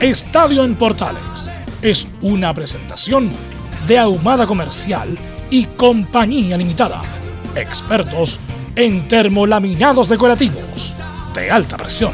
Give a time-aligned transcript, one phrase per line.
[0.00, 1.50] Estadio en Portales
[1.82, 3.28] es una presentación
[3.86, 5.18] de Ahumada Comercial
[5.50, 7.02] y Compañía Limitada.
[7.54, 8.40] Expertos
[8.76, 10.94] en termolaminados decorativos
[11.34, 12.12] de alta presión.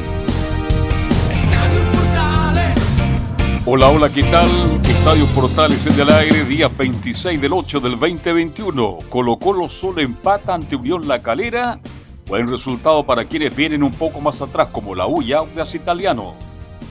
[3.65, 4.49] Hola, hola, ¿qué tal?
[4.83, 8.99] Estadio Portales en el aire, día 26 del 8 del 2021.
[9.09, 11.79] Colo Colo solo empata ante Unión La Calera.
[12.27, 16.46] Buen resultado para quienes vienen un poco más atrás, como la U y Audas Italiano.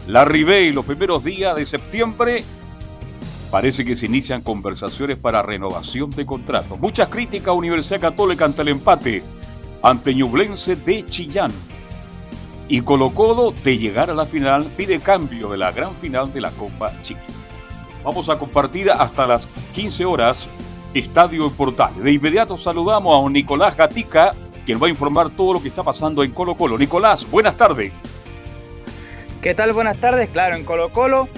[0.07, 2.43] La Ribey, los primeros días de septiembre,
[3.49, 6.79] parece que se inician conversaciones para renovación de contratos.
[6.79, 9.23] Muchas críticas a Universidad Católica ante el empate
[9.81, 11.51] ante Ñublense de Chillán.
[12.67, 16.41] Y Colo Colo, de llegar a la final, pide cambio de la gran final de
[16.41, 17.21] la Copa Chiqui.
[18.03, 20.49] Vamos a compartir hasta las 15 horas
[20.93, 21.91] Estadio Portal.
[22.01, 24.33] De inmediato saludamos a Nicolás Gatica,
[24.65, 26.77] quien va a informar todo lo que está pasando en Colo Colo.
[26.77, 27.91] Nicolás, buenas tardes.
[29.45, 29.73] ¿Qué tal?
[29.73, 30.27] Buenas tardes.
[30.31, 31.29] Claro, en Colo Colo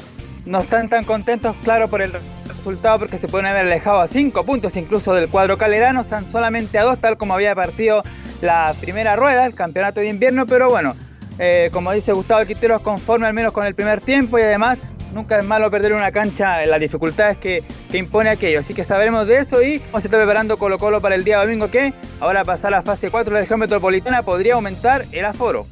[0.46, 2.14] no están tan contentos, claro, por el
[2.48, 6.78] resultado porque se pueden haber alejado a cinco puntos incluso del cuadro calerano, están solamente
[6.78, 8.04] a dos, tal como había partido
[8.40, 10.96] la primera rueda, el campeonato de invierno, pero bueno,
[11.38, 15.38] eh, como dice Gustavo Quinteros, conforme al menos con el primer tiempo y además nunca
[15.38, 18.62] es malo perder una cancha en las dificultades que, que, impone aquello.
[18.62, 21.40] Así que sabremos de eso y vamos a estar preparando Colo Colo para el día
[21.40, 21.92] domingo que
[22.22, 25.68] ahora pasar a la fase 4 de la región metropolitana podría aumentar el aforo.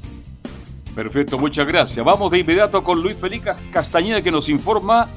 [0.96, 2.06] Perfecto, muchas gracias.
[2.06, 5.10] Vamos de inmediato con Luis Felipe Castañeda que nos informa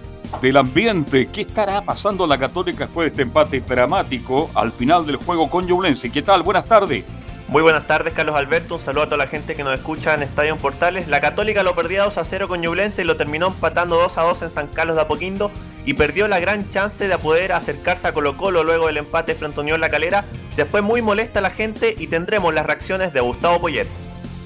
[0.42, 1.28] del ambiente.
[1.32, 5.66] ¿Qué estará pasando la Católica después de este empate dramático al final del juego con
[5.66, 6.10] Ñublense?
[6.10, 6.42] ¿Qué tal?
[6.42, 7.04] Buenas tardes.
[7.46, 8.74] Muy buenas tardes, Carlos Alberto.
[8.74, 11.06] Un saludo a toda la gente que nos escucha en Estadio Portales.
[11.06, 14.22] La Católica lo perdía 2 a 0 con Ñublense y lo terminó empatando 2 a
[14.22, 15.50] 2 en San Carlos de Apoquindo
[15.86, 19.60] y perdió la gran chance de poder acercarse a Colo Colo luego del empate frente
[19.60, 20.24] a Unión La Calera.
[20.50, 23.86] Se fue muy molesta la gente y tendremos las reacciones de Gustavo Poyet.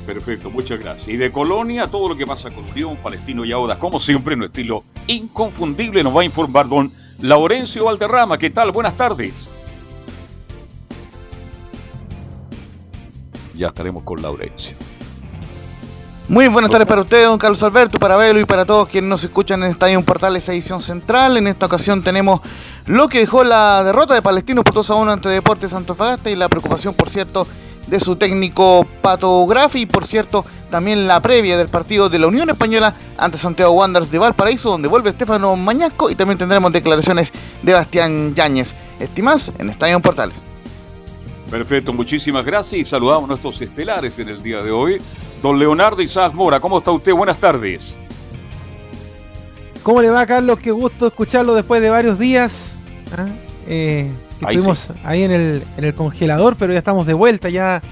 [0.07, 1.09] Perfecto, muchas gracias.
[1.09, 4.41] Y de Colonia, todo lo que pasa con Unión, Palestino y Audas, como siempre, en
[4.41, 8.37] un estilo inconfundible, nos va a informar don Laurencio Valderrama.
[8.37, 8.73] ¿Qué tal?
[8.73, 9.49] Buenas tardes.
[13.55, 14.77] Ya estaremos con Laurencio.
[16.29, 19.23] Muy buenas tardes para usted, don Carlos Alberto, para Velo y para todos quienes nos
[19.23, 21.37] escuchan en Estadio Portales edición central.
[21.37, 22.41] En esta ocasión tenemos
[22.87, 26.37] lo que dejó la derrota de Palestino por 2 a 1 ante Deportes Antofagasta y
[26.37, 27.47] la preocupación, por cierto,
[27.87, 32.26] de su técnico Pato Grafi y por cierto también la previa del partido de la
[32.26, 37.31] Unión Española ante Santiago Wanderers de Valparaíso donde vuelve Estefano Mañasco y también tendremos declaraciones
[37.62, 38.75] de Bastián Yáñez.
[38.98, 40.37] Estimas en Estadio Portales.
[41.50, 44.99] Perfecto, muchísimas gracias y saludamos a nuestros estelares en el día de hoy.
[45.43, 47.12] Don Leonardo Isaac Mora, ¿cómo está usted?
[47.12, 47.97] Buenas tardes.
[49.82, 50.59] ¿Cómo le va, Carlos?
[50.60, 52.78] Qué gusto escucharlo después de varios días.
[53.16, 53.26] ¿Ah?
[53.66, 54.09] Eh,
[54.45, 54.93] Ahí estuvimos sí.
[55.05, 57.83] ahí en el, en el congelador, pero ya estamos de vuelta, ya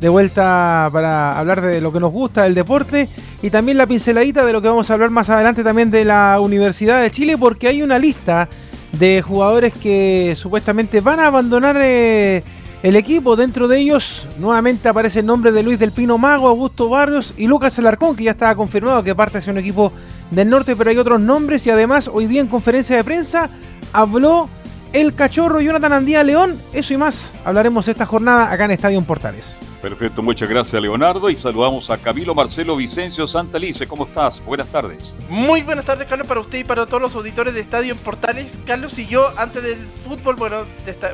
[0.00, 3.08] de vuelta para hablar de lo que nos gusta, del deporte,
[3.42, 6.38] y también la pinceladita de lo que vamos a hablar más adelante también de la
[6.40, 8.48] Universidad de Chile, porque hay una lista
[8.92, 12.42] de jugadores que supuestamente van a abandonar eh,
[12.82, 13.36] el equipo.
[13.36, 17.46] Dentro de ellos nuevamente aparece el nombre de Luis del Pino Mago, Augusto Barrios y
[17.46, 19.92] Lucas Alarcón, que ya estaba confirmado que parte hacia un equipo
[20.30, 23.48] del norte, pero hay otros nombres y además hoy día en conferencia de prensa
[23.92, 24.48] habló
[24.92, 26.60] el cachorro Jonathan Andía León.
[26.72, 29.60] Eso y más hablaremos esta jornada acá en Estadio Portales.
[29.80, 33.86] Perfecto, muchas gracias Leonardo y saludamos a Camilo Marcelo Vicencio Santalice.
[33.86, 34.44] ¿Cómo estás?
[34.44, 35.14] Buenas tardes.
[35.28, 38.58] Muy buenas tardes, Carlos, para usted y para todos los auditores de Estadio en Portales.
[38.66, 40.64] Carlos y yo, antes del fútbol, bueno,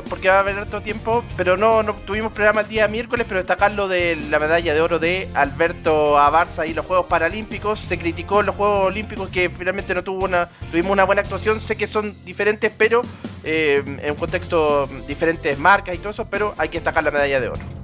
[0.08, 3.38] porque va a haber harto tiempo, pero no, no tuvimos programa el día miércoles, pero
[3.40, 7.80] destacar lo de la medalla de oro de Alberto Abarza y los Juegos Paralímpicos.
[7.80, 11.60] Se criticó los Juegos Olímpicos que finalmente no tuvo una, tuvimos una buena actuación.
[11.60, 13.02] Sé que son diferentes, pero
[13.42, 17.40] eh, en un contexto diferentes marcas y todo eso, pero hay que destacar la medalla
[17.40, 17.83] de oro.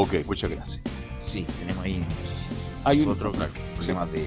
[0.00, 0.80] Ok, muchas gracias.
[1.24, 2.04] Sí, tenemos ahí
[2.84, 3.36] Hay un- otros
[3.76, 4.24] problemas de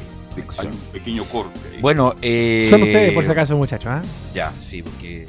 [0.60, 1.58] Hay un pequeño corte.
[1.74, 1.82] ahí.
[1.82, 3.88] Bueno, eh, Son ustedes, por si acaso, muchachos.
[3.88, 4.02] ¿ah?
[4.34, 5.26] Ya, sí, porque.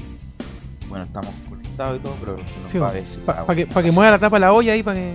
[0.88, 2.36] Bueno, estamos conectados y todo, pero
[2.66, 4.72] Sí, va a ver si Para la- que, pa' que mueva la tapa la olla
[4.72, 5.12] ahí, para que.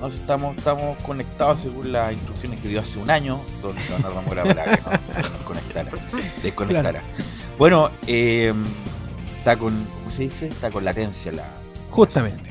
[0.00, 4.22] No, si estamos, estamos conectados según las instrucciones que dio hace un año, don Leonardo
[4.22, 5.90] Mora para que no se nos conectara,
[6.42, 7.00] desconectara.
[7.58, 8.52] Bueno, eh,
[9.38, 10.48] está con, ¿cómo se dice?
[10.48, 11.44] Está con latencia la...
[11.90, 12.47] Justamente.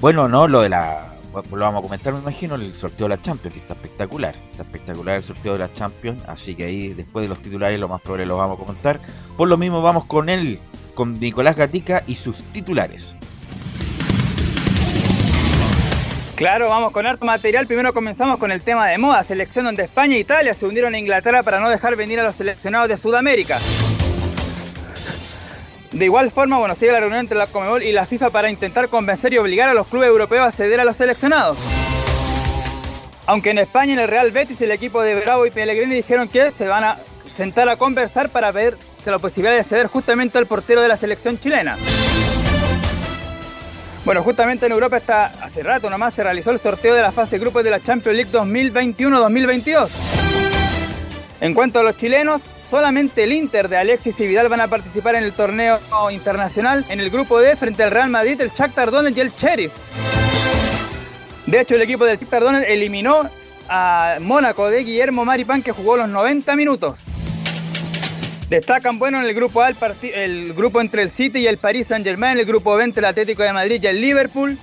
[0.00, 1.10] Bueno, no, lo de la...
[1.50, 4.36] Lo vamos a comentar, me imagino, el sorteo de la Champions, que está espectacular.
[4.52, 7.88] Está espectacular el sorteo de la Champions, así que ahí después de los titulares lo
[7.88, 9.00] más probable lo vamos a comentar.
[9.36, 10.60] Por lo mismo vamos con él,
[10.94, 13.16] con Nicolás Gatica y sus titulares.
[16.36, 17.66] Claro, vamos con harto material.
[17.66, 20.98] Primero comenzamos con el tema de moda, selección donde España e Italia se hundieron a
[20.98, 23.58] Inglaterra para no dejar venir a los seleccionados de Sudamérica.
[25.94, 28.88] De igual forma, bueno, sigue la reunión entre la Comebol y la FIFA para intentar
[28.88, 31.56] convencer y obligar a los clubes europeos a ceder a los seleccionados.
[33.26, 36.50] Aunque en España, en el Real Betis, el equipo de Bravo y Pellegrini dijeron que
[36.50, 36.96] se van a
[37.32, 38.76] sentar a conversar para ver
[39.06, 41.76] la posibilidad de ceder justamente al portero de la selección chilena.
[44.04, 47.38] Bueno, justamente en Europa está hace rato nomás se realizó el sorteo de la fase
[47.38, 49.88] grupos de la Champions League 2021-2022.
[51.40, 55.14] En cuanto a los chilenos, solamente el Inter de Alexis y Vidal van a participar
[55.14, 55.78] en el torneo
[56.10, 59.72] internacional en el grupo D frente al Real Madrid, el Shakhtar Donetsk y el Sheriff.
[61.46, 63.28] De hecho, el equipo del Shakhtar Donetsk eliminó
[63.68, 66.98] a Mónaco de Guillermo Maripán que jugó los 90 minutos.
[68.48, 72.38] Destacan, bueno, en el grupo A el, grupo entre el City y el Paris Saint-Germain,
[72.38, 74.58] el grupo B entre el Atlético de Madrid y el Liverpool.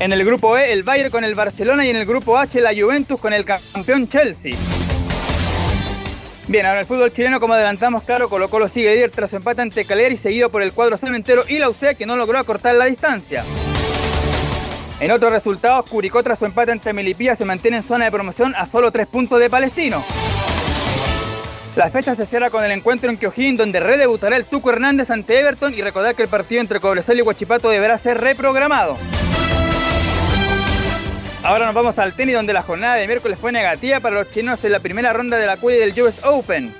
[0.00, 2.74] En el grupo E, el Bayern con el Barcelona y en el grupo H, la
[2.74, 4.52] Juventus con el campeón Chelsea.
[6.48, 9.62] Bien, ahora el fútbol chileno, como adelantamos, claro, Colo Colo sigue líder tras su empate
[9.62, 12.86] ante Cagliari, seguido por el cuadro cementero y la UCE, que no logró acortar la
[12.86, 13.44] distancia.
[14.98, 18.54] En otros resultados, Curicó tras su empate ante Melipilla se mantiene en zona de promoción
[18.56, 20.04] a solo 3 puntos de Palestino.
[21.76, 25.40] La fecha se cierra con el encuentro en Quiojín, donde redebutará el Tuco Hernández ante
[25.40, 28.98] Everton y recordar que el partido entre Cobresal y Huachipato deberá ser reprogramado.
[31.44, 34.64] Ahora nos vamos al tenis, donde la jornada de miércoles fue negativa para los chinos
[34.64, 36.72] en la primera ronda de la cual del US Open.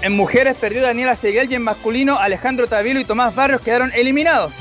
[0.00, 4.52] En mujeres perdió Daniela Seguel y en masculino Alejandro Tavilo y Tomás Barrios quedaron eliminados.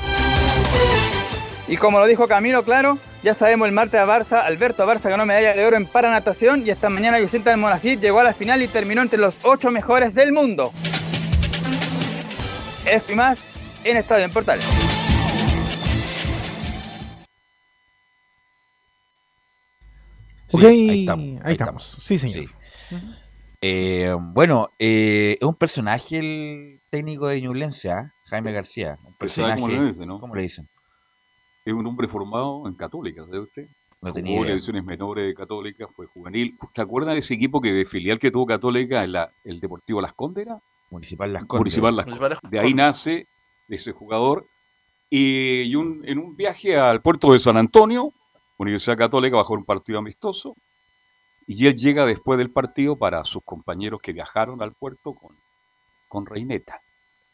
[1.68, 5.26] Y como lo dijo Camilo, claro, ya sabemos el martes a Barça, Alberto Barça ganó
[5.26, 8.62] medalla de oro en paranatación y esta mañana Vicenta del Monacid llegó a la final
[8.62, 10.74] y terminó entre los ocho mejores del mundo.
[12.86, 13.40] Esto y más
[13.86, 14.66] en Estadio en Portales.
[20.62, 21.42] Sí, ahí estamos.
[21.44, 21.84] ahí estamos.
[21.86, 22.46] Sí, señor.
[22.90, 22.96] Sí.
[23.62, 28.12] Eh, bueno, eh, es un personaje el técnico de Ñublense, ¿ah?
[28.26, 28.98] Jaime García.
[29.06, 29.62] Un personaje.
[29.62, 30.20] cómo le dicen, ¿no?
[30.20, 30.68] ¿Cómo le dicen?
[31.66, 33.64] Es un hombre formado en Católica, ¿sabe usted?
[34.02, 34.52] No Jugó tenía en idea.
[34.56, 36.58] divisiones menores de Católica, fue juvenil.
[36.76, 40.02] ¿Se acuerdan de ese equipo que de filial que tuvo Católica en la, el Deportivo
[40.02, 40.46] Las Condes?
[40.46, 40.60] era?
[40.92, 41.60] Municipal Las Condes.
[41.62, 43.28] Municipal Las Municipal Las De ahí nace
[43.70, 44.46] ese jugador.
[45.10, 48.12] Y, y un- en un viaje al puerto de San Antonio,
[48.58, 50.54] Universidad Católica bajó un partido amistoso.
[51.46, 55.36] Y él llega después del partido para sus compañeros que viajaron al puerto con,
[56.08, 56.80] con reineta.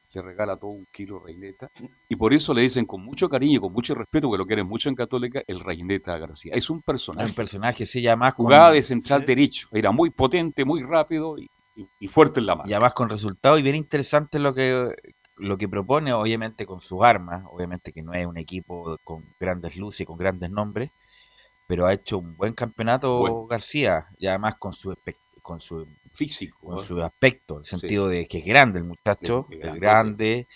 [0.07, 1.69] Se regala todo un kilo reineta.
[2.07, 4.65] Y por eso le dicen con mucho cariño y con mucho respeto, que lo quieren
[4.67, 6.53] mucho en Católica, el reineta García.
[6.55, 7.33] Es un Un personaje.
[7.33, 9.27] personaje, sí, ya más con, Jugaba de central Sí.
[9.27, 9.67] derecho.
[9.71, 12.67] Era muy potente, muy rápido y, y- y fuerte en la mano.
[12.67, 14.95] y además con resultados y bien interesante lo que
[15.41, 19.77] lo que propone, obviamente con sus armas, obviamente que no es un equipo con grandes
[19.77, 20.91] luces y con grandes nombres,
[21.69, 23.45] pero ha hecho un buen campeonato Bueno.
[23.47, 24.95] García y además con su
[25.43, 26.57] con su Físico.
[26.67, 26.83] con ¿no?
[26.83, 27.77] su aspecto, en el Sí.
[27.77, 30.47] sentido de que es grande el muchacho, Es- grande,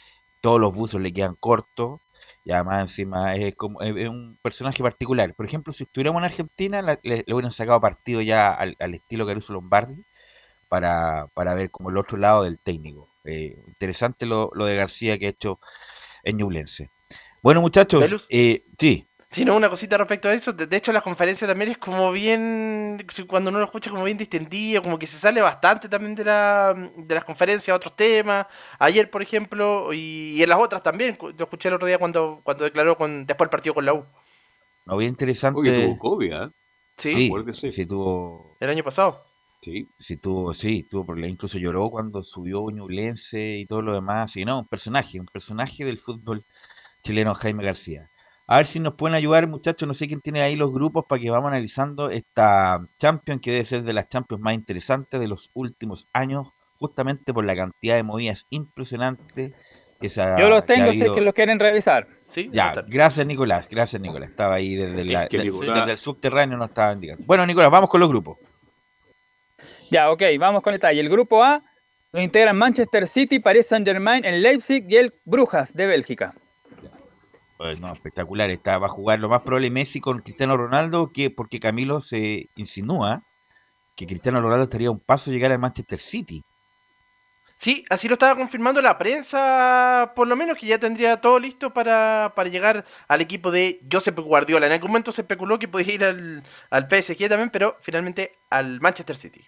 [0.41, 2.01] todos los buzos le quedan cortos
[2.43, 5.33] y además encima es como es, un personaje particular.
[5.35, 8.93] Por ejemplo, si estuviéramos en Argentina, la- le, le hubieran sacado partido ya al, al
[8.95, 10.03] estilo Caruso Lombardi
[10.67, 13.07] para, para ver como el otro lado del técnico.
[13.25, 15.59] Eh, interesante lo, lo de García que ha hecho
[16.23, 16.89] en Ñublense.
[17.41, 20.53] Bueno, muchachos, eh, sí, Sí, no, una cosita respecto a eso.
[20.53, 24.15] De, de hecho, la conferencia también es como bien, cuando uno lo escucha, como bien
[24.15, 28.45] distendido, como que se sale bastante también de, la, de las conferencias a otros temas.
[28.77, 31.17] Ayer, por ejemplo, y, y en las otras también.
[31.19, 34.05] Lo escuché el otro día cuando, cuando declaró con, después del partido con la U.
[34.85, 35.59] no bien interesante.
[35.59, 36.49] Oye, tuvo COVID, ¿eh?
[36.97, 37.71] Sí, sí, acuérdese.
[37.71, 39.23] sí tuvo el año pasado.
[39.61, 39.87] Sí.
[39.97, 41.31] Sí, tuvo, sí, tuvo problemas.
[41.33, 44.35] Incluso lloró cuando subió Ñublense y todo lo demás.
[44.37, 46.43] Y no, un personaje, un personaje del fútbol
[47.03, 48.09] chileno, Jaime García.
[48.47, 49.87] A ver si nos pueden ayudar, muchachos.
[49.87, 53.65] No sé quién tiene ahí los grupos para que vamos analizando esta Champions, que debe
[53.65, 56.47] ser de las Champions más interesantes de los últimos años,
[56.77, 59.53] justamente por la cantidad de movidas impresionantes
[60.01, 61.15] que se ha Yo los tengo, si es habido.
[61.15, 62.07] que los quieren revisar.
[62.27, 64.29] Sí, Ya, gracias Nicolás, gracias Nicolás.
[64.31, 67.23] Estaba ahí desde, la- Es que de- Nicolás- desde el subterráneo, no estaba indicando.
[67.25, 68.37] Bueno, Nicolás, vamos con los grupos.
[69.89, 70.99] Ya, ok, vamos con detalle.
[70.99, 71.61] El grupo A
[72.11, 76.33] lo integran Manchester City, Paris Saint-Germain, el Leipzig y el Brujas de Bélgica.
[77.63, 78.49] Pues no, espectacular.
[78.49, 82.49] Está, va a jugar lo más probable Messi con Cristiano Ronaldo, que porque Camilo se
[82.57, 83.23] insinúa
[83.95, 86.43] que Cristiano Ronaldo estaría a un paso de llegar al Manchester City.
[87.55, 91.73] Sí, así lo estaba confirmando la prensa, por lo menos que ya tendría todo listo
[91.73, 94.65] para, para llegar al equipo de Josep Guardiola.
[94.65, 98.81] En algún momento se especuló que podía ir al, al PSG también, pero finalmente al
[98.81, 99.41] Manchester City.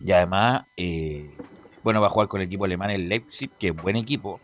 [0.00, 1.36] Y además, eh,
[1.82, 4.40] bueno, va a jugar con el equipo alemán, el Leipzig, que es buen equipo.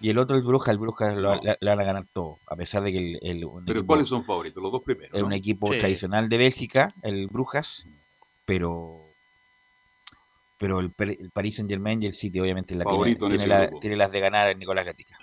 [0.00, 2.54] Y el otro, el Brujas, el Brujas lo, le, le van a ganar todo, a
[2.54, 4.62] pesar de que el, el- un Pero equipo- ¿cuáles son favoritos?
[4.62, 5.12] Los dos primeros.
[5.16, 5.78] es un equipo Sí.
[5.78, 7.86] tradicional de Bélgica, el Brujas,
[8.44, 9.02] pero
[10.60, 13.46] pero el, el Paris Saint Germain y el City obviamente la tiene, Favorito en tiene,
[13.46, 15.16] la- tiene las de ganar Nicolás Gatica.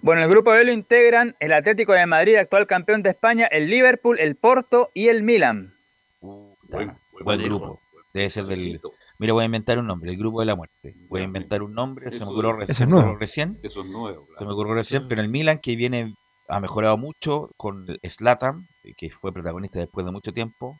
[0.00, 3.68] Bueno, el grupo B lo integran el Atlético de Madrid, actual campeón de España, el
[3.68, 5.74] Liverpool, el Porto y el Milan.
[6.20, 7.64] Puta, Buen- buen buen grupo.
[7.66, 7.80] grupo.
[8.12, 8.80] Debe ser del.
[9.22, 10.94] Mira, voy a inventar un nombre, el grupo de la muerte.
[11.08, 13.18] Voy a inventar un nombre, se me eso- ocurrió, se es me ocurrió nuevo.
[13.18, 13.58] recién.
[13.62, 14.26] Eso es nuevo.
[14.26, 14.46] Se claro.
[14.46, 16.14] me ocurrió recién, pero el Milan que viene
[16.48, 20.76] ha mejorado mucho con Slatan, que fue protagonista después de mucho tiempo.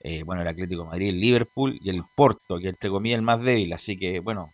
[0.00, 3.24] Eh, bueno, el Atlético de Madrid, el Liverpool y el Porto, que entre comillas el
[3.24, 3.72] más débil.
[3.72, 4.52] Así que, bueno,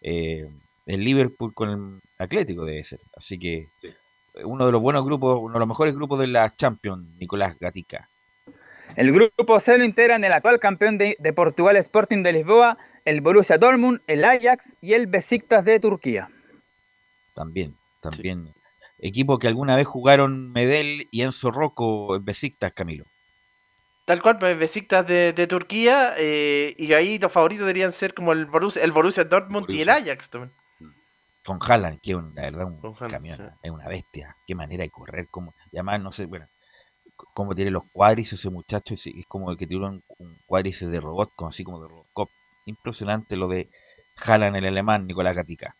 [0.00, 0.48] eh,
[0.86, 3.00] el Liverpool con el Atlético debe ser.
[3.16, 3.88] Así que Sí.
[4.44, 8.08] uno de los buenos grupos, uno de los mejores grupos de la Champions, Nicolás Gatica.
[9.00, 12.76] El grupo C lo integran el actual campeón de, de Portugal Sporting de Lisboa,
[13.06, 16.28] el Borussia Dortmund, el Ajax y el Besiktas de Turquía.
[17.34, 18.52] También, también.
[18.98, 23.06] Equipo que alguna vez jugaron Medel y Enzo Rocco en Besiktas, Camilo.
[24.04, 28.32] Tal cual, pues Besiktas de, de Turquía, eh, y ahí los favoritos deberían ser como
[28.32, 29.88] el Borussia, el Borussia Dortmund y el.
[29.88, 30.52] Ajax también.
[31.46, 33.44] con Haaland, que es la verdad un Haaland, camión, sí.
[33.62, 36.46] es una bestia, qué manera de correr, como, y además no sé, bueno,
[37.34, 40.36] cómo tiene los cuádriceps ese muchacho, es, es como el que tiene un, un
[40.90, 42.28] de robot, como así como de Robocop,
[42.66, 43.68] impresionante lo de
[44.24, 45.74] Haaland el alemán, Nicolás Gatica.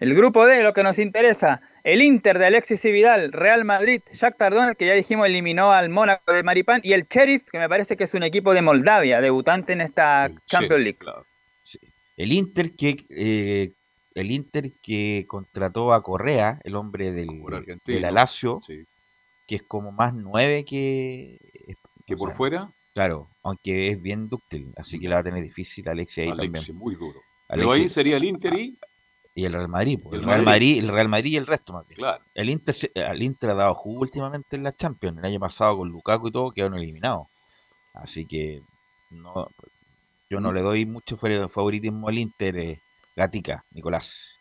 [0.00, 4.00] El grupo D, lo que nos interesa, el Inter de Alexis y Vidal, Real Madrid,
[4.12, 7.68] Shakhtar Donetsk, que ya dijimos eliminó al Mónaco de Maripán, y el Sheriff, que me
[7.68, 10.98] parece que es un equipo de Moldavia, debutante en esta El Champions Sheriff, League.
[10.98, 11.24] claro.
[11.64, 11.78] Sí.
[12.16, 13.72] El Inter que eh,
[14.14, 17.28] el Inter que contrató a Correa, el hombre del,
[18.66, 18.84] Sí.
[19.48, 21.38] Que es como más nueve que...
[22.06, 25.24] Que o por sea, fuera, Claro, aunque es bien dúctil, así que la va a
[25.24, 26.64] tener difícil Alexia ahí también.
[26.76, 27.18] muy duro.
[27.48, 28.76] Pero ahí sería el Inter y,
[29.34, 30.78] y el Real Madrid, pues, El el, Real Madrid.
[30.80, 31.98] El Real Madrid y el resto más bien.
[31.98, 32.24] claro.
[32.34, 32.74] El Inter,
[33.08, 35.18] al Inter ha dado jugo últimamente en la Champions.
[35.18, 37.28] El año pasado con Lukaku y todo quedaron eliminados.
[37.94, 38.62] Así que
[39.10, 39.48] no,
[40.28, 42.80] yo no le doy mucho fa- favoritismo al Inter, eh,
[43.16, 44.37] Gatica, Nicolás.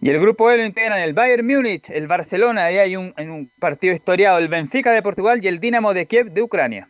[0.00, 3.30] Y el grupo E lo integran el Bayern Múnich, el Barcelona, ahí hay un, en
[3.30, 6.88] un partido historiado, el Benfica de Portugal y el Dinamo de Kiev de Ucrania.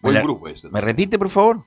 [0.00, 0.68] Buen grupo ese.
[0.70, 1.64] ¿Me repite, por favor?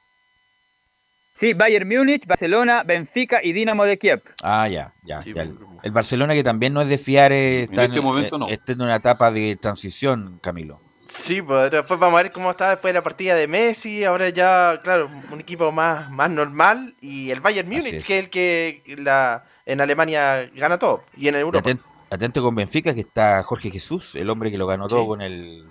[1.34, 4.22] Sí, Bayern Múnich, Barcelona, Benfica y Dinamo de Kiev.
[4.42, 5.22] Ah, ya, ya.
[5.22, 5.42] Sí, ya.
[5.42, 8.48] El, Barcelona que también no es de fiar, eh, En está este momento eh, no.
[8.48, 10.80] está en una etapa de transición, Camilo.
[11.18, 14.04] Sí, pues después vamos a ver cómo está después de la partida de Messi.
[14.04, 16.96] Ahora ya, claro, un equipo más, más normal.
[17.02, 18.06] Y el Bayern Múnich, es.
[18.06, 21.04] que es el que la, en Alemania gana todo.
[21.18, 21.68] Y en Europa.
[21.68, 21.80] aten-
[22.10, 25.66] atento con Benfica, que está Jorge Jesús, el hombre que lo ganó todo con el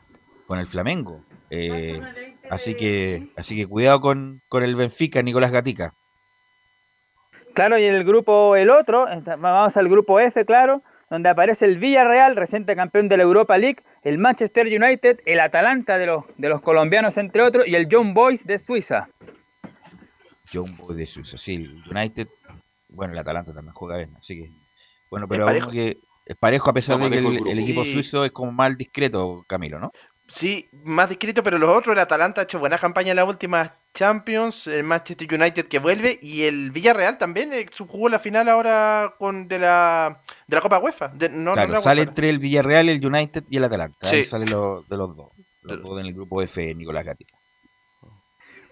[0.47, 1.23] con el Flamengo.
[1.51, 2.01] Eh,
[2.51, 5.95] así que así que cuidado con, con el Benfica, Nicolás Gatica.
[7.55, 10.83] Claro, y el grupo, el otro, esta- vamos al grupo F, claro,
[11.15, 15.97] donde aparece el Villarreal, reciente campeón de la Europa League, el Manchester United, el Atalanta
[15.97, 19.09] de los, de los colombianos, entre otros, y el John Boys de Suiza.
[20.53, 22.29] John Boy de Suiza, sí, el United,
[22.89, 24.51] bueno, el Atalanta también juega bien, así que
[25.11, 25.67] bueno, Es pero parejo.
[25.69, 27.53] uno que es parejo a pesar de que parejo el, el grupo.
[27.53, 27.93] el equipo Sí.
[27.93, 29.93] suizo es como más discreto, Camilo, ¿no?
[30.29, 33.71] Sí, más discreto, pero los otros, el Atalanta ha hecho buena campaña en las últimas
[33.93, 38.49] Champions, el Manchester United que vuelve y el Villarreal también eh, su- jugó la final
[38.49, 41.09] ahora con de la de la Copa UEFA.
[41.09, 44.09] De, no, no claro, la sale UEFA, entre el Villarreal, el United y el Atalanta.
[44.09, 44.31] Ahí Sí.
[44.31, 45.31] sale lo- de los dos.
[45.63, 47.37] Los dos en el grupo F, Nicolás Gatica.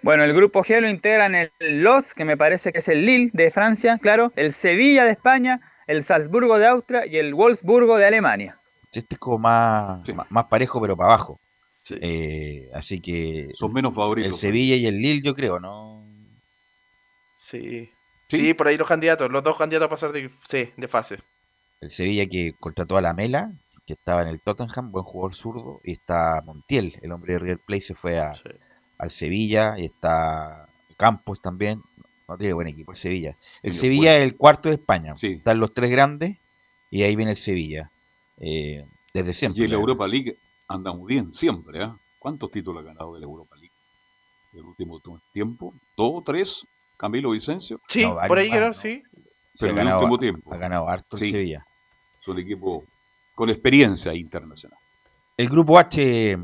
[0.02, 3.30] Bueno, el grupo G lo integran el LOS, que me parece que es el Lille
[3.32, 8.06] de Francia, claro, el Sevilla de España, el Salzburgo de Austria y el Wolfsburgo de
[8.06, 8.58] Alemania.
[8.92, 10.12] Este es como más, Sí.
[10.12, 11.40] más, más parejo, pero para abajo.
[11.72, 11.94] Sí.
[12.00, 14.38] Eh, así que Son menos el favoritos.
[14.38, 16.04] Sevilla y el Lille, yo creo, ¿no?
[17.40, 17.90] Sí.
[18.28, 18.38] Sí.
[18.38, 21.18] Sí, por ahí los candidatos, los dos candidatos a pasar de, sí, de fase.
[21.80, 23.52] El Sevilla que contrató a la Mela,
[23.84, 27.58] que estaba en el Tottenham, buen jugador zurdo, y está Montiel, el hombre de River
[27.66, 28.42] Plate, se fue a, Sí.
[28.98, 31.82] al Sevilla, y está Campos también.
[32.28, 33.36] No tiene buen equipo el Sevilla.
[33.62, 35.14] El Sevilla es el cuarto de España.
[35.16, 35.32] Sí.
[35.32, 36.38] Están los tres grandes
[36.90, 37.90] y ahí viene el Sevilla.
[38.42, 38.84] Eh,
[39.14, 39.62] desde siempre.
[39.62, 39.76] Y en la.
[39.76, 40.36] Europa League
[40.68, 41.82] anda muy bien, siempre.
[41.82, 41.96] ¿ah?
[42.18, 43.72] ¿Cuántos títulos ha ganado de la Europa League?
[44.52, 45.00] El último
[45.32, 46.66] tiempo, dos, tres,
[46.98, 48.74] Camilo Vicencio, Sí, No, por ahí creo, no.
[48.74, 49.02] sí.
[49.58, 50.52] Pero en el ganado, último tiempo.
[50.52, 51.30] ha ganado harto Sí.
[51.30, 51.64] Sevilla.
[52.20, 52.84] Es un equipo
[53.34, 54.78] con experiencia internacional.
[55.36, 56.36] El grupo H,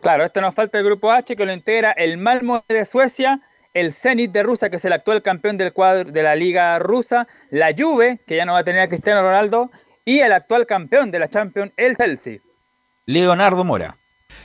[0.00, 3.40] Claro, esto nos falta el grupo H que lo integra el Malmo de Suecia,
[3.74, 7.26] el Zenit de Rusia, que es el actual campeón del cuadro de la liga rusa,
[7.50, 9.70] la Juve, que ya no va a tener a Cristiano Ronaldo,
[10.08, 12.38] y el actual campeón de la Champions, el Chelsea.
[13.04, 13.98] Leonardo Mora.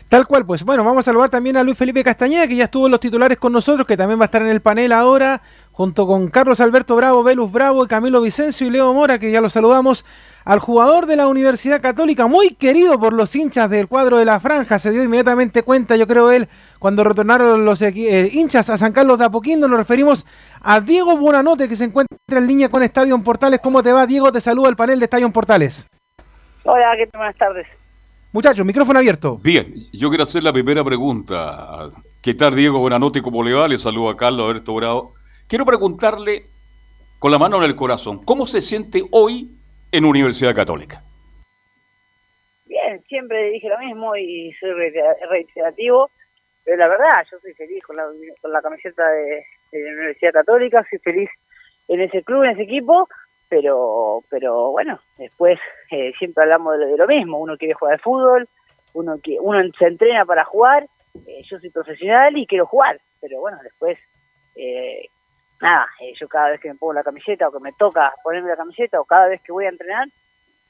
[0.10, 2.88] Tal cual, pues bueno, vamos a saludar también a Luis Felipe Castañeda, que ya estuvo
[2.88, 5.42] en los titulares con nosotros, que también va a estar en el panel ahora,
[5.72, 9.54] junto con Carlos Alberto Bravo, Velus Bravo, Camilo Vicencio y Leo Mora, que ya los
[9.54, 10.04] saludamos.
[10.46, 14.42] Al jugador de la Universidad Católica, muy querido por los hinchas del cuadro de la
[14.42, 18.92] franja, se dio inmediatamente cuenta, yo creo él, cuando retornaron los eh, hinchas a San
[18.92, 20.26] Carlos de Apoquindo, nos referimos
[20.62, 23.62] a Diego Buenanote, que se encuentra en línea con Estadio en Portales.
[23.62, 24.34] ¿Cómo te va, Diego?
[24.34, 25.88] Te saluda el panel de Estadio en Portales.
[26.64, 27.20] Hola, ¿qué tal?
[27.20, 27.68] Buenas tardes.
[28.34, 29.38] Muchachos, micrófono abierto.
[29.42, 31.90] Bien, yo quiero hacer la primera pregunta.
[32.22, 32.80] ¿Qué tal, Diego?
[32.80, 33.68] Buenas noches, ¿cómo le va?
[33.70, 35.14] Le saludo a Carlos Alberto Bravo.
[35.48, 36.48] Quiero preguntarle,
[37.20, 39.63] con la mano en el corazón, ¿cómo se siente hoy
[39.94, 41.04] en Universidad Católica?
[42.66, 46.10] Bien, siempre dije lo mismo y soy reitera- reiterativo,
[46.66, 48.06] pero la verdad, yo soy feliz con la,
[48.42, 51.30] con la camiseta de, la Universidad Católica, soy feliz
[51.88, 53.08] en ese club, en ese equipo,
[53.50, 55.60] pero pero bueno, después
[55.92, 58.50] eh, siempre hablamos de de lo mismo, uno quiere jugar al fútbol,
[58.94, 60.88] uno que uno se entrena para jugar,
[61.28, 64.00] eh, yo soy profesional y quiero jugar, pero bueno, después
[64.56, 65.06] eh,
[65.64, 68.50] nada, eh, yo cada vez que me pongo la camiseta o que me toca ponerme
[68.50, 70.08] la camiseta o cada vez que voy a entrenar,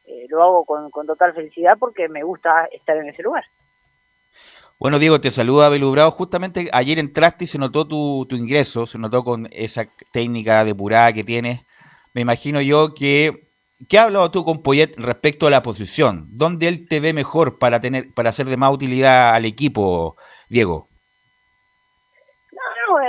[0.05, 3.43] eh, lo hago con, con total felicidad porque me gusta estar en ese lugar.
[4.79, 6.11] Bueno, Diego, te saluda Belu Bravo.
[6.11, 11.13] Justamente ayer entraste y se notó tu, tu ingreso, se notó con esa técnica depurada
[11.13, 11.61] que tienes.
[12.13, 13.49] Me imagino yo que.
[13.89, 16.27] ¿Qué has hablado tú con Poyet respecto a la posición?
[16.29, 20.15] ¿Dónde él te ve mejor para tener para ser de más utilidad al equipo,
[20.49, 20.87] Diego?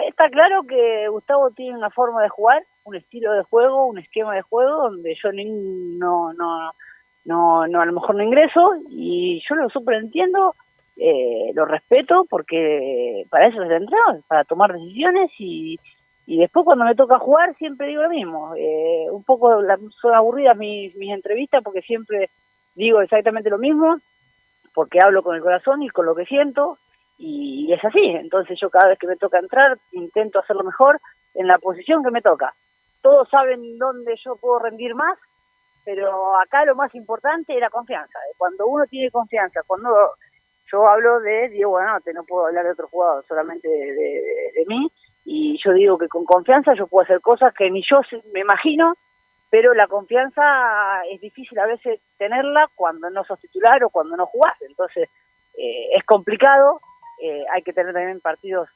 [0.09, 4.35] Está claro que Gustavo tiene una forma de jugar, un estilo de juego, un esquema
[4.35, 6.73] de juego donde yo no, no,
[7.25, 10.55] no, no, a lo mejor no ingreso y yo lo súper entiendo,
[10.97, 15.79] eh, lo respeto porque para eso es el entrenador, para tomar decisiones y,
[16.27, 18.55] y después cuando me toca jugar siempre digo lo mismo.
[18.57, 19.63] Eh, un poco
[20.03, 22.29] son aburridas mis, mis entrevistas porque siempre
[22.75, 23.99] digo exactamente lo mismo,
[24.75, 26.79] porque hablo con el corazón y con lo que siento
[27.19, 28.01] y es así.
[28.05, 31.01] Entonces yo cada vez que me toca entrar intento hacerlo mejor
[31.35, 32.55] en la posición que me toca.
[33.03, 35.19] Todos saben dónde yo puedo rendir más,
[35.85, 38.19] pero acá lo más importante es la confianza.
[38.39, 39.91] Cuando uno tiene confianza, cuando
[40.73, 44.91] yo hablo de Diego Buenanote, no puedo hablar de otro jugador, solamente de, de- mí,
[45.27, 48.01] y yo digo que con confianza yo puedo hacer cosas que ni yo
[48.33, 48.95] me imagino,
[49.51, 54.25] pero la confianza es difícil a veces tenerla cuando no sos titular o cuando no
[54.27, 55.11] jugás, entonces
[55.59, 56.81] eh, es complicado,
[57.27, 58.69] eh, hay que tener también partidos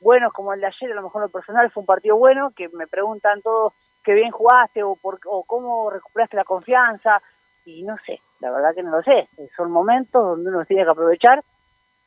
[0.00, 2.68] buenos como el de ayer, a lo mejor lo personal fue un partido bueno, que
[2.70, 7.22] me preguntan todos qué bien jugaste o, por, o cómo recuperaste la confianza,
[7.64, 10.84] y no sé, la verdad que no lo sé, Eh, son momentos donde uno tiene
[10.84, 11.42] que aprovechar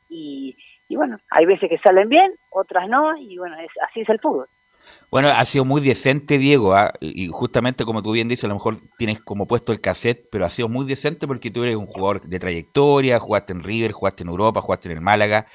[0.10, 0.56] y,
[0.90, 4.20] y bueno, hay veces que salen bien, otras no, y bueno, es, así es el
[4.20, 4.48] fútbol.
[5.10, 6.94] Bueno, ha sido muy decente, Diego, ¿ah?
[7.00, 10.46] y justamente como tú bien dices, a lo mejor tienes como puesto el cassette, pero
[10.46, 14.24] ha sido muy decente porque tú eres un jugador de trayectoria, jugaste en River, jugaste
[14.24, 15.46] en Europa, jugaste en el Málaga,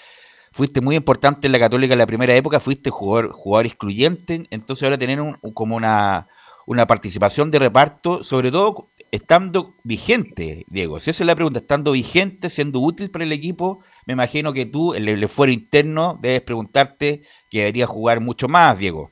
[0.53, 4.85] fuiste muy importante en la Católica en la primera época, fuiste jugador, jugador excluyente, entonces
[4.85, 6.29] ahora tener un, como una,
[6.67, 11.93] una participación de reparto, sobre todo estando vigente, Diego, si esa es la pregunta, estando
[11.93, 16.43] vigente, siendo útil para el equipo, me imagino que tú, el, el fuero interno, debes
[16.43, 19.11] preguntarte que deberías jugar mucho más, Diego.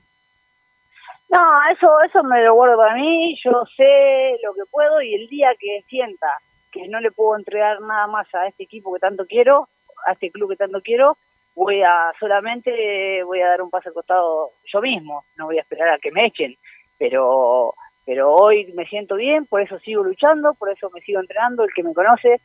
[1.29, 5.29] No, eso, eso me lo guardo para mí, yo sé lo que puedo y el
[5.29, 6.27] día que sienta
[6.73, 9.69] que no le puedo entregar nada más a este equipo que tanto quiero,
[10.07, 11.17] a este club que tanto quiero,
[11.55, 15.63] voy a solamente voy a dar un paso al costado yo mismo, no voy a
[15.63, 16.57] esperar a que me echen,
[16.99, 17.75] pero
[18.07, 21.73] pero hoy me siento bien, por eso sigo luchando, por eso me sigo entrenando, el
[21.73, 22.41] que me conoce,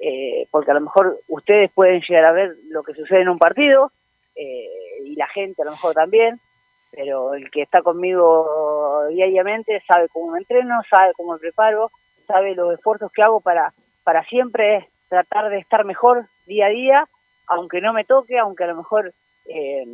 [0.00, 3.38] eh, porque a lo mejor ustedes pueden llegar a ver lo que sucede en un
[3.38, 3.90] partido
[4.36, 4.68] eh,
[5.04, 6.38] y la gente a lo mejor también,
[6.92, 11.90] pero el que está conmigo diariamente sabe cómo me entreno, sabe cómo me preparo,
[12.26, 13.72] sabe los esfuerzos que hago para,
[14.04, 17.08] para siempre tratar de estar mejor día a día,
[17.48, 19.12] aunque no me toque, aunque a lo mejor
[19.46, 19.84] eh,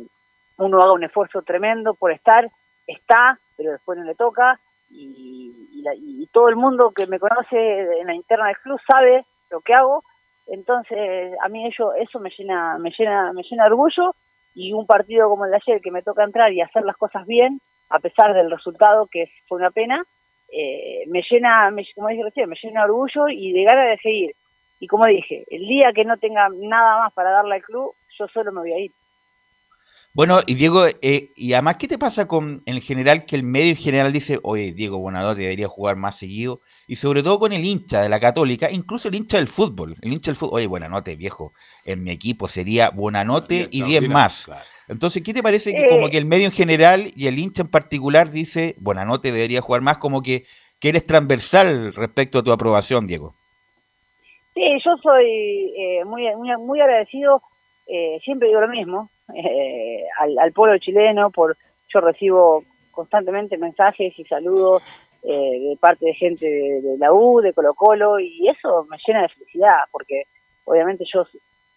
[0.57, 2.49] uno haga un esfuerzo tremendo por estar,
[2.87, 4.59] está, pero después no le toca,
[4.91, 9.25] y, la- y todo el mundo que me conoce en la interna del club sabe
[9.51, 10.03] lo que hago,
[10.47, 14.13] entonces a mí eso me llena, me llena, me llena orgullo,
[14.53, 17.25] y un partido como el de ayer que me toca entrar y hacer las cosas
[17.25, 20.03] bien, a pesar del resultado que fue una pena,
[20.51, 24.35] eh, me llena, me, como dije recién, me llena orgullo y de ganas de seguir.
[24.79, 28.27] Y como dije, el día que no tenga nada más para darle al club, yo
[28.33, 28.91] solo me voy a ir.
[30.13, 33.71] Bueno, y Diego, eh, y además, ¿qué te pasa con en general que el medio
[33.71, 36.61] en general dice, oye, Diego Bonador debería jugar más seguido?
[36.87, 39.97] Y sobre todo con el hincha de la Católica, incluso el hincha del fútbol.
[40.01, 41.51] El hincha del fútbol, oye, Buenanote, viejo,
[41.83, 44.49] en mi equipo sería Buenanote y 10 más.
[44.87, 46.11] Entonces, ¿qué te parece que como Eh.
[46.11, 49.97] que el medio en general y el hincha en particular dice, Buenanote debería jugar más,
[49.97, 50.45] como que,
[50.79, 53.35] que eres transversal respecto a tu aprobación, Diego?
[54.55, 57.43] Sí, yo soy eh, muy, muy, muy agradecido,
[57.87, 61.55] eh, siempre digo lo mismo, eh, al, al pueblo chileno, por
[61.93, 64.81] yo recibo constantemente mensajes y saludos
[65.23, 69.23] eh, de parte de gente de, la U, de Colo Colo, y eso me llena
[69.23, 70.23] de felicidad, porque
[70.63, 71.25] obviamente yo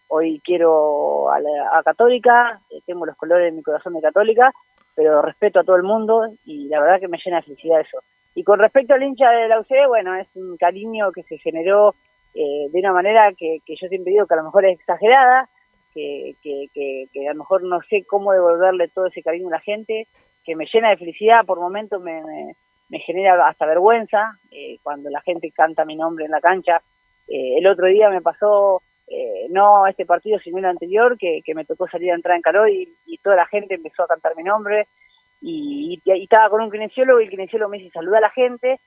[0.08, 4.52] hoy quiero a, la, a Católica, eh, tengo los colores de mi corazón de Católica,
[4.94, 7.98] pero respeto a todo el mundo y la verdad que me llena de felicidad eso.
[8.34, 11.94] Y con respecto al hincha de la UCD, bueno, es un cariño que se generó
[12.34, 15.48] eh, de una manera que, que yo siempre digo que a lo mejor es exagerada,
[15.94, 19.60] que, que, que, a lo mejor no sé cómo devolverle todo ese cariño a la
[19.60, 20.06] gente,
[20.44, 22.22] que me llena de felicidad, por momentos me,
[22.88, 26.80] me, genera hasta vergüenza eh, cuando la gente canta mi nombre en la cancha.
[27.26, 31.64] Eh, el otro día me pasó, eh, no este partido, sino el anterior, que, me
[31.64, 34.42] tocó salir a entrar en calor y, y toda la gente empezó a cantar mi
[34.42, 34.86] nombre
[35.40, 38.30] y, y, y estaba con un kinesiólogo y el kinesiólogo me dice saluda a la
[38.30, 38.80] gente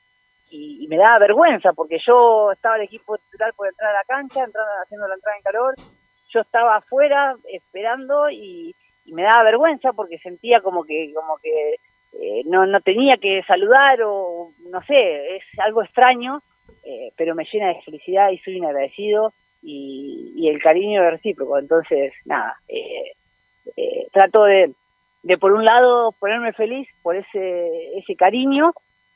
[0.52, 4.04] y, y me daba vergüenza porque yo estaba el equipo titular por entrar a la
[4.04, 5.76] cancha, entrando, haciendo la entrada en calor,
[6.30, 8.76] yo estaba afuera esperando y,
[9.08, 11.76] me daba vergüenza porque sentía como que como que
[12.14, 16.40] eh, no no tenía que saludar o no sé, es algo extraño,
[16.86, 21.58] eh, pero me llena de felicidad y soy un agradecido y, y el cariño recíproco,
[21.58, 23.12] entonces nada, eh,
[23.76, 24.72] eh, trato de,
[25.24, 28.72] de por un lado ponerme feliz por ese ese cariño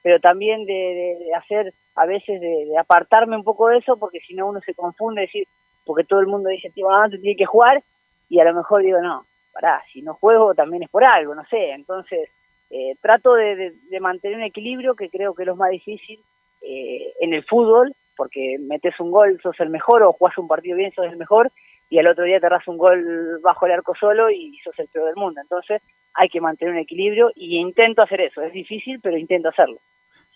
[0.05, 4.35] pero también de, de- hacer a veces de, apartarme un poco de eso porque si
[4.35, 5.47] no uno se confunde decir
[5.83, 7.81] porque todo el mundo dice tío antes tiene que jugar
[8.29, 11.43] y a lo mejor digo no pará si no juego también es por algo no
[11.45, 11.71] sé.
[11.71, 12.29] Entonces
[12.69, 16.19] eh, trato de, mantener un equilibrio que creo que es lo más difícil
[16.61, 20.77] eh, en el fútbol porque metes un gol sos el mejor o jugás un partido
[20.77, 21.51] bien sos el mejor
[21.89, 25.07] y al otro día te un gol bajo el arco solo y sos el peor
[25.07, 25.41] del mundo.
[25.41, 25.81] Entonces
[26.13, 28.43] hay que mantener un equilibrio y intento hacer eso.
[28.43, 29.79] Es difícil pero intento hacerlo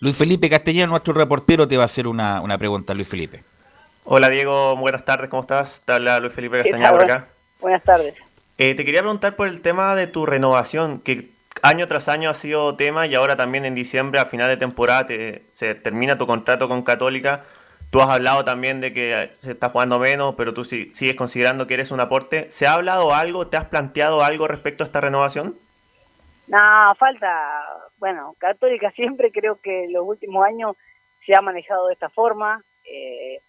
[0.01, 3.43] Luis Felipe Castellano, nuestro reportero, te va a hacer una, una pregunta, Luis Felipe.
[4.05, 5.81] Hola Diego, buenas tardes, ¿cómo estás?
[5.85, 7.27] Te habla Luis Felipe ¿Qué Castañeda por acá.
[7.59, 8.15] Buenas tardes.
[8.57, 11.31] Eh, te quería preguntar por el tema de tu renovación, que
[11.61, 15.05] año tras año ha sido tema y ahora también en diciembre, a final de temporada,
[15.05, 17.43] te- se termina tu contrato con Católica.
[17.91, 21.67] Tú has hablado también de que se está jugando menos, pero tú sí- sigues considerando
[21.67, 22.47] que eres un aporte.
[22.51, 25.55] ¿Se ha hablado algo, te has planteado algo respecto a esta renovación?
[26.47, 27.27] No, falta,
[27.99, 30.75] bueno, Católica siempre creo que los últimos años
[31.25, 33.39] se ha manejado de esta forma eh,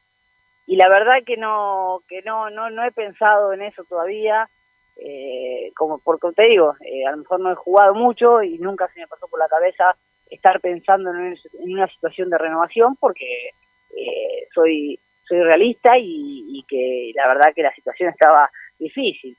[0.66, 4.48] y la verdad que no que no no no he pensado en eso todavía
[4.96, 8.88] eh, como porque te digo eh, a lo mejor no he jugado mucho y nunca
[8.88, 9.96] se me pasó por la cabeza
[10.28, 13.50] estar pensando en una situación de renovación porque
[13.96, 19.36] eh, soy soy realista y, y que la verdad que la situación estaba difícil.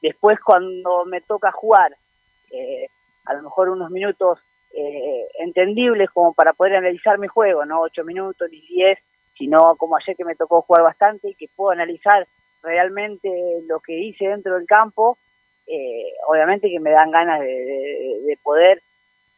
[0.00, 1.92] Después cuando me toca jugar
[2.50, 2.86] eh,
[3.28, 4.38] a lo mejor unos minutos
[4.74, 8.98] eh, entendibles como para poder analizar mi juego, no ocho minutos ni diez,
[9.36, 12.26] sino como ayer que me tocó jugar bastante y que puedo analizar
[12.62, 13.28] realmente
[13.68, 15.16] lo que hice dentro del campo,
[15.66, 18.82] eh, obviamente que me dan ganas de, de- de poder,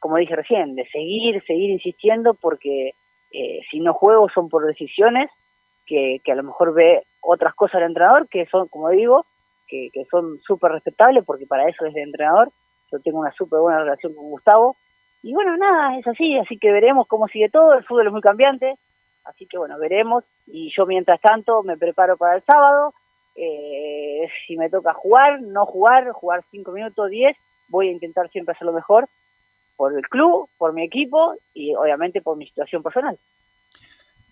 [0.00, 2.92] como dije recién, de seguir, seguir insistiendo porque
[3.32, 5.30] eh, si no juego son por decisiones
[5.86, 9.24] que, que a lo mejor ve otras cosas el entrenador que son, como digo,
[9.68, 12.48] que, que son súper respetables porque para eso es el entrenador
[12.90, 14.76] yo tengo una súper buena relación con Gustavo.
[15.22, 17.74] Y bueno, nada, es así, así que veremos cómo sigue todo.
[17.74, 18.74] El fútbol es muy cambiante,
[19.24, 20.24] así que bueno, veremos.
[20.46, 22.94] Y yo mientras tanto me preparo para el sábado.
[23.36, 27.36] Eh, si me toca jugar, no jugar, jugar 5 minutos, 10,
[27.68, 29.08] voy a intentar siempre hacer lo mejor
[29.76, 33.18] por el club, por mi equipo y obviamente por mi situación personal.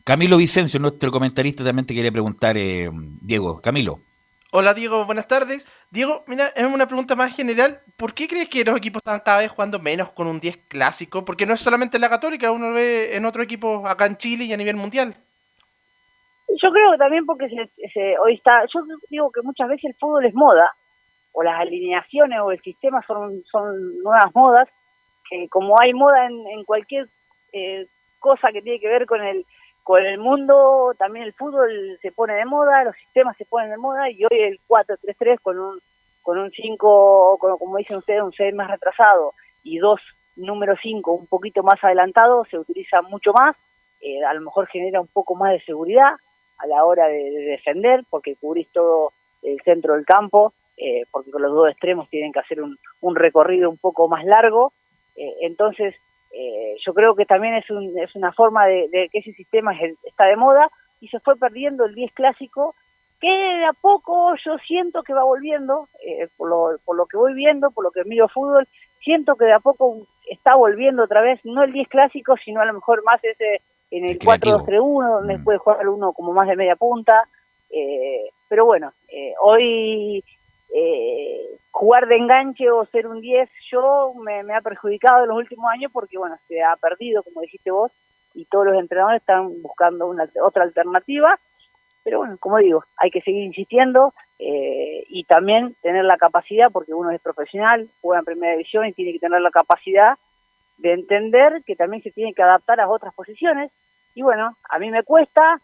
[0.04, 2.90] Camilo Vicencio, nuestro comentarista, también te quería preguntar, eh,
[3.22, 3.60] Diego.
[3.60, 3.98] Camilo.
[4.50, 5.68] Hola Diego, buenas tardes.
[5.90, 7.80] Diego, mira, es una pregunta más general.
[7.98, 11.24] ¿Por qué crees que los equipos están cada vez jugando menos con un 10 clásico?
[11.24, 14.44] Porque no es solamente la Católica, uno lo ve en otro equipo acá en Chile
[14.44, 15.14] y a nivel mundial.
[16.62, 18.80] Yo creo que también porque se, se- hoy está, yo
[19.10, 20.72] digo que muchas veces el fútbol es moda,
[21.32, 24.68] o las alineaciones o el sistema son, son nuevas modas,
[25.28, 27.06] que como hay moda en, en cualquier
[27.52, 27.86] eh,
[28.18, 29.44] cosa que tiene que ver con el
[29.88, 33.78] con el mundo, también el fútbol se pone de moda, los sistemas se ponen de
[33.78, 35.80] moda y hoy el 4-3-3 con un
[36.20, 39.32] con un 5, como dicen ustedes, un 6 más retrasado
[39.64, 39.98] y dos
[40.36, 43.56] número 5 un poquito más adelantado, se utiliza mucho más,
[44.02, 46.12] eh, a lo mejor genera un poco más de seguridad
[46.58, 51.40] a la hora de, defender, porque cubrís todo el centro del campo, eh, porque con
[51.40, 54.70] los dos extremos tienen que hacer un, un recorrido un poco más largo,
[55.16, 55.94] eh, entonces
[56.84, 59.72] yo creo que también es, un, es una forma de, de que ese sistema
[60.04, 60.68] está de moda
[61.00, 62.74] y se fue perdiendo el 10 clásico
[63.20, 67.16] que de a poco yo siento que va volviendo, eh, por, lo, por lo que
[67.16, 68.66] voy viendo, por lo que miro fútbol,
[69.02, 72.64] siento que de a poco está volviendo otra vez, no el 10 clásico, sino a
[72.64, 73.60] lo mejor más ese
[73.90, 75.44] en el, 4-2-3-1, donde mm.
[75.44, 77.24] puede jugar uno como más de media punta.
[77.70, 80.22] Eh, pero bueno, eh, hoy
[81.70, 85.70] jugar de enganche o ser un 10, yo me, me ha perjudicado en los últimos
[85.70, 87.92] años porque, bueno, se ha perdido, como dijiste vos,
[88.34, 91.38] y todos los entrenadores están buscando una otra alternativa
[92.08, 96.94] pero bueno, como digo, hay que seguir insistiendo eh, y también tener la capacidad, porque
[96.94, 100.16] uno es profesional, juega en primera división y tiene que tener la capacidad
[100.78, 103.70] de entender que también se tiene que adaptar a otras posiciones.
[104.14, 105.60] Y bueno, a mí me cuesta,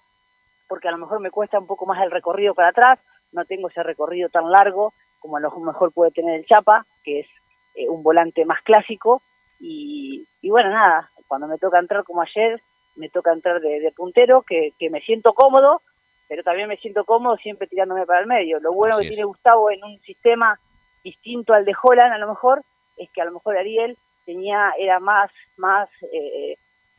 [0.68, 2.98] porque a lo mejor me cuesta un poco más el recorrido para atrás,
[3.34, 7.20] no tengo ese recorrido tan largo como a lo mejor puede tener el Chapa, que
[7.20, 7.26] es
[7.74, 9.22] eh, un volante más clásico.
[9.60, 12.60] Y, bueno, nada, cuando me toca entrar como ayer,
[12.96, 15.80] me toca entrar de, puntero, que, que me siento cómodo,
[16.28, 18.60] pero también me siento cómodo siempre tirándome para el medio.
[18.60, 20.58] Lo bueno que tiene Gustavo en un sistema
[21.02, 22.62] distinto al de Holland, a lo mejor,
[22.98, 26.56] es que a lo mejor Ariel tenía era más más eh,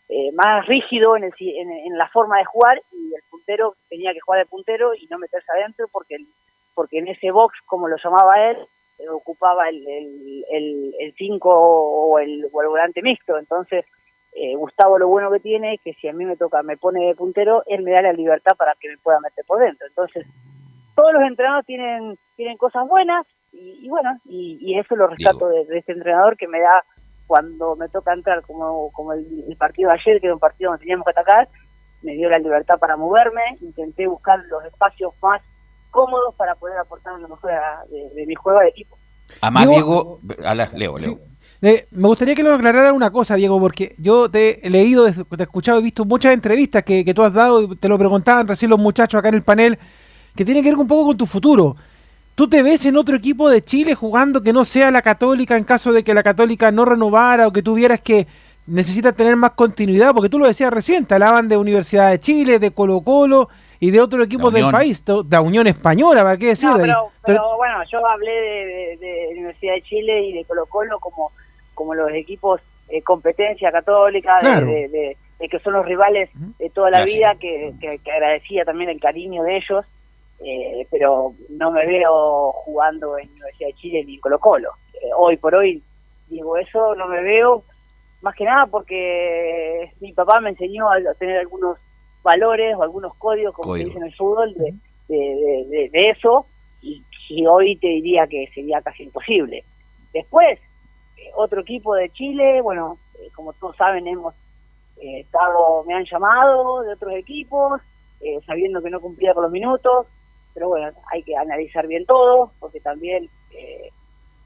[0.10, 4.20] eh, más rígido en, el, en, la forma de jugar y el puntero tenía que
[4.20, 6.18] jugar de puntero y no meterse adentro porque
[6.74, 8.58] porque en ese box como lo llamaba él
[9.00, 13.86] eh, ocupaba el 5 el, el, cinco o, el, o el volante mixto entonces
[14.36, 17.06] eh, Gustavo lo bueno que tiene es que si a mí me toca, me pone
[17.06, 19.88] de puntero, él me da la libertad para que me pueda meter por dentro.
[19.88, 20.28] Entonces,
[20.94, 25.94] todos los entrenadores tienen, tienen cosas buenas y, bueno, y, eso lo rescato de, este
[25.94, 26.84] entrenador que me da
[27.28, 30.84] cuando me toca entrar como, como el, partido de ayer, que era un partido donde
[30.84, 31.48] teníamos que atacar,
[32.02, 35.42] me dio la libertad para moverme, intenté buscar los espacios más
[35.92, 37.52] cómodos para poder aportar lo mejor
[37.90, 38.98] de, mi juego de equipo.
[39.42, 40.20] Además, Diego,
[40.74, 41.20] Leo, Leo.
[41.62, 45.22] Eh, me gustaría que nos aclarara una cosa, Diego, porque yo te he leído, te
[45.40, 48.70] he escuchado, he visto muchas entrevistas que, tú has dado y te lo preguntaban recién
[48.70, 49.80] los muchachos acá en el panel,
[50.36, 51.76] que tienen que ver un poco con tu futuro.
[52.36, 55.63] ¿Tú te ves en otro equipo de Chile jugando que no sea la Católica en
[55.63, 58.28] caso de que la Católica no renovara o que tuvieras que
[58.67, 60.13] necesitas tener más continuidad?
[60.13, 63.91] Porque tú lo decías recién, te hablaban de Universidad de Chile, de Colo Colo y
[63.91, 66.69] de otro equipo del país, de la Unión Española, ¿para qué decir?
[67.26, 71.32] pero, bueno, yo hablé de, de, Universidad de Chile y de Colo Colo como
[71.76, 75.15] como los equipos eh, competencia católica, de,
[75.50, 77.74] que son los rivales de toda la vida, que,
[78.12, 79.86] agradecía también el cariño de ellos,
[80.43, 84.69] eh, pero no me veo jugando en Universidad de Chile ni en Colo Colo.
[84.93, 85.82] Eh, hoy por hoy
[86.28, 87.63] digo eso, no me veo,
[88.21, 91.78] más que nada porque mi papá me enseñó a, tener algunos
[92.24, 94.74] valores o algunos códigos, como se dice en el fútbol, de,
[95.08, 96.48] de, eso,
[96.82, 99.63] y, y hoy te diría que sería casi imposible.
[100.12, 100.60] Después,
[101.36, 104.34] otro equipo de Chile, bueno, eh, como todos saben, hemos
[105.02, 107.82] eh, estado, me han llamado de otros equipos,
[108.21, 110.08] eh, sabiendo que no cumplía con los minutos,
[110.56, 113.30] pero bueno, hay que analizar bien todo, porque también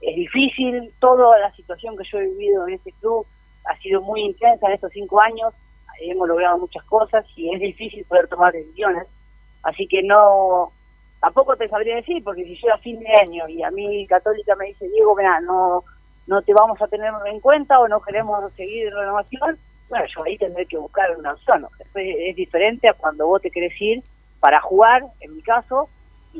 [0.02, 3.26] es difícil, toda la situación que yo he vivido en este club
[3.66, 5.54] ha sido muy intensa en estos cinco años,
[6.02, 9.08] hemos logrado muchas cosas y es difícil poder tomar decisiones,
[9.64, 10.72] así que no,
[11.22, 14.56] tampoco te sabría decir, porque si yo a fin de año y a mí Católica
[14.56, 15.84] me dice, Diego, mira, no
[16.30, 19.58] no te vamos a tener en cuenta o no queremos seguir renovación,
[19.90, 21.66] bueno, yo ahí tendré que buscar una opción.
[21.96, 24.04] Es diferente a cuando vos te querés ir
[24.40, 25.90] para jugar, en mi caso,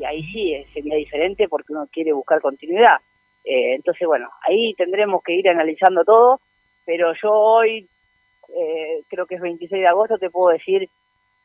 [0.00, 2.96] y ahí sí eh, sería diferente porque uno quiere buscar continuidad.
[3.44, 6.40] Eh, entonces, bueno, ahí tendremos que ir analizando todo,
[6.86, 7.88] pero yo hoy,
[8.56, 10.88] eh, creo que es 26 de agosto, te puedo decir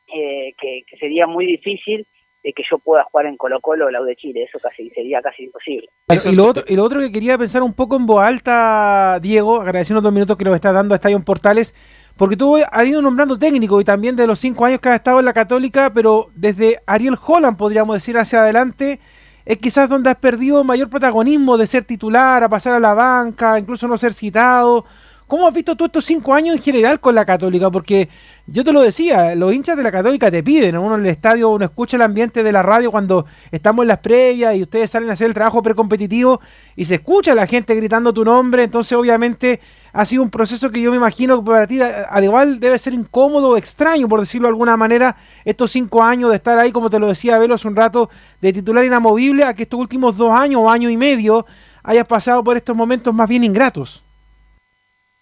[0.06, 2.06] que, que sería muy difícil
[2.46, 4.88] de que yo pueda jugar en Colo Colo o la U de Chile, eso casi
[4.90, 5.88] sería casi imposible.
[6.08, 9.60] y, lo otro, y lo otro que quería pensar un poco en voz alta, Diego,
[9.60, 11.74] agradeciendo los minutos que nos está dando a Estadio Portales,
[12.16, 15.18] porque tú has ido nombrando técnico y también de los cinco años que has estado
[15.18, 19.00] en la Católica, pero desde Ariel Holland, podríamos decir, hacia adelante,
[19.44, 23.58] es quizás donde has perdido mayor protagonismo de ser titular, a pasar a la banca,
[23.58, 24.86] incluso no ser citado.
[25.26, 27.68] ¿Cómo has visto tú estos cinco años en general con la Católica?
[27.68, 28.08] Porque
[28.46, 31.48] yo te lo decía, los hinchas de la Católica te piden, uno en el estadio,
[31.48, 35.10] uno escucha el ambiente de la radio cuando estamos en las previas y ustedes salen
[35.10, 36.40] a hacer el trabajo precompetitivo
[36.76, 39.58] y se escucha la gente gritando tu nombre, entonces obviamente
[39.92, 42.94] ha sido un proceso que yo me imagino que para ti al igual debe ser
[42.94, 47.00] incómodo, extraño, por decirlo de alguna manera, estos cinco años de estar ahí, como te
[47.00, 48.10] lo decía Velo hace un rato,
[48.40, 51.46] de titular inamovible, a que estos últimos dos años o año y medio
[51.82, 54.05] hayas pasado por estos momentos más bien ingratos.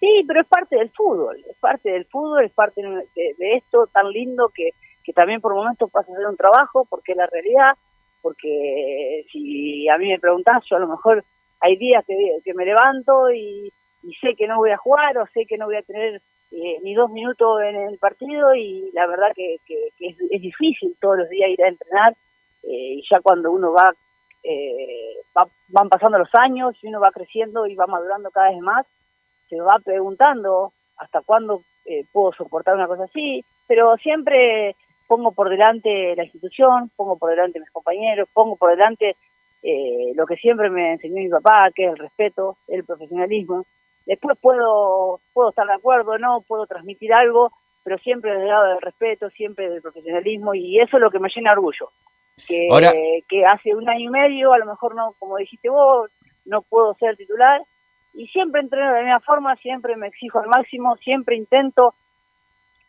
[0.05, 4.11] Sí, pero es parte del fútbol, es parte del fútbol, es parte de, esto tan
[4.11, 7.73] lindo que, que también por momentos pasa a ser un trabajo, porque es la realidad,
[8.21, 11.25] porque si a mí me preguntás, yo a lo mejor
[11.61, 13.73] hay días que, me levanto y,
[14.21, 16.95] sé que no voy a jugar o sé que no voy a tener eh, ni
[16.95, 21.31] dos minutos en el partido y la verdad que, que, es, es, difícil todos los
[21.31, 22.13] días ir a entrenar
[22.65, 23.95] eh, y ya cuando uno va,
[24.43, 28.61] eh, va, van pasando los años y uno va creciendo y va madurando cada vez
[28.61, 28.85] más,
[29.49, 34.77] se va preguntando hasta cuándo eh, puedo soportar una cosa así, pero siempre
[35.07, 39.17] pongo por delante la institución, pongo por delante mis compañeros, pongo por delante
[39.63, 43.65] eh, lo que siempre me enseñó mi papá, que es el respeto, el profesionalismo.
[44.07, 47.51] Después puedo, puedo estar de acuerdo no, puedo transmitir algo,
[47.83, 51.19] pero siempre desde el lado del respeto, siempre del profesionalismo, y eso es lo que
[51.19, 51.91] me llena de orgullo.
[52.49, 56.11] Que, que hace un año y medio, a lo mejor no, como dijiste vos,
[56.45, 57.63] no puedo ser titular,
[58.15, 61.95] y siempre entreno de la misma forma, siempre me exijo al máximo, siempre intento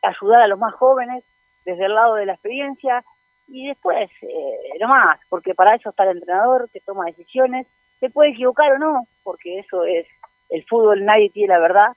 [0.01, 1.23] ayudar a los más jóvenes
[1.65, 3.03] desde el lado de la experiencia
[3.47, 7.67] y después, eh, no más, porque para eso está el entrenador que toma decisiones,
[7.99, 10.05] se puede equivocar o no, porque eso es
[10.49, 11.87] el fútbol, nadie tiene la verdad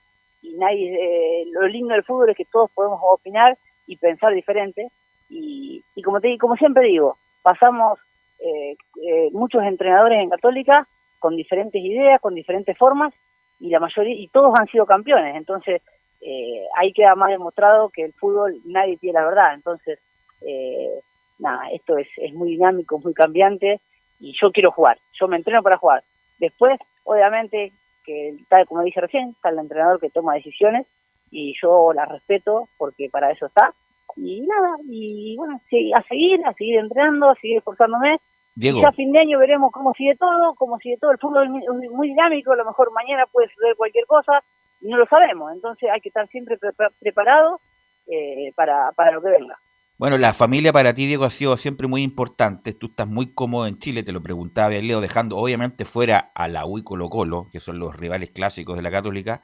[0.42, 4.88] y nadie, eh, lo lindo del fútbol es que todos podemos opinar y pensar diferente
[5.28, 7.98] y, y como te como siempre digo, pasamos
[8.40, 10.86] eh, eh muchos entrenadores en Católica
[11.18, 13.12] con diferentes ideas, con diferentes formas,
[13.61, 15.83] y la mayoría, y todos han sido campeones, entonces
[16.20, 19.98] eh, ahí queda más demostrado que el fútbol nadie tiene la verdad, entonces
[20.42, 21.00] eh,
[21.38, 23.81] nada, esto es, es muy dinámico, muy cambiante,
[24.20, 26.02] y yo quiero jugar, yo me entreno para jugar.
[26.38, 27.72] Después, obviamente,
[28.04, 30.87] que tal como dije recién, está el entrenador que toma decisiones,
[31.31, 33.74] y yo las respeto porque para eso está,
[34.16, 35.68] y nada, y bueno, a
[36.02, 38.18] seguir, a seguir entrenando, a seguir esforzándome,
[38.58, 38.82] Diego.
[38.82, 41.12] Ya a fin de año veremos cómo sigue todo, cómo sigue todo.
[41.12, 44.42] El fútbol es muy, dinámico, a lo mejor mañana puede suceder cualquier cosa
[44.80, 45.52] y no lo sabemos.
[45.52, 46.58] Entonces hay que estar siempre
[46.98, 47.60] preparado
[48.08, 49.56] eh, para, para lo que venga.
[49.96, 52.72] Bueno, la familia para ti, Diego, ha sido siempre muy importante.
[52.72, 56.66] Tú estás muy cómodo en Chile, te lo preguntaba Leo, dejando obviamente fuera a la
[56.66, 59.40] U y Colo Colo, que son los rivales clásicos de la Católica.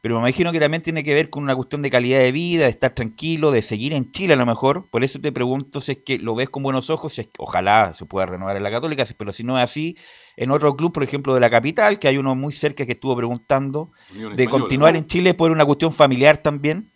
[0.00, 2.64] Pero me imagino que también tiene que ver con una cuestión de calidad de vida,
[2.64, 4.88] de estar tranquilo, de seguir en Chile a lo mejor.
[4.90, 7.34] Por eso te pregunto si es que lo ves con buenos ojos, si es que
[7.38, 9.96] ojalá se pueda renovar en la Católica, pero si no es así,
[10.36, 13.16] en otro club, por ejemplo, de la capital, que hay uno muy cerca que estuvo
[13.16, 13.90] preguntando,
[14.36, 16.90] de continuar en Chile por una cuestión familiar también.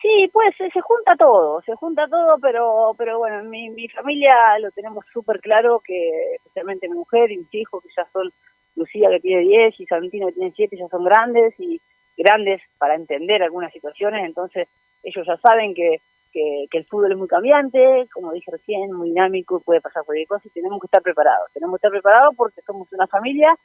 [0.00, 4.70] Sí, pues se, junta todo, se junta todo, pero pero bueno, mi, mi familia lo
[4.70, 8.32] tenemos súper claro, que especialmente mi mujer y mis hijos, que ya son
[8.78, 11.80] Lucía que tiene 10 y Santino que tiene 7 ya son grandes y
[12.16, 14.68] grandes para entender algunas situaciones, entonces
[15.02, 16.00] ellos ya saben que,
[16.32, 20.46] que, el fútbol es muy cambiante, como dije recién, muy dinámico, puede pasar cualquier cosa
[20.46, 21.50] y tenemos que estar preparados.
[21.52, 23.56] Tenemos que estar preparados porque somos una familia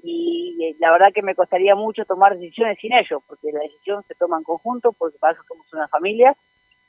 [0.00, 4.14] y la verdad que me costaría mucho tomar decisiones sin ellos, porque la decisión se
[4.14, 6.36] toma en conjunto, porque para eso somos una familia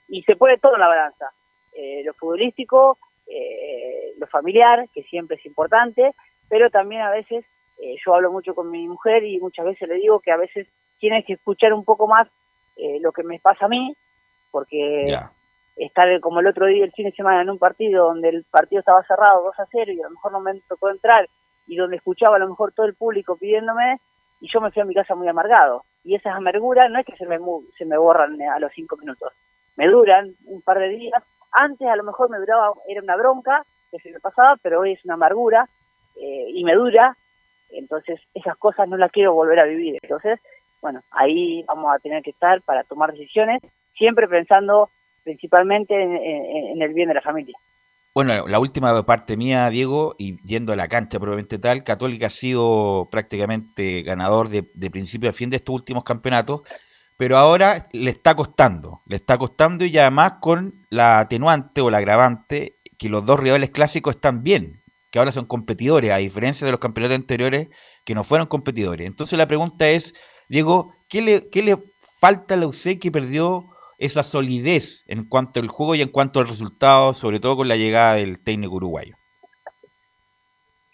[0.08, 1.32] y se pone todo en la balanza.
[1.74, 6.12] Eh, lo futbolístico, eh, lo familiar, que siempre es importante,
[6.50, 7.46] pero también a veces
[7.82, 10.68] eh, yo hablo mucho con mi mujer y muchas veces le digo que a veces
[11.00, 12.28] tienes que escuchar un poco más
[12.76, 13.96] eh, lo que me pasa a mí,
[14.52, 15.06] porque
[15.78, 18.80] estar como el otro día, el fin de semana, en un partido donde el partido
[18.80, 21.28] estaba cerrado 2 a 0 y a lo mejor no me tocó entrar
[21.68, 24.00] y donde escuchaba a lo mejor todo el público pidiéndome
[24.42, 25.84] y yo me fui a mi casa muy amargado.
[26.04, 27.38] Y esas amarguras no es que se me,
[27.78, 29.32] se me borran a los cinco minutos,
[29.78, 31.24] me duran un par de días.
[31.52, 34.94] Antes a lo mejor me duraba, era una bronca que se me pasaba, pero hoy
[34.94, 35.68] es una amargura
[36.16, 37.16] eh, y me dura
[37.72, 39.98] entonces, esas cosas no las quiero volver a vivir.
[40.02, 40.40] Entonces,
[40.82, 43.62] bueno, ahí vamos a tener que estar para tomar decisiones,
[43.98, 44.90] siempre pensando
[45.24, 47.56] principalmente en, el bien de la familia.
[48.14, 52.32] Bueno, la última parte mía, Diego, y yendo a la cancha probablemente tal, Católica ha
[52.32, 56.62] sido prácticamente ganador de, de principio a fin de estos últimos campeonatos,
[57.18, 62.00] pero ahora le está costando, le está costando y además con la atenuante o la
[62.00, 64.79] agravante que los dos rivales clásicos están bien,
[65.12, 67.70] que ahora son competidores, a diferencia de los campeonatos anteriores
[68.06, 69.08] que no fueron competidores.
[69.08, 70.14] Entonces la pregunta es,
[70.50, 71.78] Diego, ¿qué le, qué le
[72.20, 73.66] falta a la UC que perdió
[73.98, 77.76] esa solidez en cuanto al juego y en cuanto al resultado, sobre todo con la
[77.76, 79.16] llegada del técnico uruguayo?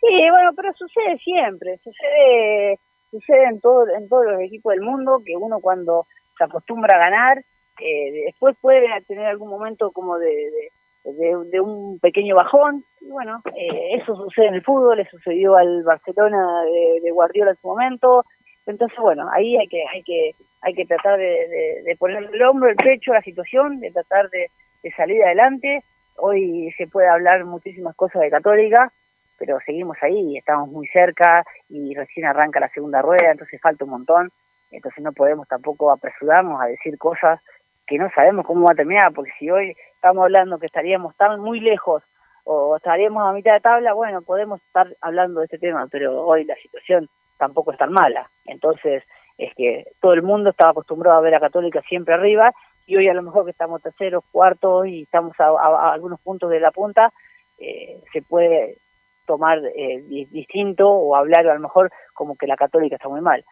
[0.02, 2.80] Sí, bueno, pero sucede siempre, sucede
[3.16, 6.06] sucede en, todo, en todos los equipos del mundo, que uno cuando
[6.38, 7.38] se acostumbra a ganar,
[7.80, 10.72] eh, después puede tener algún momento como de, de,
[11.06, 12.84] un pequeño bajón.
[13.02, 16.64] Y bueno, eh, eso sucede en el fútbol, le sucedió al Barcelona
[17.02, 18.24] de, Guardiola en su momento.
[18.66, 20.32] Entonces, bueno, ahí hay que, hay que,
[20.62, 24.30] hay que tratar de, de, poner el hombro, el pecho a la situación, de tratar
[24.30, 24.50] de,
[24.96, 25.80] salir adelante.
[26.18, 28.92] Hoy se puede hablar muchísimas cosas de Católica,
[29.38, 33.92] pero seguimos ahí, estamos muy cerca y recién arranca la segunda rueda, entonces falta un
[33.92, 34.32] montón.
[34.72, 37.40] Entonces no podemos tampoco apresurarnos a decir cosas
[37.86, 41.40] que no sabemos cómo va a terminar, porque si hoy estamos hablando que estaríamos tan
[41.40, 42.04] muy lejos
[42.44, 46.46] o estaríamos a mitad de tabla, bueno, podemos estar hablando de este tema, pero hoy
[46.46, 48.30] la situación tampoco es tan mala.
[48.46, 49.04] Entonces,
[49.38, 52.54] es que todo el mundo estaba acostumbrado a ver a Católica siempre arriba
[52.88, 56.60] y hoy a lo mejor que estamos terceros, cuartos y estamos a, algunos puntos de
[56.60, 57.12] la punta,
[57.60, 58.78] eh, se puede
[59.26, 63.44] tomar eh, distinto o hablar a lo mejor como que la Católica está muy mal.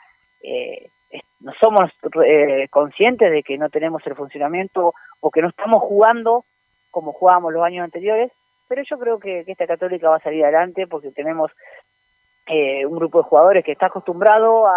[0.43, 0.89] Eh,
[1.63, 1.89] somos
[2.25, 6.43] eh, conscientes de que no tenemos el funcionamiento o que no estamos jugando
[6.91, 8.31] como jugábamos los años anteriores,
[8.67, 11.51] pero yo creo que, esta Católica va a salir adelante porque tenemos
[12.47, 14.75] eh, un grupo de jugadores que está acostumbrado a,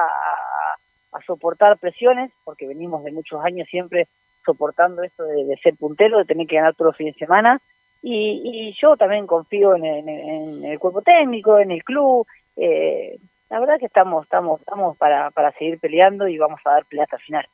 [1.27, 4.07] soportar presiones, porque venimos de muchos años siempre
[4.45, 7.59] soportando esto de, ser puntero, de tener que ganar todos los fines de semana,
[8.03, 13.17] y, yo también confío en, el cuerpo técnico, en el club, eh,
[13.51, 17.05] la verdad que estamos, estamos, estamos para, para seguir peleando y vamos a dar pelea
[17.05, 17.47] hasta el final.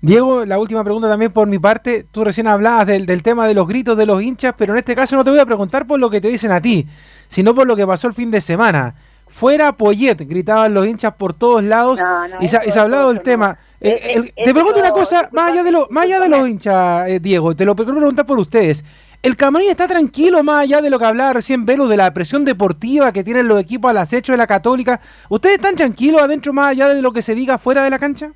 [0.00, 2.04] Diego, la última pregunta también por mi parte.
[2.10, 4.96] Tú recién hablabas del, del, tema de los gritos de los hinchas, pero en este
[4.96, 6.86] caso no te voy a preguntar por lo que te dicen a ti,
[7.28, 8.96] sino por lo que pasó el fin de semana.
[9.28, 12.00] Fuera Poyet, gritaban los hinchas por todos lados
[12.40, 13.56] y, se, ha hablado del tema.
[13.80, 17.56] te pregunto una cosa, más allá de, lo, más allá de los hinchas, eh, Diego,
[17.56, 18.84] te lo quiero preguntar por ustedes.
[19.22, 22.44] El camarín está tranquilo más allá de lo que hablaba recién Velo de la presión
[22.44, 25.00] deportiva que tienen los equipos al acecho de la Católica.
[25.30, 28.32] ¿Ustedes están tranquilos adentro más allá de lo que se diga fuera de la cancha?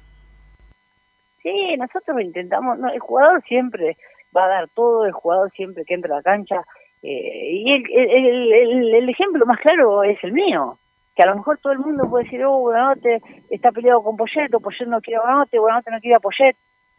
[1.42, 3.96] Sí, nosotros intentamos, el jugador siempre
[4.36, 6.62] va a dar todo, el jugador siempre que entra a la cancha.
[7.02, 10.78] Eh, y el, ejemplo más claro es el mío,
[11.16, 13.20] que a lo mejor todo el mundo puede decir, oh, Buenanote
[13.50, 15.46] está peleado con Poyet, o no quiere a
[15.90, 16.20] no quiere a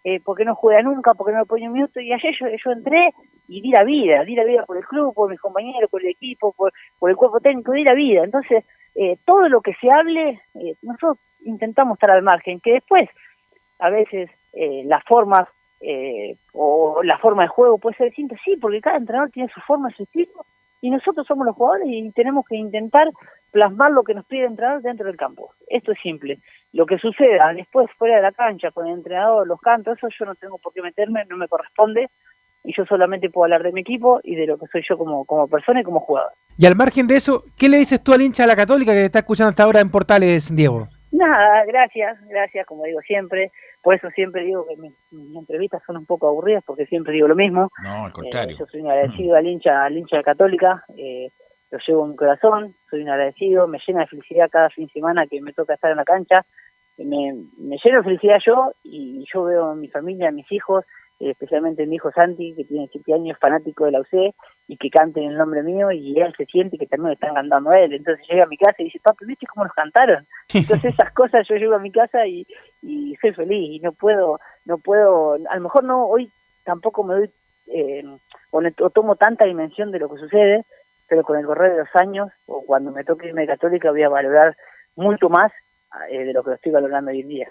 [0.07, 3.13] eh, porque no juega nunca, porque no le pone un minuto, y ayer yo, entré
[3.49, 6.07] y di la vida, di la vida por el club, por mis compañeros, por el
[6.07, 8.23] equipo, por, por el cuerpo técnico, di la vida.
[8.23, 8.63] Entonces,
[8.95, 13.09] eh, todo lo que se hable, eh, nosotros intentamos estar al margen, que después,
[13.79, 15.45] a veces, eh, las formas
[16.53, 19.91] o la forma de juego puede ser distinta, sí, porque cada entrenador tiene su forma,
[19.91, 20.45] su estilo,
[20.79, 23.09] y nosotros somos los jugadores y tenemos que intentar
[23.57, 25.53] plasmar lo que nos pide el entrenador dentro del campo.
[25.67, 26.37] Esto es simple
[26.73, 30.25] lo que suceda después fuera de la cancha con el entrenador, los cantos, eso yo
[30.25, 32.07] no tengo por qué meterme, no me corresponde
[32.63, 35.25] y yo solamente puedo hablar de mi equipo y de lo que soy yo como,
[35.25, 36.31] como persona y como jugador.
[36.55, 39.05] Y al margen de eso, ¿qué le dices tú al hincha de la Católica que
[39.05, 40.87] está escuchando hasta ahora en Portales, Diego?
[41.11, 43.51] Nada, gracias, gracias, como digo siempre.
[43.81, 44.93] Por eso siempre digo que mis,
[45.35, 47.71] entrevistas son un poco aburridas porque siempre digo lo mismo.
[47.81, 48.55] No, al contrario.
[48.55, 50.83] Eh, yo soy agradecido al hincha, al hincha de Católica.
[50.97, 51.31] Eh,
[51.71, 54.93] lo llevo en mi corazón, soy un agradecido, me llena de felicidad cada fin de
[54.93, 56.45] semana que me toca estar en la cancha
[57.05, 60.85] me, me lleno de felicidad yo y yo veo a mi familia, a mis hijos,
[61.19, 64.33] eh, especialmente mi hijo Santi, que tiene 7 años, fanático de la UC,
[64.67, 67.79] y que canten el nombre mío, y él se siente que también están cantando a
[67.79, 67.93] él.
[67.93, 70.25] Entonces llega a mi casa y dice, papi, ¿viste cómo nos cantaron?
[70.53, 72.45] Entonces esas cosas yo llego a mi casa y,
[72.81, 76.31] y soy feliz, y no puedo, no puedo, a lo mejor no, hoy
[76.63, 77.31] tampoco me doy,
[77.67, 78.03] eh,
[78.51, 80.65] o, tomo tanta dimensión de lo que sucede,
[81.07, 84.09] pero con el correr de los años, o cuando me toque irme católica, voy a
[84.09, 84.55] valorar
[84.95, 85.51] mucho más
[86.09, 87.47] eh, de lo que estoy valorando hoy en día.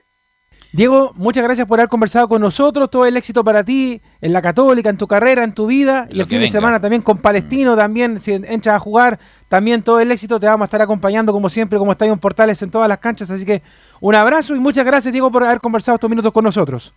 [0.73, 2.91] Diego, muchas gracias por haber conversado con nosotros.
[2.91, 6.07] Todo el éxito para ti en la Católica, en tu carrera, en tu vida.
[6.11, 7.79] y el fin de semana también con Palestino, mm.
[7.79, 10.39] también si entras a jugar, también todo el éxito.
[10.39, 13.31] Te vamos a estar acompañando como siempre, como Estadio Portales en todas las canchas.
[13.31, 13.63] Así que
[14.01, 16.95] un abrazo y muchas gracias, Diego, por haber conversado estos minutos con nosotros.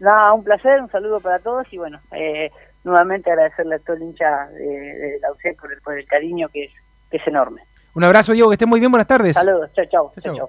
[0.00, 2.50] Nada, un placer, un saludo para todos y bueno, eh,
[2.84, 6.72] nuevamente agradecerle a todo el hincha de, la UCE por el, cariño que es,
[7.10, 7.62] que es enorme.
[7.94, 9.34] Un abrazo, Diego, que esté muy bien, buenas tardes.
[9.34, 10.12] Saludos, chao, chao.
[10.22, 10.48] chao.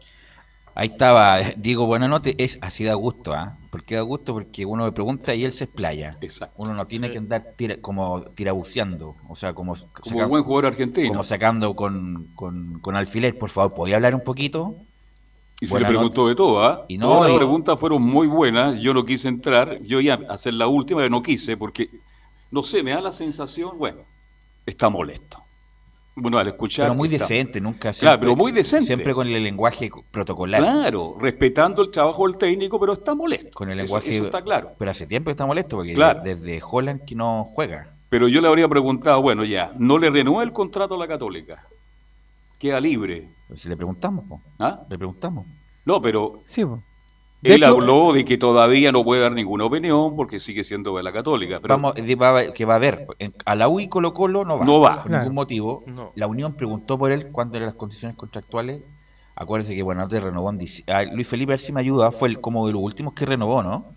[0.77, 3.57] Ahí estaba Diego Buenanote, es así da gusto, ¿ah?
[3.71, 4.33] ¿Por qué da gusto?
[4.33, 6.17] Porque uno me pregunta y él se explaya.
[6.19, 6.53] Exacto.
[6.57, 7.43] Uno no tiene que andar
[7.79, 9.73] como tirabuceando, o sea, como...
[10.01, 11.07] Como un buen jugador argentino.
[11.07, 14.75] Como sacando con, con, alfiler, por favor, ¿podía hablar un poquito?
[15.61, 16.83] Y se le preguntó de todo, ¿ah?
[16.89, 20.33] Y no, Todas las preguntas fueron muy buenas, yo no quise entrar, yo iba a
[20.33, 21.89] hacer la última, pero no quise, porque,
[22.51, 24.01] no sé, me da la sensación, bueno,
[24.65, 25.45] está molesto
[26.15, 26.85] bueno, al escuchar.
[26.85, 27.91] Pero muy decente, nunca.
[27.91, 28.85] Siempre, claro, pero muy decente.
[28.85, 30.61] Siempre con el lenguaje protocolar.
[30.61, 33.49] Claro, respetando el trabajo del técnico, pero está molesto.
[33.53, 34.15] Con el lenguaje.
[34.15, 34.71] Eso, está claro.
[34.77, 37.87] Pero hace tiempo está molesto, porque desde Holland que no juega.
[38.09, 41.65] Pero yo le habría preguntado, bueno, ya, no le renueva el contrato a la Católica.
[42.59, 43.29] Queda libre.
[43.53, 44.41] Si le preguntamos, po.
[44.57, 44.81] ¿Ah?
[44.89, 45.45] le preguntamos.
[45.83, 46.81] No, pero Sí, po.
[47.41, 50.95] De él hecho- habló de que todavía no puede dar ninguna opinión porque sigue siendo
[50.97, 51.59] de la católica.
[51.61, 53.05] Pero Vamos, va- que va a haber.
[53.19, 54.65] en- A la U y Colo Colo no va.
[54.65, 54.95] No va.
[55.03, 55.23] Por Claro.
[55.23, 55.83] ningún motivo.
[55.85, 56.11] No.
[56.15, 58.81] La Unión preguntó por él cuándo eran las condiciones contractuales.
[59.35, 62.29] Acuérdense que Buenanote renovó en dic- ah, Luis Felipe, a ver si me ayuda, fue
[62.29, 63.93] el, como de los últimos que renovó, ¿no?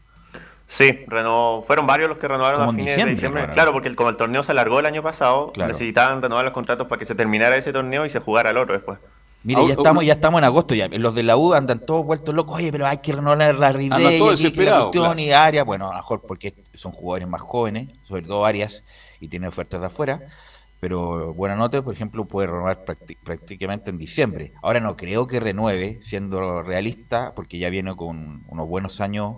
[0.67, 3.49] Sí, renovó, fueron varios los que renovaron Como a fines diciembre de diciembre.
[3.55, 5.69] Claro, porque el- como el torneo se alargó el año pasado, Claro.
[5.69, 8.75] necesitaban renovar los contratos para que se terminara ese torneo y se jugara el otro
[8.75, 8.99] después.
[9.45, 10.89] Mire, ya estamos, ya estamos en agosto ya.
[10.89, 12.57] Los de la U andan todos vueltos locos.
[12.57, 15.19] Oye, pero hay que renovar la Ribey, todos desesperados, claro.
[15.19, 15.65] y Arias.
[15.65, 18.85] Bueno, a lo mejor porque son jugadores más jóvenes, sobre todo Arias,
[19.21, 20.21] y tienen ofertas de afuera.
[20.81, 24.53] Pero Buenanote, por ejemplo, puede renovar prácti- prácticamente en diciembre.
[24.63, 29.37] Ahora no creo que renueve, siendo realista, porque ya viene con unos buenos años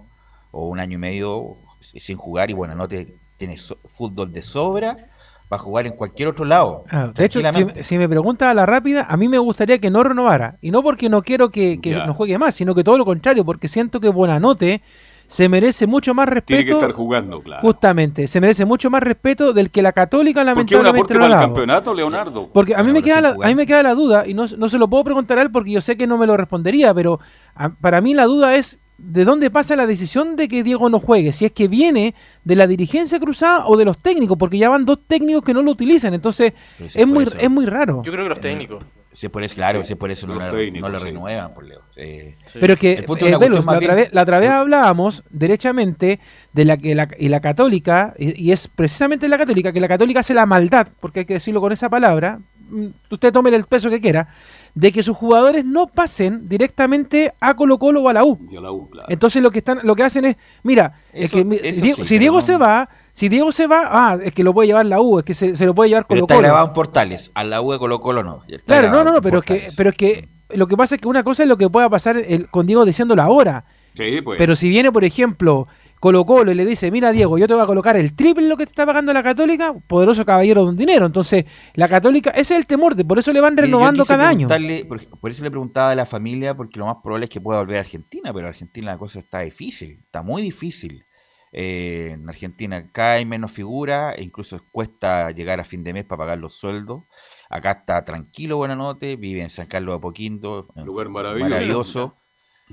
[0.51, 5.09] o un año y medio sin jugar y Buenanote tiene so- fútbol de sobra
[5.53, 6.84] va a jugar en cualquier otro lado.
[6.90, 7.40] Ah, de hecho,
[7.80, 10.57] si, me pregunta a la rápida, a mí me gustaría que no renovara.
[10.61, 13.44] Y no porque no quiero que, que no juegue más, sino que todo lo contrario,
[13.44, 14.80] porque siento que Buenanote
[15.26, 16.76] se merece mucho más tiene que respeto.
[16.78, 17.62] estar jugando, claro.
[17.62, 21.14] Justamente, se merece mucho más respeto del que la Católica ¿Por qué un lamentablemente aporte
[21.14, 21.46] no ha para el dado.
[21.55, 22.48] campeonato, Leonardo?
[22.53, 24.68] Porque a mí, me queda la, a mí me queda la duda, y no, no
[24.68, 27.20] se lo puedo preguntar a él porque yo sé que no me lo respondería, pero
[27.55, 31.01] a- para mí la duda es de dónde pasa la decisión de que Diego no
[31.01, 34.68] juegue, si es que viene de la dirigencia cruzada o de los técnicos, porque ya
[34.68, 36.53] van dos técnicos que no lo utilizan, entonces
[36.86, 38.03] si es muy, eso- es muy raro.
[38.05, 38.84] Yo creo que los técnicos.
[39.12, 41.05] Si es por eso, claro, si es por eso no, técnicos, no lo sí.
[41.07, 41.80] renuevan, por Leo.
[41.90, 42.32] Sí.
[42.61, 46.20] Pero es que, El punto eh, la, otra vez, la otra vez hablábamos derechamente
[46.53, 49.88] de la que la, y la católica, y, y es precisamente la católica, que la
[49.88, 52.38] católica hace la maldad, porque hay que decirlo con esa palabra,
[52.70, 54.28] mm, usted tome el peso que quiera,
[54.75, 58.39] de que sus jugadores no pasen directamente a Colo Colo o a la U.
[58.51, 59.09] Y a la U, claro.
[59.11, 62.14] Entonces lo que están, lo que hacen es, mira, es que si, Diego, sí, si
[62.14, 64.87] pero Diego no- se va, si Diego se va, ah, es que lo puede llevar
[64.87, 66.47] la U, es que se, se lo puede llevar Pero Colo está Colo.
[66.49, 67.31] grabado en portales.
[67.35, 68.43] A la U de Colo Colo no.
[68.66, 71.09] Claro, no, no, no, pero es que, pero es que lo que pasa es que
[71.09, 73.64] una cosa es lo que pueda pasar el- con Diego diciéndolo ahora.
[73.95, 74.39] Sí, pues.
[74.39, 75.66] Pero si viene, por ejemplo,
[76.01, 78.57] Colo Colo y le dice, mira Diego, yo te voy a colocar el triple lo
[78.57, 81.05] que te está pagando la Católica, poderoso caballero de un dinero.
[81.05, 81.44] Entonces,
[81.74, 84.48] la Católica, ese es el temor, de por eso le van renovando cada año.
[84.88, 87.61] Por, por eso le preguntaba a la familia, porque lo más probable es que pueda
[87.61, 91.05] volver a Argentina, pero en Argentina la cosa está difícil, está muy difícil.
[91.53, 96.20] Eh, en Argentina hay menos figuras, e incluso cuesta llegar a fin de mes para
[96.20, 97.03] pagar los sueldos.
[97.51, 101.51] Acá está tranquilo, Buenanote, vive en San Carlos de Apoquindo, Lugar maravilloso.
[101.51, 102.14] maravilloso.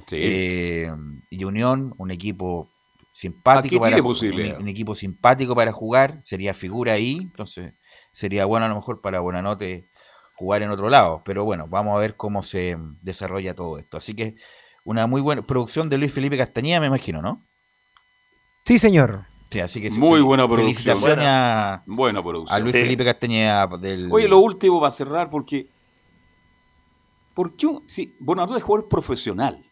[0.08, 0.18] Sí.
[0.20, 0.92] Eh,
[1.30, 2.70] y Unión, un equipo
[3.18, 7.74] simpático para un, un equipo simpático para jugar, sería figura ahí, entonces
[8.12, 9.86] sería bueno a lo mejor para Buenanote
[10.36, 13.98] jugar en otro lado, pero bueno, vamos a ver cómo se desarrolla todo esto.
[13.98, 14.36] Así que
[14.86, 17.44] una muy buena producción de Luis Felipe Castañeda, me imagino, ¿no?
[18.66, 19.26] Sí, señor.
[19.50, 20.68] Sí, así que Muy buena producción.
[20.68, 21.74] Felicitaciones Buena.
[21.74, 22.62] a, Buena a producción.
[22.62, 22.82] Luis Sí.
[22.82, 25.68] Felipe Castañeda del Oye, lo último va a cerrar porque.
[27.34, 29.64] ¿Por qué un, si Bonador es jugador profesional?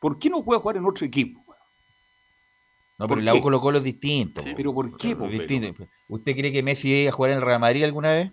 [0.00, 1.41] ¿Por qué no puede jugar en otro equipo?
[2.98, 3.38] No, ¿por pero la qué?
[3.38, 4.42] U Colo Colo es distinto.
[4.42, 4.50] po.
[4.56, 5.14] ¿Pero por qué?
[5.14, 5.84] distinto.
[6.08, 8.32] ¿Usted cree que Messi iba a jugar en el Real Madrid alguna vez?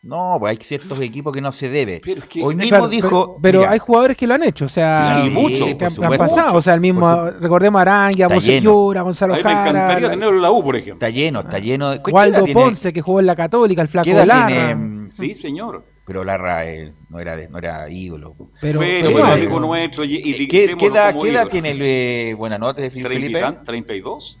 [0.00, 2.00] No, pues hay ciertos equipos que no se debe.
[2.04, 2.40] Pero es que.
[2.42, 3.08] Hoy mismo Claro, dijo.
[3.08, 5.90] pero, pero mira, hay jugadores que lo han hecho, o sea, Sí, mucho, que han,
[5.90, 6.04] supuesto.
[6.04, 9.34] han pasado, o sea, el mismo, recordemos a Arangui, a Está Bocellura, a a Gonzalo
[9.34, 10.94] mí me encantaría Jara, tenerlo en la U, por ejemplo.
[10.94, 11.90] Está lleno, está lleno.
[11.90, 12.60] de- ¿Qué Waldo tiene?
[12.60, 14.46] Ponce, que jugó en la Católica, el Flaco ¿Qué edad Lara.
[14.46, 15.10] tiene?
[15.10, 15.84] Sí, señor.
[16.08, 18.34] Pero Larra eh, no, era de- no era ídolo.
[18.62, 20.04] Pero, Pero, amigo nuestro.
[20.04, 23.40] Y, y ¿Qué, dictémoslo qué edad, qué edad tiene el Buenanote de ¿Treinta y Felipe?
[23.40, 24.38] tan- ¿32?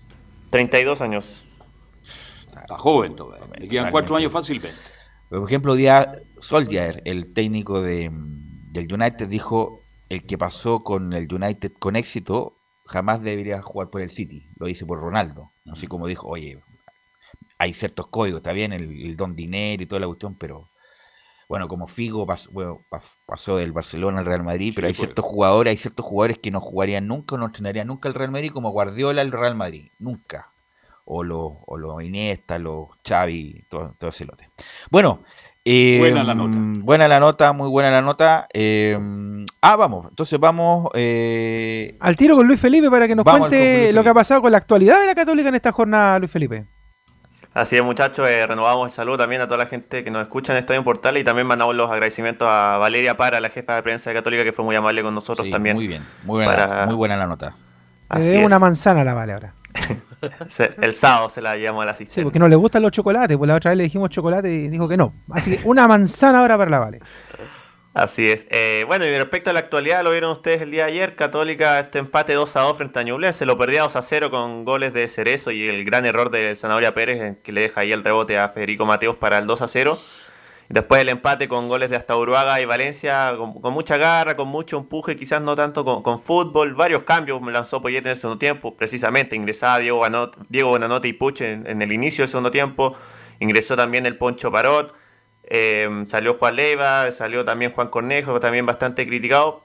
[0.48, 1.44] 32 años.
[2.48, 3.46] Está joven todavía.
[3.58, 4.76] Le quedan cuatro años fácilmente.
[5.28, 11.12] Por ejemplo, día Solskjaer, el técnico de, mm, del United, dijo el que pasó con
[11.12, 12.54] el United con éxito
[12.86, 14.46] jamás debería jugar por el City.
[14.58, 15.50] Lo dice por Ronaldo.
[15.70, 16.58] Así como dijo, oye,
[17.58, 20.66] hay ciertos códigos, está bien, el, el don dinero y toda la cuestión, pero
[21.48, 24.98] bueno, como Figo pasó, bueno, pas- pasó del Barcelona al Real Madrid, pero hay pues.
[24.98, 28.30] ciertos jugadores, hay ciertos jugadores que no jugarían nunca o no entrenarían nunca el Real
[28.30, 30.52] Madrid, como Guardiola al Real Madrid, nunca.
[31.10, 34.50] O los o los Iniesta, los Xavi, todo, todo ese lote.
[34.90, 35.22] Bueno,
[35.64, 36.50] eh, Buena la nota.
[36.58, 38.46] mm, Buena la nota, muy buena la nota.
[38.52, 38.98] eh,
[39.62, 40.88] ah, vamos, entonces vamos.
[40.94, 44.42] eh, Al tiro con Luis Felipe para que nos al cuente lo que ha pasado
[44.42, 46.66] con la actualidad de la Católica en esta jornada, Luis Felipe.
[47.54, 50.52] Así es, muchachos, eh, renovamos el saludo también a toda la gente que nos escucha
[50.52, 54.10] en Estadio Portal y también mandamos los agradecimientos a Valeria Para, la jefa de prensa
[54.10, 55.74] de Católica, que fue muy amable con nosotros sí, también.
[55.76, 57.48] Muy bien, muy buena, Para- muy buena la nota.
[57.50, 57.56] Le
[58.18, 58.44] Así es.
[58.46, 59.52] una manzana a la Vale ahora.
[60.80, 62.24] El sábado se la llevamos a la Sí, asistente.
[62.24, 64.88] porque no le gustan los chocolates, pues la otra vez le dijimos chocolate y dijo
[64.88, 65.12] que no.
[65.30, 67.00] Así que una manzana ahora para la Vale.
[67.98, 68.46] Así es.
[68.50, 71.16] Eh, bueno, y respecto a la actualidad, lo vieron ustedes el día de ayer.
[71.16, 73.44] Católica, este empate 2 a 2 frente a Ñublense.
[73.44, 76.94] Lo perdía 2 a 0 con goles de Cerezo y el gran error de Zanahoria
[76.94, 79.98] Pérez, que le deja ahí el rebote a Federico Mateos para el 2 a 0.
[80.68, 84.78] Después el empate con goles de hasta Uruaga y Valencia, con, mucha garra, con mucho
[84.78, 88.76] empuje, quizás no tanto con, fútbol, varios cambios me lanzó Poyet en el segundo tiempo,
[88.76, 90.04] precisamente ingresaba Diego,
[90.48, 92.94] Diego Bonanote y Puche en, el inicio del segundo tiempo,
[93.40, 94.94] ingresó también el Poncho Parot,
[95.50, 99.64] eh, salió Juan Leiva, salió también Juan Cornejo, también bastante criticado,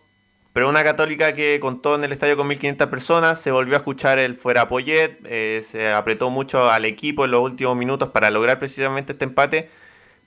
[0.53, 4.19] pero una católica que contó en el estadio con 1.500 personas, se volvió a escuchar
[4.19, 8.59] el fuera Poyet, eh, se apretó mucho al equipo en los últimos minutos para lograr
[8.59, 9.69] precisamente este empate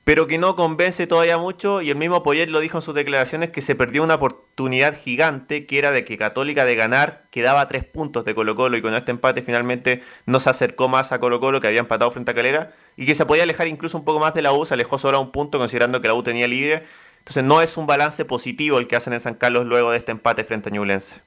[0.06, 3.50] pero que no convence todavía mucho y el mismo Poyet lo dijo en sus declaraciones
[3.50, 7.82] que se perdió una oportunidad gigante que era de que Católica de ganar quedaba tres
[7.82, 11.40] puntos de Colo Colo y con este empate finalmente no se acercó más a Colo
[11.40, 14.20] Colo que había empatado frente a Calera y que se podía alejar incluso un poco
[14.20, 16.46] más de la U, se alejó solo a un punto considerando que la U tenía
[16.46, 16.84] libre.
[17.18, 20.12] Entonces no es un balance positivo el que hacen en San Carlos luego de este
[20.12, 21.20] empate frente a Ñublense.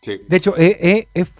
[0.00, 1.34] De hecho, eh, eh, es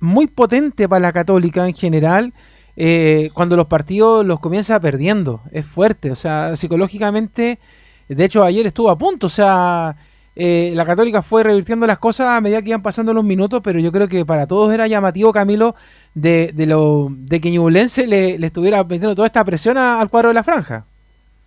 [0.00, 2.32] muy potente para la Católica en general
[2.76, 5.40] eh, cuando los partidos los comienza perdiendo.
[5.52, 7.58] Es fuerte, o sea, psicológicamente,
[8.08, 9.96] de hecho ayer estuvo a punto, o sea,
[10.34, 13.80] eh, la Católica fue revirtiendo las cosas a medida que iban pasando los minutos, pero
[13.80, 15.74] yo creo que para todos era llamativo, Camilo,
[16.14, 20.28] de, de, lo, de que Ñublense le, le estuviera metiendo toda esta presión al cuadro
[20.28, 20.84] de la franja.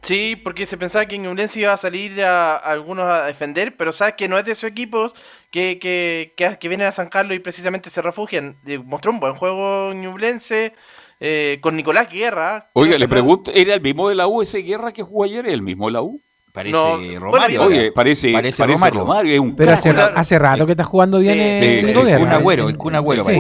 [0.01, 4.15] Sí, porque se pensaba que Ñublense iba a salir a, algunos a defender, pero sabes
[4.15, 5.13] que no es de esos equipos
[5.51, 8.55] que, que, que, vienen a San Carlos y precisamente se refugian.
[8.85, 10.73] Mostró un buen juego Ñublense,
[11.19, 12.69] eh, con Nicolás Guerra.
[12.73, 15.47] Oiga, le pregunto, ¿era el mismo de la U ese Guerra que jugó ayer?
[15.47, 16.19] ¿El mismo de la U?
[16.53, 17.63] Parece Romario.
[17.63, 19.33] Oye, parece, parece, Romario.
[19.33, 22.23] es un Pero hace, hace, rato que está jugando bien el, Nico Guerra.
[22.23, 23.23] El Agüero, el Kun Agüero.
[23.23, 23.39] Sí,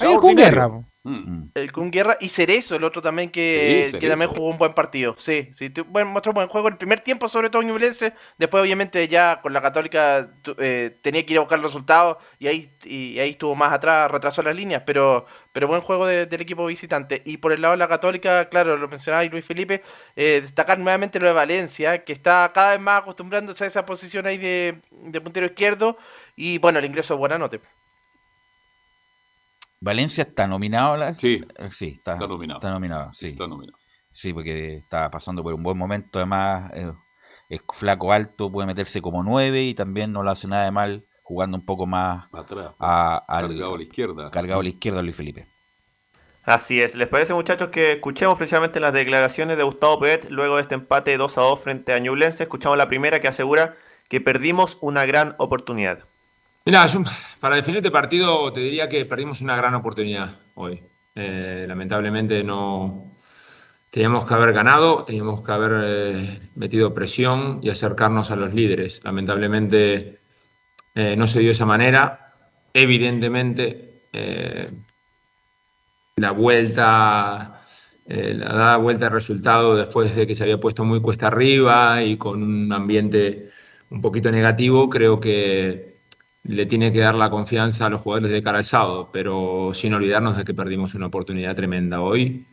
[0.00, 0.70] el Kun Guerra.
[1.06, 1.50] Mm.
[1.54, 5.14] El Kun Guerra y Cerezo, el otro también que, que también jugó un buen partido.
[5.18, 6.66] Sí, sí, bueno, mostró buen juego.
[6.66, 8.12] El primer tiempo, sobre todo en Ñublense.
[8.38, 10.28] Después, obviamente, ya con la Católica
[10.58, 14.42] eh, tenía que ir a buscar resultados y ahí, y ahí estuvo más atrás, retrasó
[14.42, 14.82] las líneas.
[14.84, 17.22] Pero, pero buen juego del equipo visitante.
[17.24, 19.84] Y por el lado de la Católica, claro, lo mencionaba Luis Felipe,
[20.16, 24.26] eh, destacar nuevamente lo de Valencia, que está cada vez más acostumbrándose a esa posición
[24.26, 25.98] ahí de, de puntero izquierdo.
[26.34, 27.60] Y bueno, el ingreso de Buenanote.
[29.86, 30.96] Valencia está nominado.
[30.96, 31.14] La...
[31.14, 32.58] Sí, sí está, nominado.
[32.58, 33.28] Está nominado, sí.
[33.28, 33.78] Está nominado.
[34.10, 36.18] Sí, porque está pasando por un buen momento.
[36.18, 36.92] Además, eh,
[37.48, 41.06] es flaco alto, puede meterse como nueve y también no lo hace nada de mal
[41.22, 42.72] jugando un poco más atrás.
[42.80, 44.30] A, cargado a la izquierda.
[44.32, 45.46] Cargado a la izquierda, Luis Felipe.
[46.42, 46.96] Así es.
[46.96, 51.16] ¿Les parece, muchachos, que escuchemos precisamente las declaraciones de Gustavo Pet luego de este empate
[51.16, 52.42] 2 a 2 frente a Ñublense?
[52.42, 53.76] Escuchamos la primera que asegura
[54.08, 56.04] que perdimos una gran oportunidad.
[56.66, 56.84] Mira,
[57.38, 60.82] para definir este partido te diría que perdimos una gran oportunidad hoy.
[61.14, 63.12] Eh, lamentablemente no
[63.88, 69.00] teníamos que haber ganado, teníamos que haber eh, metido presión y acercarnos a los líderes.
[69.04, 70.18] Lamentablemente
[70.96, 72.32] eh, no se dio de esa manera.
[72.74, 74.08] Evidentemente
[76.16, 77.62] la vuelta,
[78.08, 82.16] la dada vuelta de resultado después de que se había puesto muy cuesta arriba y
[82.16, 83.50] con un ambiente
[83.90, 85.95] un poquito negativo, creo que
[86.48, 89.94] le tiene que dar la confianza a los jugadores de cara al sábado, pero sin
[89.94, 92.46] olvidarnos de que perdimos una oportunidad tremenda hoy.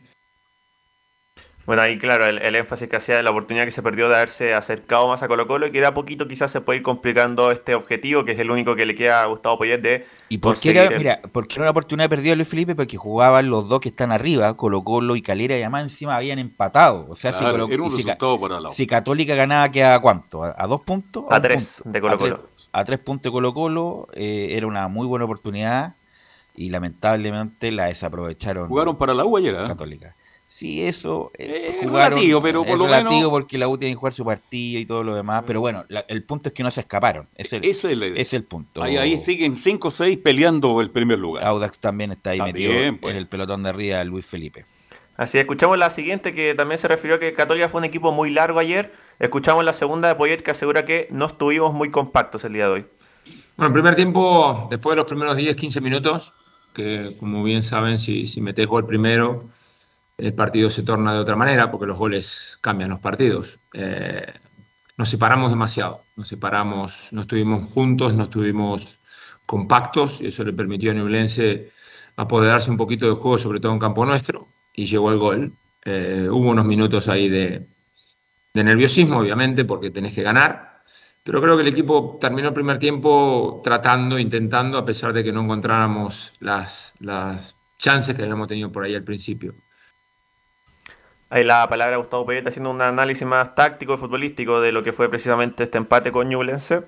[1.66, 4.52] Bueno, ahí claro, el, énfasis que hacía de la oportunidad que se perdió de haberse
[4.52, 7.50] acercado más a Colo Colo y que de a poquito quizás se puede ir complicando
[7.50, 10.06] este objetivo, que es el único que le queda a Gustavo Poyet de...
[10.28, 12.74] ¿Y por qué, era, mira, por qué era una oportunidad perdida Luis Felipe?
[12.74, 16.38] Porque jugaban los dos que están arriba, Colo Colo y Calera, y además encima habían
[16.38, 17.06] empatado.
[17.08, 17.44] O sea, si,
[18.74, 20.44] si, Católica ganaba, ¿queda cuánto?
[20.44, 21.24] ¿A, dos puntos?
[21.30, 25.24] A, tres de Colo Colo a tres puntos Colo Colo, eh, era una muy buena
[25.24, 25.94] oportunidad
[26.56, 28.66] y lamentablemente la desaprovecharon.
[28.66, 29.64] Jugaron para la U ayer, ¿eh?
[29.64, 30.16] Católica.
[30.48, 31.30] Sí, eso.
[31.38, 34.80] Eh, jugaron, relativo, pero por lo relativo porque la U tiene que jugar su partido
[34.80, 35.44] y todo lo demás.
[35.46, 37.28] Pero bueno, el punto es que no se escaparon.
[37.36, 38.82] Es el, es el, punto.
[38.82, 41.44] Ahí, siguen 5 o 6 peleando el primer lugar.
[41.44, 43.12] Audax también está ahí metido pues.
[43.12, 44.64] en el pelotón de arriba, Luis Felipe.
[45.16, 48.30] Así, escuchamos la siguiente que también se refirió a que Católica fue un equipo muy
[48.30, 52.52] largo ayer Escuchamos la segunda de Poyet que asegura que no estuvimos muy compactos el
[52.54, 52.86] día de hoy.
[53.56, 56.34] Bueno, el primer tiempo, después de los primeros 10-15 minutos,
[56.74, 59.48] que como bien saben, si, si metes gol primero,
[60.18, 63.58] el partido se torna de otra manera porque los goles cambian los partidos.
[63.72, 64.26] Eh,
[64.96, 68.98] nos separamos demasiado, nos separamos, no estuvimos juntos, no estuvimos
[69.46, 71.70] compactos y eso le permitió a Nublense
[72.16, 75.52] apoderarse un poquito del juego, sobre todo en campo nuestro, y llegó el gol.
[75.84, 77.66] Eh, hubo unos minutos ahí de,
[78.54, 80.80] de nerviosismo, obviamente, porque tenés que ganar.
[81.24, 85.32] Pero creo que el equipo terminó el primer tiempo tratando, intentando, a pesar de que
[85.32, 89.54] no encontráramos las, las chances que habíamos tenido por ahí al principio.
[91.30, 94.92] Ahí la palabra Gustavo Pérez haciendo un análisis más táctico y futbolístico de lo que
[94.92, 96.84] fue precisamente este empate con Ñublense.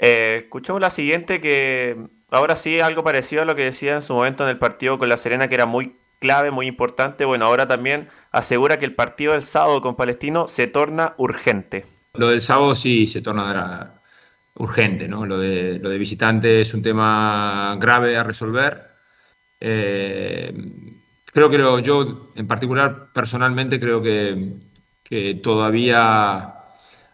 [0.00, 4.14] Eh, escuchemos la siguiente que ahora sí algo parecido a lo que decía en su
[4.14, 7.24] momento en el partido con La Serena, que era muy clave, muy importante.
[7.24, 11.86] Bueno, ahora también asegura que el partido del sábado con Palestino se torna urgente.
[12.14, 14.00] Lo del sábado sí se torna
[14.56, 15.24] urgente, ¿no?
[15.24, 18.88] Lo de, lo de visitante es un tema grave a resolver.
[19.60, 20.52] Eh,
[21.32, 24.54] creo que yo, en particular, personalmente, creo que,
[25.02, 26.54] que, todavía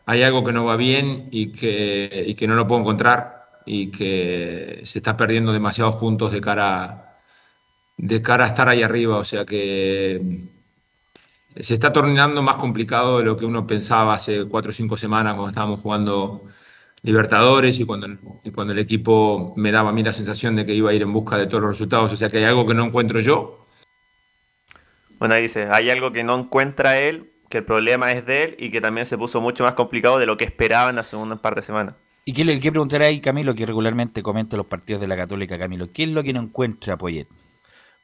[0.07, 3.91] hay algo que no va bien y que, y que no lo puedo encontrar y
[3.91, 7.04] que se está perdiendo demasiados puntos de cara,
[7.97, 9.19] de cara a estar ahí arriba.
[9.19, 10.21] O sea que
[11.61, 15.35] se está tornando más complicado de lo que uno pensaba hace cuatro o cinco semanas
[15.35, 16.43] cuando estábamos jugando
[17.05, 18.09] Libertadores y cuando,
[18.45, 21.03] y cuando el equipo me daba a mí la sensación de que iba a ir
[21.03, 22.11] en busca de todos los resultados.
[22.11, 23.67] O sea que hay algo que no encuentro yo.
[25.19, 28.57] Bueno, ahí dice, hay algo que no encuentra él, que el problema es de él
[28.59, 31.55] y que también se puso mucho más complicado de lo que esperaban hace un par
[31.55, 31.95] de semanas.
[32.25, 35.59] ¿Y qué le quiero preguntar ahí, Camilo, que regularmente comenta los partidos de la Católica,
[35.59, 35.93] Camilo?
[35.93, 37.29] ¿Qué es lo que no encuentra Poyet?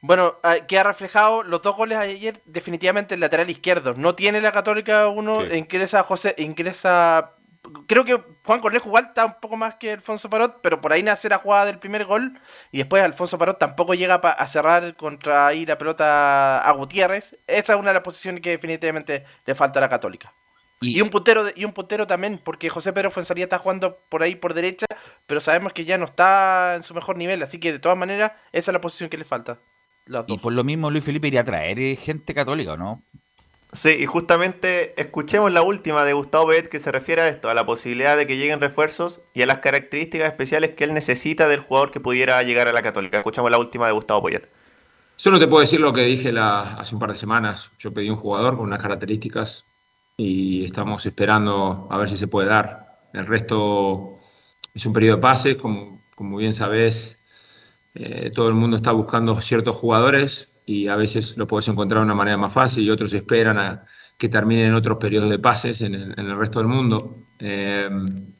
[0.01, 3.93] Bueno, ah, que ha reflejado los dos goles ayer definitivamente el lateral izquierdo.
[3.93, 7.35] No tiene la Católica uno, ingresa José, ingresa
[7.87, 11.03] creo que Juan Cornejo igual está un poco más que Alfonso Parot, pero por ahí
[11.03, 12.39] nace la jugada del primer gol
[12.71, 17.37] y después Alfonso Parot tampoco llega a cerrar contra ahí la pelota a Gutiérrez.
[17.47, 20.33] Esa es una de las posiciones que definitivamente le falta a la Católica.
[20.83, 24.33] Y, un puntero y un puntero también, porque José Pedro Fuensalía está jugando por ahí
[24.33, 24.87] por derecha,
[25.27, 28.31] pero sabemos que ya no está en su mejor nivel, así que de todas maneras
[28.51, 29.59] esa es la posición que le falta.
[30.27, 33.01] Y por lo mismo Luis Felipe iría a traer eh, gente católica, ¿no?
[33.73, 37.53] Sí, y justamente escuchemos la última de Gustavo Pérez que se refiere a esto, a
[37.53, 41.61] la posibilidad de que lleguen refuerzos y a las características especiales que él necesita del
[41.61, 43.17] jugador que pudiera llegar a la Católica.
[43.17, 44.49] Escuchamos la última de Gustavo Poyet.
[45.15, 47.71] Solo te puedo decir lo que dije hace un par de semanas.
[47.77, 49.65] Yo pedí un jugador con unas características
[50.17, 52.99] y estamos esperando a ver si se puede dar.
[53.13, 54.17] El resto
[54.73, 57.20] es un periodo de pases, como, como bien sabes,
[57.93, 62.05] eh, todo el mundo está buscando ciertos jugadores y a veces lo puedes encontrar de
[62.05, 63.85] una manera más fácil y otros esperan a
[64.17, 67.17] que terminen otros periodos de pases en el, resto del mundo.
[67.39, 67.89] Eh,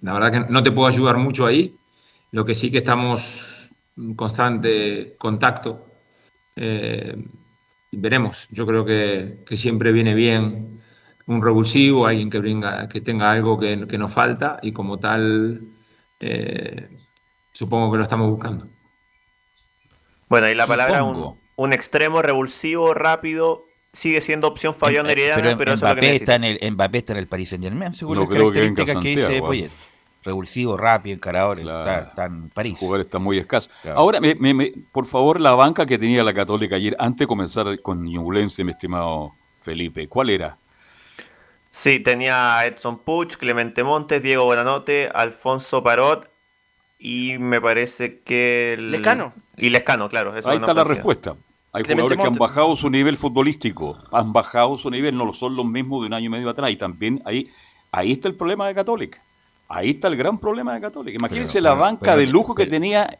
[0.01, 1.75] la verdad que no te puedo ayudar mucho ahí,
[2.31, 5.87] lo que sí que estamos en constante contacto.
[6.55, 7.15] Eh,
[7.91, 10.79] veremos, yo creo que, siempre viene bien
[11.27, 15.61] un revulsivo, alguien que, que tenga algo que, nos falta y como tal
[16.19, 16.89] eh,
[17.51, 18.67] supongo que lo estamos buscando.
[20.31, 25.41] Bueno, y la palabra un, un extremo revulsivo, rápido, sigue siendo opción Fabián de Heredana,
[25.43, 28.29] pero, pero Mbappé, está en el, Mbappé está en el Paris Saint Germain, según las
[28.29, 29.71] características que, dice Poyet.
[30.23, 32.75] Revulsivo, rápido, encarador, está, en París.
[32.75, 33.69] El jugador está muy escaso.
[33.93, 34.21] Ahora,
[34.93, 38.71] por favor, la banca que tenía la Católica ayer, antes de comenzar con Ñublense, mi
[38.71, 40.55] estimado Felipe, ¿cuál era?
[41.71, 46.31] Sí, tenía Edson Puch, Clemente Montes, Diego Buenanote, Alfonso Parot
[46.99, 48.75] y me parece que...
[48.75, 48.91] El...
[48.91, 49.33] Lescano.
[49.61, 50.33] Y Lescano, claro.
[50.33, 51.35] Ahí está la respuesta.
[51.73, 55.55] Hay jugadores que han bajado su nivel futbolístico, han bajado su nivel, no lo son
[55.55, 56.69] los mismos de un año y medio atrás.
[56.71, 57.49] Y también ahí,
[57.91, 59.21] ahí está el problema de Católica.
[59.69, 61.15] Ahí está el gran problema de Católica.
[61.15, 63.17] Imagínense la banca de lujo que tenía,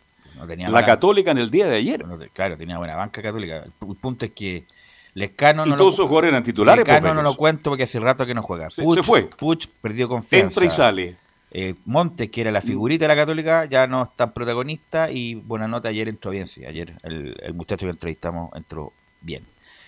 [0.47, 2.03] la Católica en el día de ayer.
[2.33, 3.63] claro, tenía buena banca Católica.
[3.63, 4.65] El punto es que
[5.13, 6.85] Lescano no todos esos jugadores eran titulares.
[6.85, 8.69] Lescano pues, no lo cuento porque hace rato que no juega.
[8.69, 9.23] se fue.
[9.23, 10.47] Puch perdió confianza.
[10.47, 11.15] Entra y sale.
[11.54, 15.68] Eh, Montes, que era la figurita de la Católica, ya no está protagonista y buena
[15.68, 19.45] nota ayer entró bien, sí, ayer el, muchacho que entrevistamos entró bien.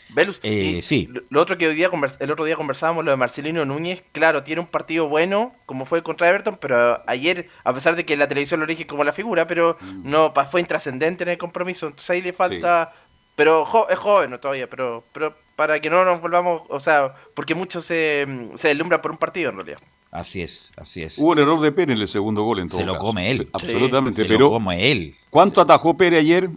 [0.09, 1.09] Velus, eh, sí.
[1.30, 1.89] Lo otro que hoy día
[2.20, 6.03] el otro día conversábamos, lo de Marcelino Núñez, claro, tiene un partido bueno, como fue
[6.03, 9.47] contra Everton, pero ayer, a pesar de que la televisión lo elige como la figura,
[9.47, 10.01] pero mm.
[10.03, 12.93] no fue intrascendente en el compromiso, entonces ahí le falta...
[13.36, 17.82] Pero es joven todavía, pero, pero para que no nos volvamos, o sea, porque mucho
[17.82, 19.80] se, se deslumbra por un partido en realidad.
[20.14, 21.18] Así es, así es.
[21.18, 23.49] Hubo un error de Pérez en el segundo gol en todo Se lo come él.
[23.51, 25.16] absolutamente, se pero lo come él.
[25.32, 26.51] ¿Cuánto atajó Pérez ayer?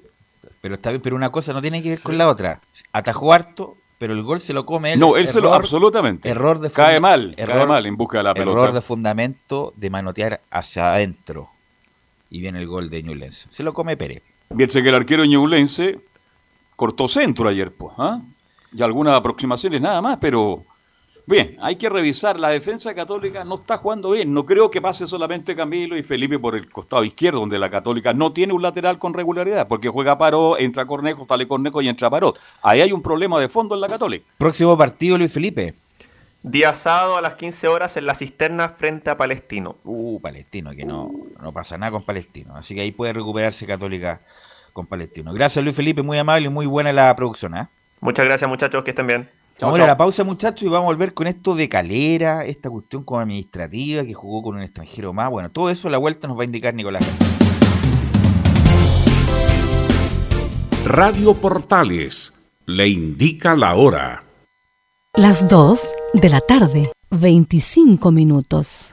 [0.61, 2.61] Pero está bien, pero una cosa no tiene que ver con la otra.
[2.93, 5.01] Atajó harto, pero el gol se lo come él.
[5.01, 6.29] No, él se lo absolutamente.
[6.29, 8.59] Error de cae mal, error, cae mal en busca de la pelota.
[8.61, 11.49] Error de fundamento de manotear hacia adentro.
[12.29, 13.49] Y viene el gol de Ñublense.
[13.51, 14.23] Se lo come Pérez.
[14.51, 15.99] Bien, sé que el arquero Ñublense
[16.77, 18.21] cortó centro ayer, pues, ¿ah?
[18.71, 20.63] Y algunas aproximaciones nada más, pero
[21.29, 22.39] Bien, hay que revisar.
[22.39, 24.33] La defensa católica no está jugando bien.
[24.33, 28.13] No creo que pase solamente Camilo y Felipe por el costado izquierdo, donde la católica
[28.13, 32.09] no tiene un lateral con regularidad, porque juega Paró, entra Cornejo, sale Cornejo y entra
[32.09, 32.35] Paró.
[32.63, 34.25] Ahí hay un problema de fondo en la católica.
[34.39, 35.75] Próximo partido, Luis Felipe.
[36.45, 39.79] Día sábado a las 15 horas en la cisterna frente a Palestino.
[39.83, 41.11] Uh, Palestino, que no,
[41.43, 42.55] no pasa nada con Palestino.
[42.55, 44.21] Así que ahí puede recuperarse Católica
[44.73, 45.33] con Palestino.
[45.33, 46.03] Gracias, Luis Felipe.
[46.03, 47.57] Muy amable y muy buena la producción.
[47.57, 47.67] ¿eh?
[48.01, 48.85] Muchas gracias, muchachos.
[48.85, 49.29] Que estén bien.
[49.61, 53.05] Vamos a la pausa, muchachos, y vamos a volver con esto de Calera, esta cuestión
[53.05, 55.31] como administrativa que jugó con un extranjero más.
[55.31, 57.03] Bueno, todo eso a la vuelta nos va a indicar Nicolás.
[60.85, 62.35] Radio Portales
[62.67, 64.25] le indica la hora.
[65.15, 65.81] Las 2
[66.13, 68.93] de la tarde, 25 minutos.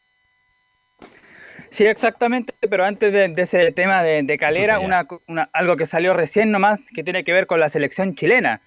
[1.70, 5.86] Sí, exactamente, pero antes de, de ese tema de, de Calera, una, una- algo que
[5.86, 8.62] salió recién nomás que tiene que ver con la selección chilena,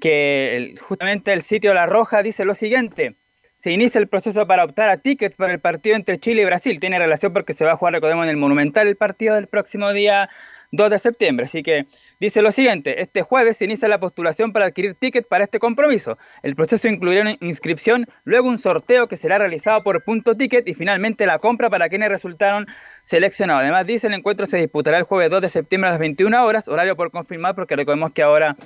[0.00, 3.16] que justamente el sitio La Roja dice lo siguiente,
[3.56, 6.78] se inicia el proceso para optar a tickets para el partido entre Chile y Brasil,
[6.80, 9.92] tiene relación porque se va a jugar, recordemos, en el Monumental el partido del próximo
[9.92, 10.28] día
[10.72, 11.86] 2 de septiembre, así que
[12.20, 16.18] dice lo siguiente, este jueves se inicia la postulación para adquirir tickets para este compromiso,
[16.42, 20.74] el proceso incluirá una inscripción, luego un sorteo que será realizado por punto ticket y
[20.74, 22.66] finalmente la compra para quienes resultaron
[23.02, 23.62] seleccionados.
[23.62, 26.68] Además dice el encuentro se disputará el jueves 2 de septiembre a las 21 horas,
[26.68, 28.56] horario por confirmar porque recordemos que ahora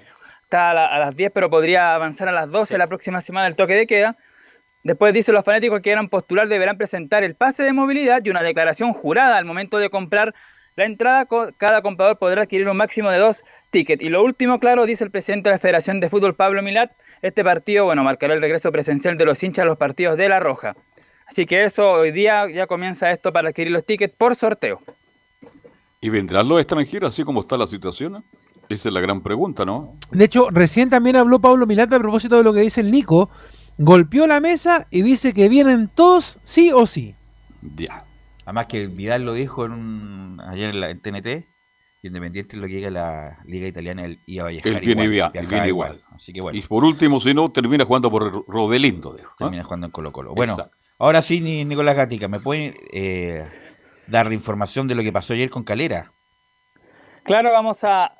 [0.49, 3.46] está a, la- a las 10 pero podría avanzar a las 12 la próxima semana
[3.46, 4.16] el toque de queda.
[4.82, 8.42] Después dice los fanáticos que quieran postular deberán presentar el pase de movilidad y una
[8.42, 10.34] declaración jurada al momento de comprar
[10.76, 11.26] la entrada.
[11.59, 14.03] Cada comprador podrá adquirir un máximo de dos tickets.
[14.03, 17.44] Y lo último, claro, dice el presidente de la Federación de Fútbol, Pablo Milat, este
[17.44, 20.74] partido, bueno, marcará el regreso presencial de los hinchas a los partidos de La Roja.
[21.26, 24.80] Así que eso, hoy día ya comienza esto para adquirir los tickets por sorteo.
[26.01, 28.24] ¿Y vendrán los extranjeros así como está la situación?
[28.69, 29.95] Esa es la gran pregunta, ¿no?
[30.11, 33.31] De hecho, recién también habló Pablo Milata a propósito de lo que dice el Nico.
[33.79, 37.14] Golpeó la mesa y dice que vienen todos sí o sí.
[37.77, 38.05] Ya.
[38.45, 41.23] Además que Vidal lo dijo en un- ayer en, la, en TNT,
[42.01, 45.05] que independiente de lo que diga la Liga Italiana, él iba a viajar Él viene,
[45.05, 46.01] igual, via- él viajaba viene igual.
[46.12, 49.14] Así que bueno, Y por último, si no, termina jugando por Rodelindo.
[49.14, 49.37] dijo, ¿ah?
[49.39, 50.35] termina jugando en Colo Colo.
[50.35, 50.77] Bueno, Exacto.
[50.99, 53.45] ahora sí, Ni- Nicolás Gatica, ¿me puede eh,
[54.07, 56.12] dar información de lo que pasó ayer con Calera?
[57.25, 58.12] Claro, vamos a,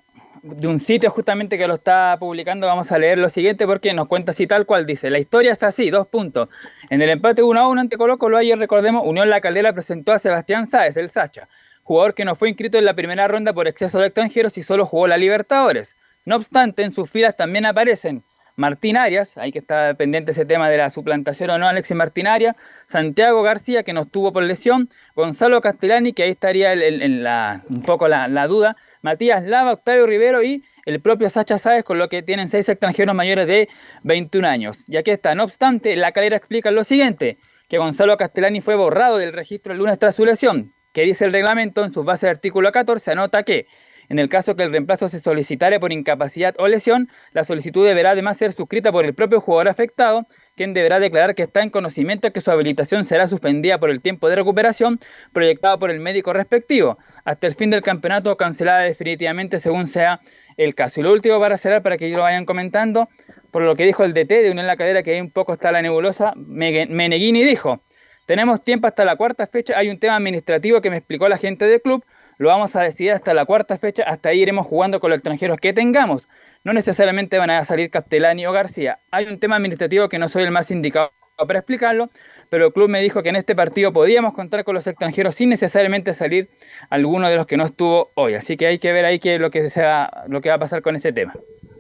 [0.43, 4.09] de un sitio justamente que lo está publicando, vamos a leer lo siguiente porque nos
[4.09, 5.11] cuenta así tal cual dice.
[5.11, 6.49] La historia es así, dos puntos.
[6.91, 10.13] En el empate 1 a 1 ante Colo Colo ayer, recordemos, Unión La Calera presentó
[10.13, 11.49] a Sebastián Sáez, el Sacha,
[11.83, 14.87] jugador que no fue inscrito en la primera ronda por exceso de extranjeros y solo
[14.87, 15.97] jugó la Libertadores.
[16.25, 18.23] No obstante, en sus filas también aparecen
[18.57, 22.27] Martín Arias, ahí que está pendiente ese tema de la suplantación o no, Alexis Martín
[22.27, 27.63] Arias, Santiago García, que no estuvo por lesión, Gonzalo Castellani, que ahí estaría el- la,
[27.71, 32.09] un poco la duda, Matías Lava, Octavio Rivero y el propio Sacha Sáez, con lo
[32.09, 33.69] que tienen seis extranjeros mayores de
[34.03, 34.85] 21 años.
[34.89, 37.39] Y aquí está, no obstante, la calera explica lo siguiente,
[37.69, 41.33] que Gonzalo Castellani fue borrado del registro el lunes tras su lesión, que dice el
[41.33, 43.67] reglamento en sus bases de artículo 14, anota que
[44.09, 48.13] en el caso que el reemplazo se solicitare por incapacidad o lesión, la solicitud deberá
[48.13, 50.27] además ser suscrita por el propio jugador afectado,
[50.59, 54.29] quien deberá declarar que está en conocimiento que su habilitación será suspendida por el tiempo
[54.29, 55.01] de recuperación
[55.33, 60.21] proyectado por el médico respectivo, hasta el fin del campeonato o cancelada definitivamente según sea
[60.59, 61.01] el caso.
[61.01, 63.09] Y lo último para cerrar, para que ellos lo vayan comentando,
[63.51, 65.73] por lo que dijo el DT de Unión La Cadera, que ahí un poco está
[65.73, 67.81] la nebulosa, Meneghini dijo,
[68.27, 71.67] tenemos tiempo hasta la cuarta fecha, hay un tema administrativo que me explicó la gente
[71.67, 72.05] del club,
[72.37, 75.59] lo vamos a decidir hasta la cuarta fecha, hasta ahí iremos jugando con los extranjeros
[75.59, 76.29] que tengamos.
[76.69, 78.99] No necesariamente van a salir Castellani o García.
[79.11, 82.09] Hay un tema administrativo que no soy el más indicado para explicarlo,
[82.51, 85.49] pero el club me dijo que en este partido podíamos contar con los extranjeros sin
[85.49, 86.51] necesariamente salir
[86.91, 88.35] alguno de los que no estuvo hoy.
[88.35, 90.57] Así que hay que ver ahí qué es lo que, se va, lo que va
[90.57, 91.33] a pasar con ese tema.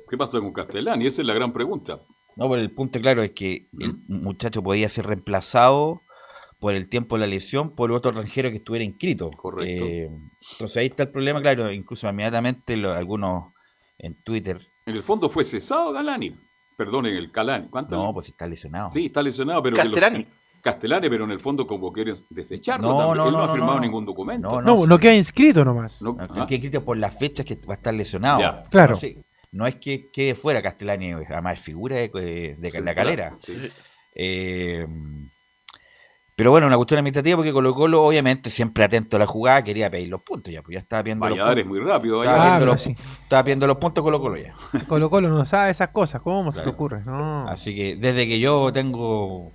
[0.08, 1.06] ¿Qué pasa con Castellani?
[1.06, 2.00] Esa es la gran pregunta.
[2.36, 6.00] No, pero el punto claro es que el muchacho podía ser reemplazado
[6.60, 9.30] por el tiempo de la lesión por otro extranjero que estuviera inscrito.
[9.32, 9.84] Correcto.
[9.84, 10.08] Eh,
[10.52, 13.52] entonces ahí está el problema, claro, incluso inmediatamente lo- algunos
[13.98, 14.60] en Twitter.
[14.88, 16.34] En el fondo fue cesado Galani.
[16.76, 17.68] Perdonen, el Calani.
[17.68, 17.96] ¿Cuánto?
[17.96, 18.88] No, pues está lesionado.
[18.88, 19.76] Sí, está lesionado, pero...
[19.76, 20.26] Castellani.
[20.62, 22.88] Castellani, pero en el fondo como quieren desecharlo.
[22.90, 23.16] No, también.
[23.18, 23.80] no, Él no, no, ha firmado no.
[23.80, 24.48] ningún documento.
[24.48, 26.00] No, No, no queda inscrito nomás.
[26.02, 28.40] No, No, ah, que escrito por las fechas que va a estar lesionado.
[28.40, 28.62] Ya.
[28.70, 28.96] Claro.
[29.52, 32.94] No, es que quede fuera Castellani, además es figura de, de- de sí, la claro,
[32.94, 33.36] calera.
[33.40, 33.54] sí.
[34.14, 34.86] Eh,
[36.38, 39.90] pero bueno, una cuestión administrativa porque Colo Colo, obviamente, siempre atento a la jugada, quería
[39.90, 41.82] pedir los puntos ya, pues ya estaba viendo los Valladares puntos.
[41.82, 42.22] muy rápido.
[42.22, 42.64] Estaba, Valladares.
[42.64, 43.18] viendo los, sí.
[43.24, 44.54] estaba viendo los puntos Colo Colo ya.
[44.86, 46.22] Colo Colo no sabe esas cosas.
[46.22, 47.02] ¿Cómo se te ocurre?
[47.04, 47.48] No.
[47.48, 49.50] Así que desde que yo tengo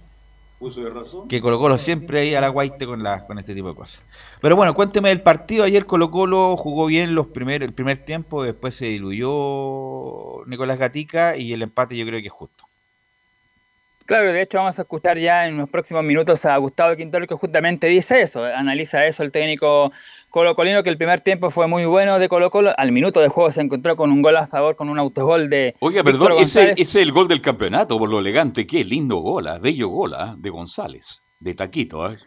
[0.59, 1.29] Uso de razón.
[1.29, 4.03] que Colo Colo siempre ahí a la guaite con, la, con este tipo de cosas.
[4.41, 5.63] Pero bueno, cuénteme del partido.
[5.63, 11.37] Ayer Colo Colo jugó bien los primer, el primer tiempo, después se diluyó Nicolás Gatica
[11.37, 12.62] y el empate yo creo que es justo.
[14.05, 17.35] Claro, de hecho vamos a escuchar ya en los próximos minutos a Gustavo Quintero que
[17.35, 19.93] justamente dice eso, analiza eso el técnico
[20.29, 23.51] colocolino que el primer tiempo fue muy bueno de Colo Colo, al minuto de juego
[23.51, 26.73] se encontró con un gol a favor, con un autogol de Oiga, Víctor perdón, ese,
[26.75, 28.67] es el gol del campeonato, por lo elegante.
[28.67, 32.03] Qué lindo gol, ah, bello gol ah, de González, de Taquito.
[32.03, 32.17] ah.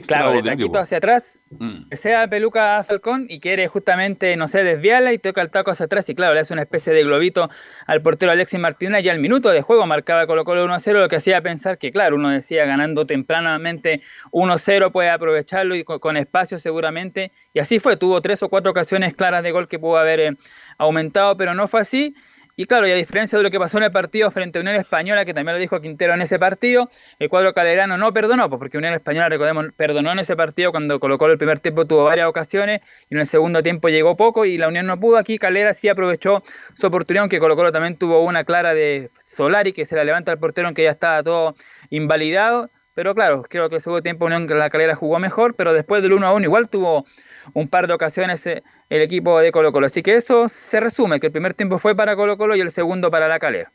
[0.00, 1.90] Claro, de taquito hacia atrás, Mm.
[1.90, 5.84] que sea peluca Falcón y quiere justamente, no sé, desviarla y toca el taco hacia
[5.84, 7.50] atrás y claro, le hace una especie de globito
[7.86, 11.16] al portero Alexis Martínez y al minuto de juego marcaba Colo Colo 1-0, lo que
[11.16, 16.58] hacía pensar que claro, uno decía ganando tempranamente 1-0 puede aprovecharlo y con, con espacio
[16.58, 20.20] seguramente y así fue, tuvo tres o cuatro ocasiones claras de gol que pudo haber
[20.20, 20.36] eh,
[20.78, 22.14] aumentado, pero no fue así.
[22.54, 24.76] Y claro, y a diferencia de lo que pasó en el partido frente a Unión
[24.76, 28.58] Española, que también lo dijo Quintero en ese partido, el cuadro calerano no perdonó, pues
[28.58, 32.28] porque Unión Española, recordemos, perdonó en ese partido cuando colocó el primer tiempo, tuvo varias
[32.28, 35.16] ocasiones, y en el segundo tiempo llegó poco, y la Unión no pudo.
[35.16, 36.42] Aquí Calera sí aprovechó
[36.74, 40.30] su oportunidad, aunque Colo Colo también tuvo una clara de Solari, que se la levanta
[40.30, 41.54] al portero, aunque ya estaba todo
[41.88, 42.70] invalidado.
[42.94, 46.12] Pero claro, creo que el segundo tiempo Unión la Calera jugó mejor, pero después del
[46.12, 47.06] 1 a 1 igual tuvo
[47.54, 49.86] un par de ocasiones eh, el equipo de Colo Colo.
[49.86, 52.70] Así que eso se resume, que el primer tiempo fue para Colo Colo y el
[52.70, 53.72] segundo para la Calera.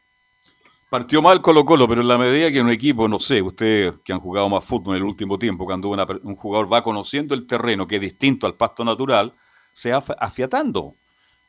[0.89, 4.13] Partió mal Colo Colo, pero en la medida que un equipo, no sé, ustedes que
[4.13, 7.86] han jugado más fútbol en el último tiempo, cuando un jugador va conociendo el terreno,
[7.88, 9.34] que es distinto al pasto natural,
[9.74, 10.95] se va afi- afiatando.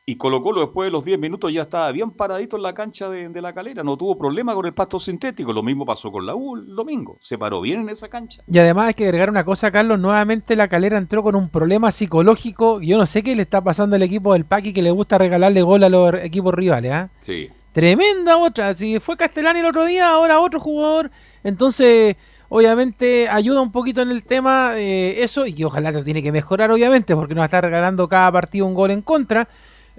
[0.09, 3.09] Y Colo Colo después de los 10 minutos ya estaba bien paradito en la cancha
[3.09, 5.53] de, de la calera, no tuvo problema con el pasto sintético.
[5.53, 8.41] Lo mismo pasó con la U el domingo, se paró bien en esa cancha.
[8.51, 9.99] Y además hay que agregar una cosa, Carlos.
[9.99, 12.81] Nuevamente la calera entró con un problema psicológico.
[12.81, 15.61] Yo no sé qué le está pasando al equipo del Paqui que le gusta regalarle
[15.61, 16.91] gol a los equipos rivales.
[16.91, 17.09] ¿ah?
[17.19, 17.47] Sí.
[17.71, 18.73] Tremenda otra.
[18.73, 21.11] Si fue Castellani el otro día, ahora otro jugador.
[21.43, 22.15] Entonces,
[22.47, 25.45] obviamente, ayuda un poquito en el tema eh, eso.
[25.45, 28.89] Y ojalá lo tiene que mejorar, obviamente, porque nos está regalando cada partido un gol
[28.89, 29.47] en contra.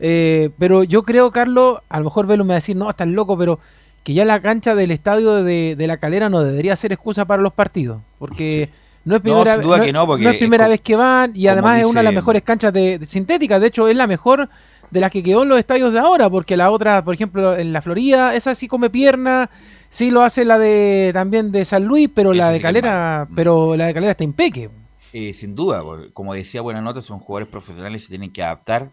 [0.00, 3.06] Eh, pero yo creo, Carlos, a lo mejor Velo me va a decir, no, estás
[3.08, 3.58] loco, pero
[4.02, 7.42] que ya la cancha del estadio de, de la calera no debería ser excusa para
[7.42, 8.00] los partidos.
[8.18, 8.70] Porque
[9.04, 11.46] no es primera, no que es- no, porque no es primera vez que van y
[11.48, 13.60] además es una de las mejores canchas de, de sintéticas.
[13.60, 14.48] De hecho, es la mejor
[14.90, 17.72] de las que quedó en los estadios de ahora, porque la otra, por ejemplo, en
[17.72, 19.50] la Florida, esa sí come pierna,
[19.90, 23.76] sí lo hace la de también de San Luis, pero la de que Calera, pero
[23.76, 24.70] la de Calera está impeque.
[25.12, 25.82] Eh, sin duda,
[26.14, 28.90] como decía Buena Nota, son jugadores profesionales y se tienen que adaptar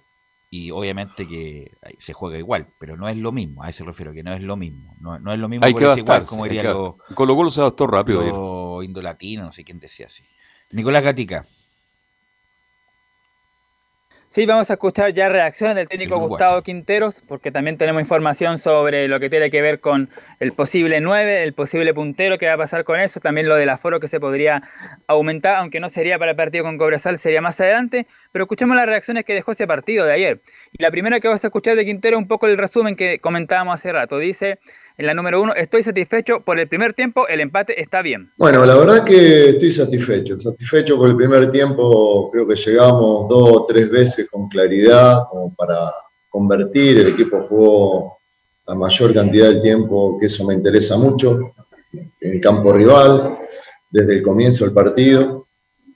[0.66, 4.24] y obviamente que se juega igual, pero no es lo mismo, a eso refiero, que
[4.24, 6.44] no es lo mismo, no, no es lo mismo Hay por que ese igual, como
[6.46, 10.24] diría que- lo, Colo Colo se adaptó rápido lo indolatino, no sé quién decía así.
[10.72, 11.46] Nicolás Gatica,
[14.30, 19.08] Sí, vamos a escuchar ya reacciones del técnico Gustavo Quinteros, porque también tenemos información sobre
[19.08, 20.10] lo que tiene que ver con
[20.42, 23.70] el posible 9, el posible puntero, qué va a pasar con eso, también lo del
[23.70, 24.64] aforo que se podría
[25.08, 28.86] aumentar, aunque no sería para el partido con Cobresal, sería más adelante, pero escuchemos las
[28.86, 30.42] reacciones que dejó ese partido de ayer.
[30.74, 33.76] Y la primera que vas a escuchar de Quintero, un poco el resumen que comentábamos
[33.76, 34.60] hace rato, dice
[34.98, 38.32] en la número uno, estoy satisfecho por el primer tiempo, el empate está bien.
[38.38, 43.50] Bueno, la verdad que estoy satisfecho, satisfecho por el primer tiempo, creo que llegamos dos
[43.52, 45.94] o tres veces con claridad como para
[46.30, 48.18] convertir, el equipo jugó
[48.66, 51.54] la mayor cantidad del tiempo, que eso me interesa mucho,
[51.94, 53.38] en el campo rival,
[53.92, 55.48] desde el comienzo del partido.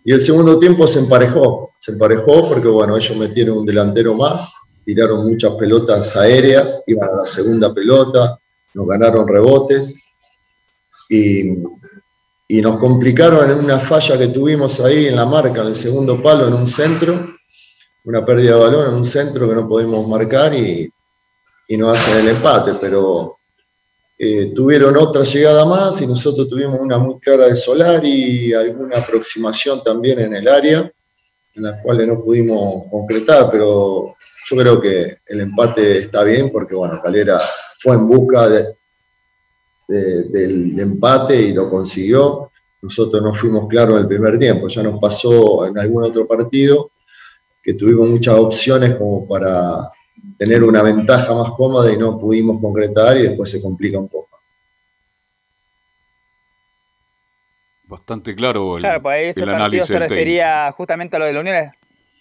[0.03, 4.55] Y el segundo tiempo se emparejó, se emparejó porque bueno, ellos metieron un delantero más,
[4.85, 8.39] tiraron muchas pelotas aéreas, iban a la segunda pelota,
[8.73, 10.01] nos ganaron rebotes
[11.09, 11.53] y,
[12.47, 16.21] y nos complicaron en una falla que tuvimos ahí en la marca, en el segundo
[16.21, 17.35] palo, en un centro,
[18.05, 20.91] una pérdida de balón en un centro que no podemos marcar y,
[21.67, 23.37] y nos hacen el empate, pero
[24.17, 28.99] eh, tuvieron otra llegada más y nosotros tuvimos una muy clara de Solar y alguna
[28.99, 30.91] aproximación también en el área,
[31.55, 34.15] en las cuales no pudimos concretar, pero
[34.55, 37.39] yo creo que el empate está bien porque, bueno, Calera
[37.79, 38.75] fue en busca de,
[39.87, 42.51] de- del empate y lo consiguió.
[42.81, 46.91] Nosotros no fuimos claros en el primer tiempo, ya nos pasó en algún otro partido
[47.63, 49.87] que tuvimos muchas opciones como para
[50.37, 54.39] tener una ventaja más cómoda y no pudimos concretar y después se complica un poco.
[57.83, 61.19] Bastante claro el, Claro, pues ahí ese el partido análisis se del refería justamente a
[61.19, 61.71] lo de la Unión.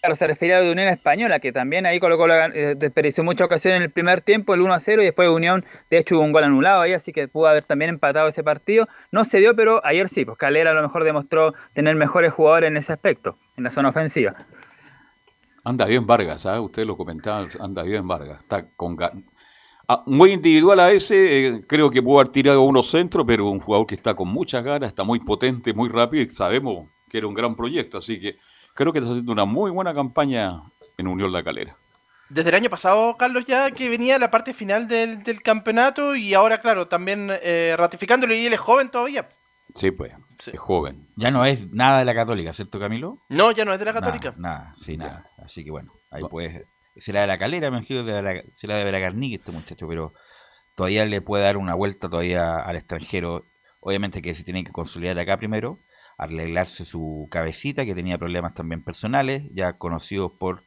[0.01, 3.77] Claro, se refería a de Unión Española, que también ahí colocó eh, desperdició muchas ocasiones
[3.77, 6.31] en el primer tiempo, el 1 a 0, y después Unión, de hecho, hubo un
[6.31, 8.87] gol anulado ahí, así que pudo haber también empatado ese partido.
[9.11, 12.69] No se dio, pero ayer sí, pues Calera a lo mejor demostró tener mejores jugadores
[12.69, 14.33] en ese aspecto, en la zona ofensiva.
[15.63, 16.59] Anda bien Vargas, ¿ah?
[16.61, 18.39] usted lo comentaba, anda bien Vargas.
[18.41, 18.97] Está con
[19.87, 23.59] Ah, muy individual a ese, eh, creo que pudo haber tirado unos centros, pero un
[23.59, 27.27] jugador que está con muchas ganas, está muy potente, muy rápido y sabemos que era
[27.27, 28.37] un gran proyecto, así que
[28.73, 30.61] creo que está haciendo una muy buena campaña
[30.97, 31.75] en Unión La Calera.
[32.29, 36.33] Desde el año pasado, Carlos, ya que venía la parte final del, del campeonato y
[36.33, 39.27] ahora, claro, también eh, ratificándolo y él es joven todavía.
[39.73, 40.13] Sí, pues,
[40.45, 41.07] es joven.
[41.15, 43.19] Ya no es nada de la Católica, ¿cierto, Camilo?
[43.29, 44.33] No, ya no es de la Católica.
[44.37, 45.25] Nada, nada, sí, nada.
[45.43, 46.65] Así que bueno, ahí puedes.
[46.97, 50.13] Será de la calera, me imagino, de la, será de Veragarnique este muchacho, pero
[50.75, 53.43] todavía le puede dar una vuelta todavía al extranjero.
[53.79, 55.77] Obviamente que se tiene que consolidar acá primero,
[56.21, 60.61] arreglarse su cabecita, que tenía problemas también personales, ya conocidos por,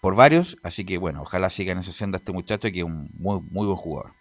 [0.00, 0.56] por varios.
[0.62, 3.66] Así que bueno, ojalá siga en esa senda este muchacho, que es un muy, muy
[3.66, 4.12] buen jugador.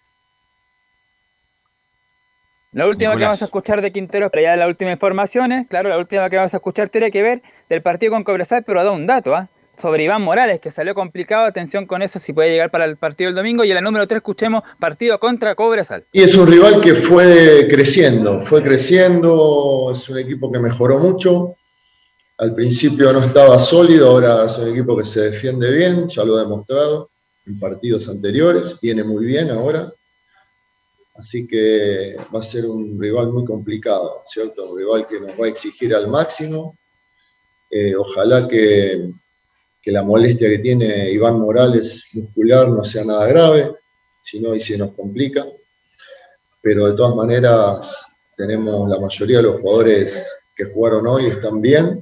[2.72, 6.00] La última que vamos a escuchar de Quintero, pero ya las últimas informaciones, claro, la
[6.00, 9.06] última que vamos a escuchar tiene que ver del partido con Cobresal, pero da un
[9.06, 9.50] dato, ¿ah?
[9.80, 13.30] Sobre Iván Morales, que salió complicado, atención con eso, si puede llegar para el partido
[13.30, 13.64] del domingo.
[13.64, 16.06] Y en la número 3 escuchemos partido contra Cobresal.
[16.12, 21.56] Y es un rival que fue creciendo, fue creciendo, es un equipo que mejoró mucho.
[22.38, 26.38] Al principio no estaba sólido, ahora es un equipo que se defiende bien, ya lo
[26.38, 27.10] ha demostrado
[27.46, 29.92] en partidos anteriores, viene muy bien ahora.
[31.16, 34.72] Así que va a ser un rival muy complicado, ¿cierto?
[34.72, 36.76] Un rival que nos va a exigir al máximo.
[37.70, 39.12] Eh, ojalá que,
[39.84, 43.76] que la molestia que tiene Iván Morales muscular no sea nada grave,
[44.18, 45.46] si no, y se nos complica.
[46.62, 48.08] Pero de todas maneras,
[48.38, 52.02] tenemos la mayoría de los jugadores que jugaron hoy están bien,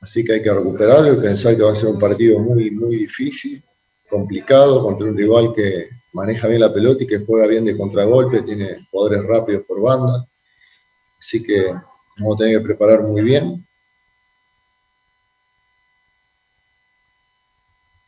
[0.00, 2.96] así que hay que recuperarlo y pensar que va a ser un partido muy, muy
[2.96, 3.62] difícil,
[4.08, 8.40] complicado, contra un rival que maneja bien la pelota y que juega bien de contragolpe,
[8.40, 10.26] tiene jugadores rápidos por banda,
[11.18, 11.74] así que
[12.18, 13.66] vamos a tener que preparar muy bien.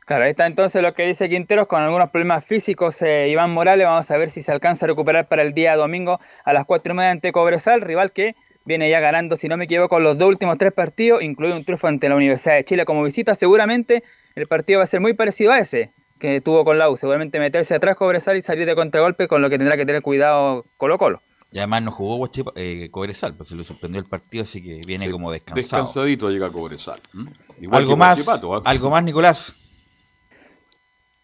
[0.09, 3.03] Claro, ahí está entonces lo que dice Quinteros con algunos problemas físicos.
[3.03, 6.19] eh, Iván Morales, vamos a ver si se alcanza a recuperar para el día domingo
[6.47, 8.35] a las 4 y media ante Cobresal, rival que
[8.65, 11.89] viene ya ganando, si no me equivoco, los dos últimos tres partidos, incluido un triunfo
[11.89, 13.35] ante la Universidad de Chile como visita.
[13.35, 14.03] Seguramente
[14.35, 16.97] el partido va a ser muy parecido a ese que tuvo con la U.
[16.97, 20.65] Seguramente meterse atrás Cobresal y salir de contragolpe, con lo que tendrá que tener cuidado
[20.79, 21.21] Colo Colo.
[21.53, 24.81] Y además no jugó Guachipa- eh, Cobresal, pues se le sorprendió el partido, así que
[24.87, 25.83] viene Sí, como descansado.
[25.83, 26.99] Descansadito llega Cobresal.
[27.15, 27.31] ¿m?
[27.61, 28.61] Igual Algo que más, ¿ah?
[28.65, 29.57] algo más, Nicolás.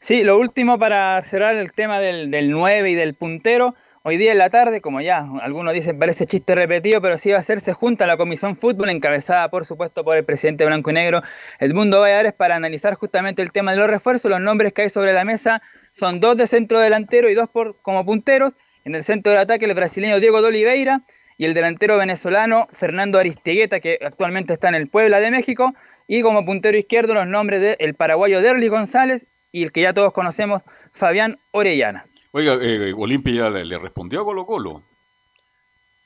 [0.05, 3.74] Sí, lo último para cerrar el tema del, del 9 y del puntero.
[4.02, 7.39] Hoy día en la tarde, como ya algunos dicen, parece chiste repetido, pero sí va
[7.39, 10.93] a ser, se junta la Comisión Fútbol, encabezada por supuesto por el presidente Blanco y
[10.93, 11.22] Negro,
[11.59, 14.31] Edmundo Valladares, para analizar justamente el tema de los refuerzos.
[14.31, 17.81] Los nombres que hay sobre la mesa son dos de centro delantero y dos por,
[17.81, 18.52] como punteros.
[18.85, 21.01] En el centro del ataque, el brasileño Diego de Oliveira
[21.39, 25.72] y el delantero venezolano Fernando Aristigueta, que actualmente está en el Puebla de México.
[26.06, 30.12] Y como puntero izquierdo los nombres del paraguayo Derly González y el que ya todos
[30.12, 32.06] conocemos, Fabián Orellana.
[32.32, 34.82] Oiga, eh, Olimpia ya le, le respondió a Colo Colo.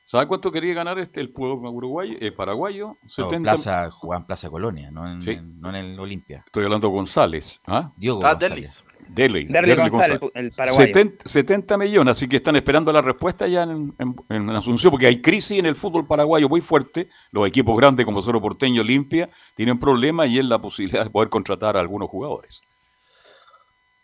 [0.05, 2.97] ¿Sabe cuánto quería ganar este el pueblo uruguayo, eh, paraguayo?
[3.03, 5.31] No, 70 Plaza, jugaba en Plaza Colonia, no en, Sí.
[5.33, 6.43] en- no en el Olimpia.
[6.47, 7.61] Estoy hablando de González.
[7.67, 7.91] ¿ah?
[7.97, 8.85] Diego Ah, González.
[9.09, 10.85] Dele, González, el paraguayo.
[10.87, 15.07] 70, 70 millones, así que están esperando la respuesta ya en, en- en Asunción, porque
[15.07, 17.09] hay crisis en el fútbol paraguayo muy fuerte.
[17.31, 21.31] Los equipos grandes como Cerro Porteño, Olimpia, tienen problemas y es la posibilidad de poder
[21.31, 22.63] contratar a algunos jugadores.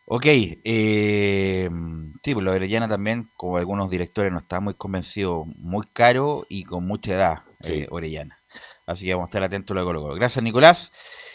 [0.07, 1.71] Ok, eh,
[2.23, 6.45] sí, pues lo de Orellana también, como algunos directores, no está muy convencido, muy caro
[6.49, 7.73] y con mucha edad, Sí.
[7.73, 8.39] eh, Orellana.
[8.87, 10.15] Así que vamos a estar atentos a lo de Colo Colo.
[10.15, 10.93] Gracias, Nicolás.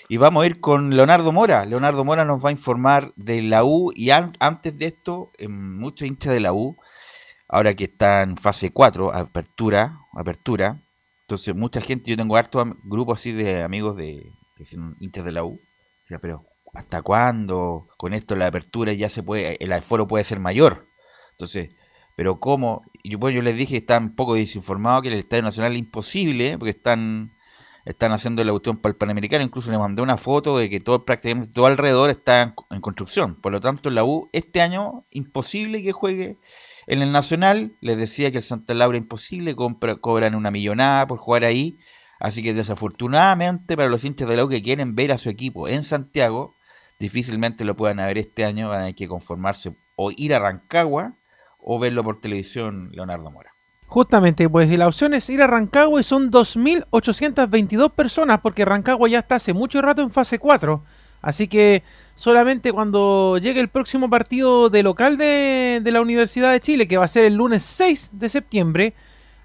[0.07, 1.65] Y vamos a ir con Leonardo Mora.
[1.65, 5.47] Leonardo Mora nos va a informar de la U y an- antes de esto, eh,
[5.47, 6.77] muchos hinchas de la U,
[7.47, 10.79] ahora que está en fase 4, apertura, apertura.
[11.21, 15.31] Entonces, mucha gente, yo tengo harto grupos así de amigos de que son hinchas de
[15.31, 15.59] la U.
[16.21, 16.43] Pero
[16.73, 17.87] ¿hasta cuándo?
[17.97, 20.87] Con esto la apertura ya se puede, el aforo puede ser mayor.
[21.31, 21.69] Entonces,
[22.15, 25.79] pero cómo, yo, pues, yo les dije están poco desinformados que el Estadio Nacional es
[25.79, 27.31] imposible, porque están
[27.85, 31.05] están haciendo la cuestión para el Panamericano, incluso les mandé una foto de que todo
[31.05, 33.35] prácticamente todo alrededor está en, en construcción.
[33.35, 36.37] Por lo tanto, la U este año imposible que juegue
[36.89, 37.77] en el Nacional.
[37.79, 41.79] Les decía que el Santa Laura imposible, compra, cobran una millonada por jugar ahí.
[42.19, 45.69] Así que desafortunadamente para los hinchas de la U que quieren ver a su equipo
[45.69, 46.53] en Santiago,
[46.99, 51.13] difícilmente lo puedan ver este año, van a tener que conformarse o ir a Rancagua
[51.59, 53.51] o verlo por televisión Leonardo Mora.
[53.87, 59.09] Justamente, pues y la opción es ir a Rancagua y son 2.822 personas porque Rancagua
[59.09, 60.83] ya está hace mucho rato en fase 4.
[61.21, 61.83] Así que
[62.15, 66.97] solamente cuando llegue el próximo partido de local de, de la Universidad de Chile, que
[66.97, 68.93] va a ser el lunes 6 de septiembre,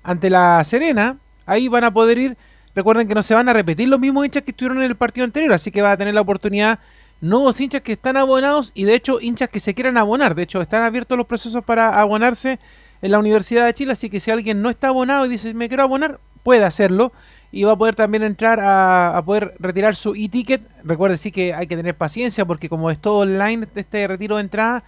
[0.02, 1.16] ante la Serena,
[1.46, 2.36] ahí van a poder ir.
[2.74, 5.24] Recuerden que no se van a repetir los mismos hinchas que estuvieron en el partido
[5.24, 6.80] anterior, así que va a tener la oportunidad
[7.20, 10.34] nuevos hinchas que están abonados y de hecho hinchas que se quieran abonar.
[10.34, 12.58] De hecho, están abiertos los procesos para abonarse
[13.02, 15.68] en la Universidad de Chile, así que si alguien no está abonado y dice me
[15.68, 17.12] quiero abonar, puede hacerlo
[17.54, 20.60] y va a poder también entrar a, poder retirar su e-ticket.
[20.82, 24.42] Recuerde sí que hay que tener paciencia porque como es todo online este retiro de
[24.42, 24.82] entrada,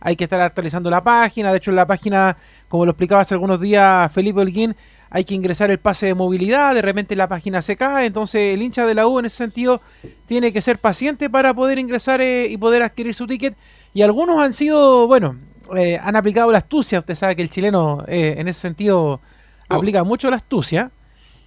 [0.00, 1.50] hay que estar actualizando la página.
[1.50, 2.38] De hecho, en la página,
[2.68, 4.74] como lo explicaba hace algunos días Felipe Holguín,
[5.10, 8.62] hay que ingresar el pase de movilidad, de repente la página se cae, entonces el
[8.62, 9.80] hincha de la U en ese sentido
[10.26, 13.56] tiene que ser paciente para poder ingresar eh, y poder adquirir su ticket.
[13.94, 15.36] Y algunos han sido, bueno,
[15.76, 19.20] eh, han aplicado la astucia, usted sabe que el chileno eh, en ese sentido
[19.68, 20.90] aplica mucho la astucia.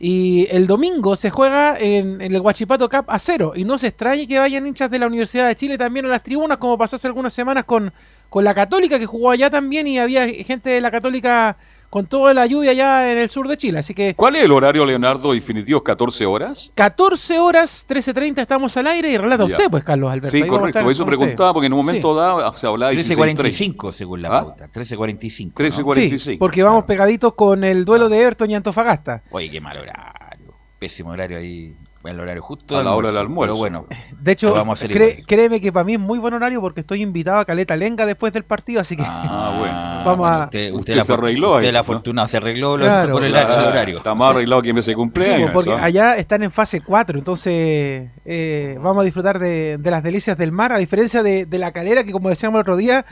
[0.01, 3.51] Y el domingo se juega en, en el Guachipato Cup a cero.
[3.53, 6.23] Y no se extrañe que vayan hinchas de la Universidad de Chile también a las
[6.23, 7.91] tribunas, como pasó hace algunas semanas con,
[8.29, 9.87] con la Católica, que jugó allá también.
[9.87, 11.57] Y había gente de la Católica
[11.89, 13.79] con toda la lluvia allá en el sur de Chile.
[13.79, 15.83] Así que ¿Cuál es el horario, Leonardo, definitivo?
[15.83, 16.71] ¿14 horas?
[16.75, 19.11] 14 horas, 13.30 estamos al aire.
[19.11, 19.55] Y relata Ya.
[19.55, 20.29] usted, pues, Carlos Alberto.
[20.31, 20.79] Sí, correcto.
[20.79, 21.05] Eso con usted.
[21.05, 21.85] preguntaba porque en un Sí.
[21.85, 24.41] momento dado se hablaba de 13.45 según la ¿Ah?
[24.41, 24.67] pauta.
[24.67, 25.53] 13.45.
[25.55, 26.17] 13.45.
[26.19, 29.21] Sí, porque vamos pegaditos con el duelo de Everton y Antofagasta.
[29.31, 30.53] Oye, qué mal horario.
[30.77, 31.75] Pésimo horario ahí.
[32.09, 33.53] El horario justo A la hora del almuerzo.
[33.53, 33.85] Pero bueno,
[34.19, 37.01] De hecho, vamos a cree- créeme que para mí es muy buen horario porque estoy
[37.01, 39.73] invitado a Caleta Lenga después del partido, así que Ah, bueno.
[40.05, 41.83] Vamos bueno, a- Usted, la se arregló Usted ahí, la ¿no?
[41.83, 43.13] fortuna se arregló Claro.
[43.13, 43.97] con el, horario.
[43.97, 45.51] Está más arreglado que mi ese Sí, cumpleaños.
[45.51, 50.37] porque allá están en fase 4, entonces eh, vamos a disfrutar de, de las delicias
[50.37, 53.05] del mar, a diferencia de, de la calera, que como decíamos el otro día,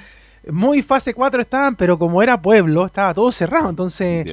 [0.50, 4.26] muy fase 4 estaban, pero como era pueblo, estaba todo cerrado, entonces.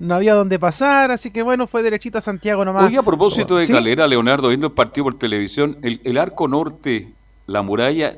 [0.00, 2.86] No había dónde pasar, así que bueno, fue derechito a Santiago nomás.
[2.88, 3.72] Oye, a propósito de ¿Sí?
[3.72, 7.10] Calera, Leonardo, viendo el partido por televisión, el, el arco norte,
[7.46, 8.16] la muralla,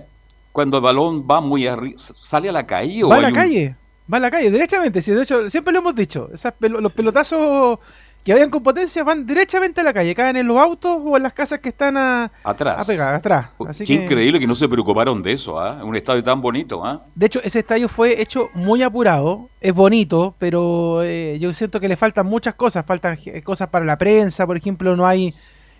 [0.52, 3.34] cuando el balón va muy arriba, ¿sale a la calle o Va a la un-
[3.34, 3.76] calle,
[4.12, 6.92] va a la calle, derechamente, sí, de hecho, siempre lo hemos dicho, esas pelo- los
[6.92, 7.78] pelotazos
[8.24, 11.24] que vayan con potencia van derechamente a la calle, caen en los autos o en
[11.24, 12.80] las casas que están a, atrás?
[12.80, 13.48] a pegar, atrás.
[13.66, 15.82] Así Qué que- increíble que no se preocuparon de eso, ¿ah?
[15.82, 17.02] Un estadio tan bonito, ¿ah?
[17.14, 21.88] De hecho, ese estadio fue hecho muy apurado, es bonito, pero eh, yo siento que
[21.88, 25.34] le faltan muchas cosas, faltan eh, cosas para la prensa, por ejemplo, no hay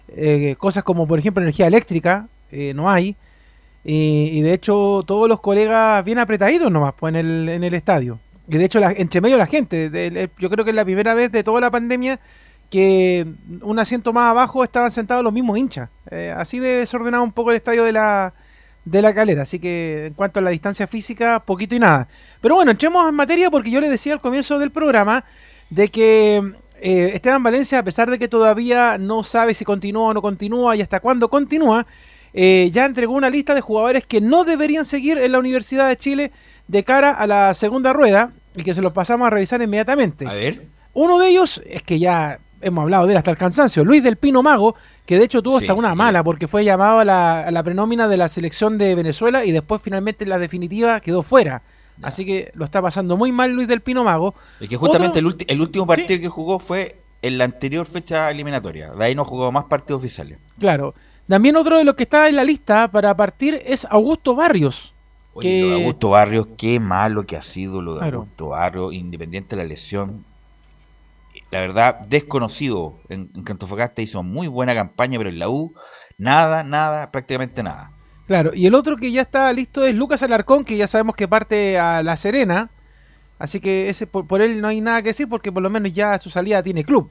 [0.08, 3.14] eh, cosas como, por ejemplo, energía eléctrica, eh, no hay,
[3.84, 7.74] y, y de hecho todos los colegas bien apretaditos nomás pues, en, el, en el
[7.74, 8.18] estadio.
[8.48, 11.44] Y de hecho, entre medio la gente, yo creo que es la primera vez de
[11.44, 12.18] toda la pandemia
[12.70, 13.26] que
[13.60, 15.90] un asiento más abajo estaban sentados los mismos hinchas.
[16.10, 18.32] Eh, así de desordenado un poco el estadio de la,
[18.84, 19.42] de la calera.
[19.42, 22.08] Así que en cuanto a la distancia física, poquito y nada.
[22.40, 25.24] Pero bueno, entremos en materia porque yo le decía al comienzo del programa
[25.68, 30.14] de que eh, Esteban Valencia, a pesar de que todavía no sabe si continúa o
[30.14, 31.86] no continúa y hasta cuándo continúa,
[32.32, 35.96] eh, ya entregó una lista de jugadores que no deberían seguir en la Universidad de
[35.96, 36.32] Chile
[36.68, 40.26] de cara a la segunda rueda y que se los pasamos a revisar inmediatamente.
[40.26, 40.62] A ver.
[40.94, 44.16] Uno de ellos es que ya hemos hablado de él hasta el cansancio, Luis del
[44.16, 44.74] Pino Mago,
[45.06, 45.96] que de hecho tuvo Sí, hasta una sí.
[45.96, 49.50] mala porque fue llamado a la, a la prenómina de la selección de Venezuela y
[49.52, 51.62] después finalmente en la definitiva quedó fuera.
[52.02, 54.34] Así que lo está pasando muy mal Luis del Pino Mago.
[54.60, 57.86] Es que justamente Otro- el, ulti- el último partido que jugó fue en la anterior
[57.86, 58.90] fecha eliminatoria.
[58.92, 60.38] De ahí no jugó más partidos oficiales.
[60.58, 60.94] Claro.
[61.28, 64.92] También otro de los que está en la lista para partir es Augusto Barrios.
[65.34, 68.18] Oye, que- lo de Augusto Barrios, qué malo que ha sido lo de Claro.
[68.18, 70.24] Augusto Barrios, independiente de la lesión.
[71.50, 72.94] La verdad, desconocido.
[73.08, 75.72] En, en Antofagasta hizo muy buena campaña, pero en la U,
[76.18, 77.90] nada, nada, prácticamente nada.
[78.26, 81.28] Claro, y el otro que ya está listo es Lucas Alarcón, que ya sabemos que
[81.28, 82.70] parte a La Serena.
[83.38, 85.92] Así que ese por, por él no hay nada que decir porque por lo menos
[85.92, 87.10] ya su salida tiene club.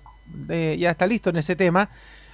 [0.49, 1.89] Eh, ya está listo en ese tema.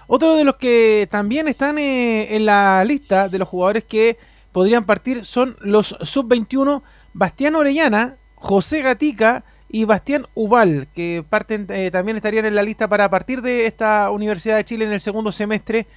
[0.05, 4.18] Otro de los que también están eh, en la lista de los jugadores que
[4.52, 6.82] podrían partir son los sub-21
[7.14, 12.88] Bastián Orellana, José Gatica y Bastián Ubal, que parten eh, también estarían en la lista
[12.88, 15.88] para partir de esta Universidad de Chile en el segundo semestre,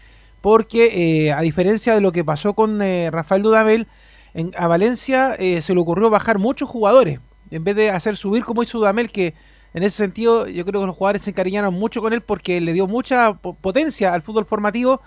[0.40, 3.86] porque eh, a diferencia de lo que pasó con eh, Rafael Dudamel,
[4.35, 7.20] en, a Valencia eh, se le ocurrió bajar muchos jugadores,
[7.51, 9.35] en vez de hacer subir como hizo Dudamel, que
[9.74, 12.72] en ese sentido yo creo que los jugadores se encariñaron mucho con él porque le
[12.72, 15.01] dio mucha po- potencia al fútbol formativo.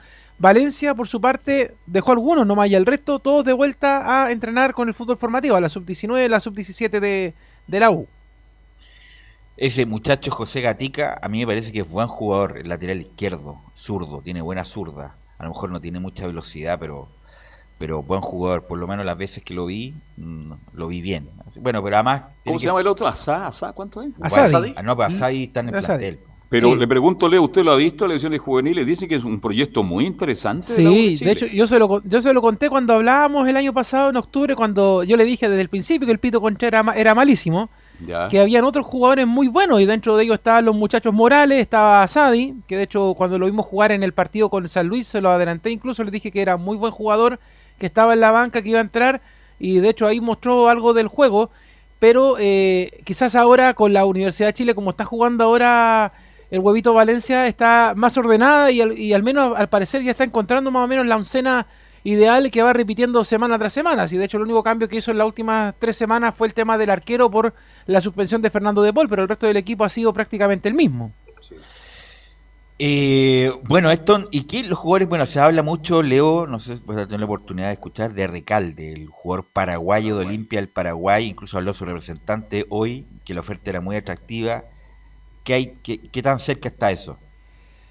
[0.43, 4.73] Valencia, por su parte, dejó algunos nomás y el resto todos de vuelta a entrenar
[4.73, 7.33] con el fútbol formativo, a la sub-19, la sub-17 de,
[7.65, 8.09] de la U.
[9.55, 13.61] Ese muchacho José Gatica, a mí me parece que es buen jugador, el lateral izquierdo,
[13.73, 15.15] zurdo, tiene buena zurda.
[15.37, 17.07] A lo mejor no tiene mucha velocidad, pero
[17.77, 18.63] pero buen jugador.
[18.63, 21.29] Por lo menos las veces que lo vi, mm, lo vi bien.
[21.61, 22.23] Bueno, pero además.
[22.43, 23.07] ¿Cómo se llama el otro?
[23.07, 23.47] ¿Asá?
[23.47, 23.71] ¿Asá?
[23.71, 24.11] ¿Cuánto es?
[24.21, 24.73] Asadi.
[24.75, 25.99] Ah, no, pero Asadi está en el Asadi.
[25.99, 26.32] plantel.
[26.53, 26.75] Pero Sí.
[26.77, 28.85] le pregunto, Leo, ¿usted lo ha visto, las elecciones juveniles?
[28.85, 30.71] Dice que es un proyecto muy interesante.
[30.71, 33.57] de la Sí, de hecho yo se, lo, yo se lo conté cuando hablábamos el
[33.57, 36.67] año pasado, en octubre, cuando yo le dije desde el principio que el Pito Concha
[36.67, 37.69] era, ma- era malísimo,
[38.05, 38.27] Ya.
[38.27, 42.07] que habían otros jugadores muy buenos y dentro de ellos estaban los muchachos Morales, estaba
[42.07, 45.21] Sadi, que de hecho cuando lo vimos jugar en el partido con San Luis se
[45.21, 47.39] lo adelanté, incluso le dije que era muy buen jugador,
[47.79, 49.21] que estaba en la banca, que iba a entrar
[49.59, 51.49] y de hecho ahí mostró algo del juego,
[51.97, 56.11] pero eh, quizás ahora con la Universidad de Chile, como está jugando ahora
[56.53, 60.23] el huevito Valencia, está más ordenada y al, y al menos al parecer ya está
[60.23, 61.65] encontrando más o menos la oncena
[62.03, 64.05] ideal que va repitiendo semana tras semana.
[64.07, 66.53] Y de hecho el único cambio que hizo en las últimas tres semanas fue el
[66.53, 67.55] tema del arquero por
[67.87, 70.75] la suspensión de Fernando de Paul, pero el resto del equipo ha sido prácticamente el
[70.75, 71.11] mismo.
[72.77, 75.09] Eh, bueno, esto, ¿y qué los jugadores?
[75.09, 78.13] Bueno, se habla mucho, Leo, no sé si vas a tener la oportunidad de escuchar,
[78.13, 83.33] de Recalde, el jugador paraguayo de Olimpia del Paraguay, incluso habló su representante hoy, que
[83.33, 84.65] la oferta era muy atractiva.
[85.43, 87.17] ¿Qué, hay, qué, qué tan cerca está eso?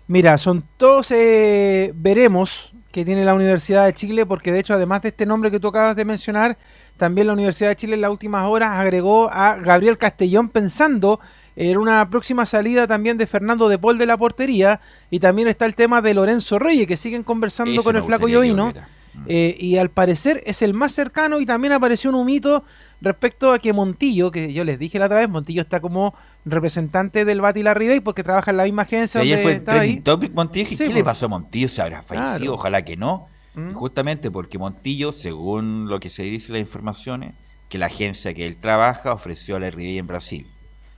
[0.06, 5.02] Mira, son todos eh, veremos que tiene la Universidad de Chile, porque de hecho, además
[5.02, 6.58] de este nombre que tú acabas de mencionar,
[6.98, 11.18] también la Universidad de Chile en las últimas horas agregó a Gabriel Castellón pensando
[11.56, 14.80] en una próxima salida también de Fernando de Paul de la portería,
[15.10, 18.28] y también está el tema de Lorenzo Reyes, que siguen conversando Ese con el flaco
[18.28, 18.66] Llovino.
[18.66, 18.88] volviera.
[19.26, 22.64] Eh, y al parecer es el más cercano y también apareció un humito
[23.02, 27.24] respecto a que Montillo, que yo les dije la otra vez, Montillo está como representante
[27.24, 30.32] del Bati la Ribey porque trabaja en la misma agencia ayer donde fue trending topic
[30.32, 31.68] Montillo, Sí, ¿qué le pasó a Montillo?
[31.68, 32.38] ¿Se habrá fallecido?
[32.38, 32.54] Claro.
[32.54, 33.28] Ojalá que no.
[33.54, 33.72] Mm.
[33.74, 37.34] Justamente porque Montillo, según lo que se dice en las informaciones,
[37.68, 40.46] que la agencia que él trabaja ofreció a la RBI en Brasil.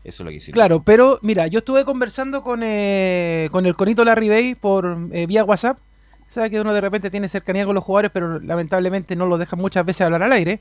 [0.03, 3.75] Eso es lo que se Claro, pero mira, yo estuve conversando con, eh, con el
[3.75, 5.79] Conito Larry Bay por eh, vía WhatsApp.
[6.29, 9.61] Sabes que uno de repente tiene cercanía con los jugadores, pero lamentablemente no los dejan
[9.61, 10.61] muchas veces hablar al aire.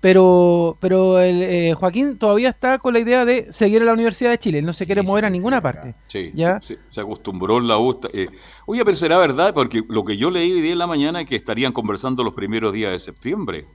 [0.00, 4.30] Pero, pero el, eh, Joaquín todavía está con la idea de seguir en la Universidad
[4.30, 4.58] de Chile.
[4.60, 5.94] Él no se quiere mover a ninguna parte.
[6.06, 6.58] Sí, ¿Ya?
[6.62, 8.28] sí, se acostumbró en la está- eh,
[8.66, 11.28] oye, pero será verdad, porque lo que yo leí hoy día en la mañana es
[11.28, 13.66] que estarían conversando los primeros días de septiembre.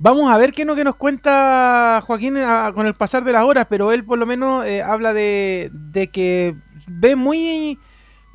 [0.00, 3.32] Vamos a ver qué es lo que nos cuenta Joaquín a- con el pasar de
[3.32, 6.54] las horas, pero él por lo menos eh, habla de, de que
[6.86, 7.78] ve muy,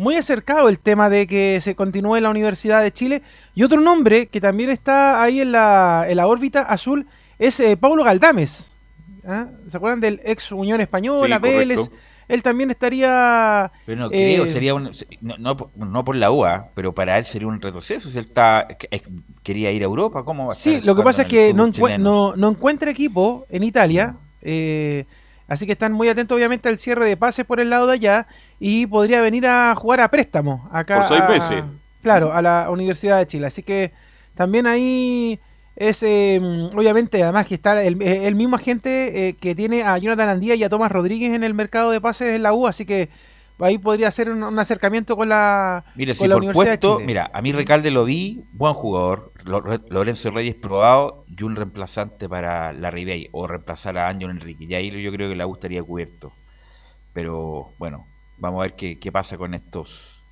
[0.03, 3.21] muy acercado el tema de que se continúe en la Universidad de Chile.
[3.55, 7.07] Y otro nombre que también está ahí en la, en la órbita azul
[7.39, 8.77] es eh, Paulo Galdames.
[9.25, 9.47] ¿Ah?
[9.67, 11.89] ¿Se acuerdan del ex Unión Española, Sí, Vélez?
[12.27, 13.71] Él también estaría...
[13.85, 14.89] Pero no eh, creo, sería un,
[15.21, 18.09] no, no, por- no por la UA, pero para él sería un retroceso.
[18.09, 19.03] Si él está, que- es-
[19.43, 21.67] quería ir a Europa, ¿cómo va a Sí, lo que pasa es que no,
[21.99, 24.15] no, no encuentra equipo en Italia.
[24.41, 25.05] eh,
[25.47, 28.27] así que están muy atentos, obviamente, al cierre de pases por el lado de allá.
[28.65, 30.99] Y podría venir a jugar a préstamo acá.
[30.99, 31.63] Por seis a- meses.
[32.01, 33.47] Claro, a la Universidad de Chile.
[33.47, 33.91] Así que
[34.35, 35.37] también ahí
[35.75, 36.39] es, eh,
[36.73, 40.63] obviamente, además que está el, el mismo agente eh, que tiene a Jonathan Andía y
[40.63, 42.65] a Tomás Rodríguez en el mercado de pases en la U.
[42.67, 43.09] Así que
[43.59, 46.77] ahí podría ser un, un acercamiento con la, Mira, con si la por Universidad de
[46.77, 47.05] puesto, Chile.
[47.07, 52.29] mira, a mí Recalde lo vi, buen jugador, Lo- Lorenzo Reyes probado y un reemplazante
[52.29, 54.63] para la Ribey o reemplazar a Ángel Enrique.
[54.65, 56.31] Y ahí yo creo que la U estaría cubierto.
[57.13, 58.05] Pero bueno,
[58.43, 60.25] vamos a ver qué, qué pasa con estos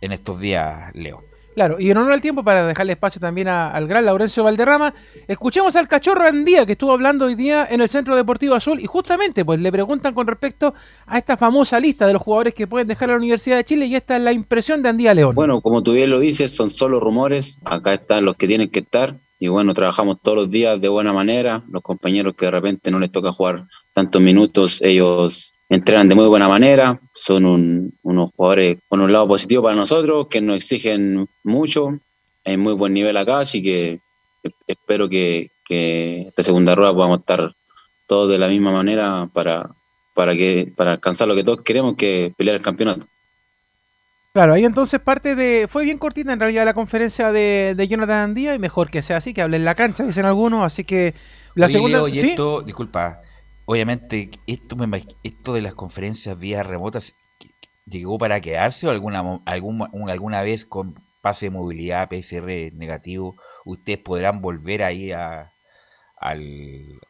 [0.00, 1.22] en estos días, Leo.
[1.54, 4.94] Claro, y en honor al tiempo, para dejarle espacio también a- al gran Laurencio Valderrama,
[5.28, 8.86] escuchemos al cachorro Andía que estuvo hablando hoy día en el Centro Deportivo Azul y
[8.86, 10.72] justamente pues le preguntan con respecto
[11.06, 13.94] a esta famosa lista de los jugadores que pueden dejar la Universidad de Chile y
[13.94, 15.34] esta es la impresión de Andía León.
[15.34, 17.58] Bueno, como tú bien lo dices, son solo rumores.
[17.64, 19.16] Acá están los que tienen que estar.
[19.38, 21.62] Y bueno, trabajamos todos los días de buena manera.
[21.70, 26.26] Los compañeros que de repente no les toca jugar tantos minutos, ellos entrenan de muy
[26.26, 27.00] buena manera.
[27.12, 31.98] Son un- unos jugadores con un lado positivo para nosotros, que nos exigen mucho.
[32.44, 34.00] Hay muy buen nivel acá, así que
[34.66, 37.52] espero que, que esta segunda rueda podamos estar
[38.08, 39.70] todos de la misma manera para,
[40.14, 43.06] para, que, para alcanzar lo que todos queremos, que es pelear el campeonato.
[44.34, 45.68] Claro, ahí entonces parte de...
[45.68, 49.18] Fue bien cortita en realidad la conferencia de, de Jonathan Andía y mejor que sea
[49.18, 51.14] así, que hable en la cancha, dicen algunos, así que
[51.54, 51.98] la Oye, segunda...
[51.98, 52.30] Leo, y ¿sí?
[52.30, 53.20] esto, disculpa,
[53.64, 58.90] obviamente esto me esto de las conferencias vía remotas ¿qué- qué- llegó para quedarse o
[58.90, 65.12] alguna mo- algún, alguna vez con pase de movilidad PCR negativo ustedes podrán volver ahí
[65.12, 65.52] a
[66.16, 67.00] al,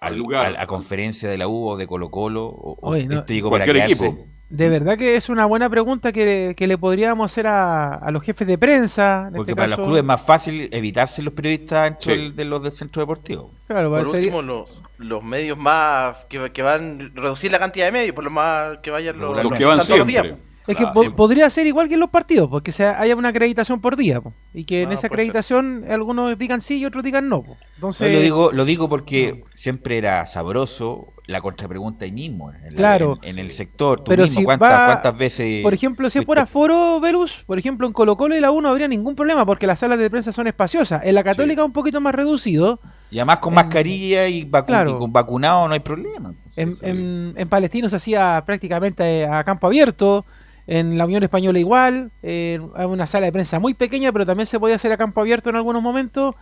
[0.00, 0.56] al- lugar.
[0.56, 3.50] a, a conferencia de la U o de Colo Colo o, Oye, no, esto llegó
[3.50, 4.35] para Cualquier quedarse equipo.
[4.48, 8.22] De verdad que es una buena pregunta que, que le podríamos hacer a, a los
[8.22, 9.24] jefes de prensa.
[9.28, 9.80] En porque este para caso.
[9.80, 12.20] los clubes es más fácil evitarse los periodistas dentro Sí.
[12.20, 16.52] del- de los del centro deportivo Claro, Por sería- último, los, los medios más que,
[16.52, 19.52] que van a reducir la cantidad de medios, por lo más que vayan los, Los
[19.58, 20.26] que van todos los días.
[20.66, 21.10] Es que Ah, po- sí.
[21.10, 24.32] podría ser igual que en los partidos, porque sea, haya una acreditación por día, po,
[24.52, 25.12] y que en Ah, esa ser.
[25.12, 27.42] acreditación algunos digan sí y otros digan no.
[27.42, 27.56] po.
[27.76, 32.62] Entonces, No, lo digo, lo digo porque siempre era sabroso la contrapregunta ahí mismo, en,
[32.70, 33.18] la- Claro.
[33.22, 35.62] en, en el sector, tú Pero mismo, si ¿cuántas, va- cuántas veces?
[35.62, 38.50] por ejemplo, si es por fuiste- aforo, Velus, por ejemplo, en Colo Colo y la
[38.50, 41.02] U no habría ningún problema, porque las salas de prensa son espaciosas.
[41.04, 42.80] En la Católica un poquito más reducido.
[43.10, 44.90] Y además con en- mascarilla y, vacu- Claro.
[44.90, 46.32] y con vacunado no hay problema.
[46.56, 46.86] En, Sí, sí.
[46.86, 50.24] en, en Palestino se hacía prácticamente a campo abierto.
[50.66, 52.10] En la Unión Española igual.
[52.22, 55.20] eh, hay una sala de prensa muy pequeña, pero también se podía hacer a campo
[55.20, 56.34] abierto en algunos momentos.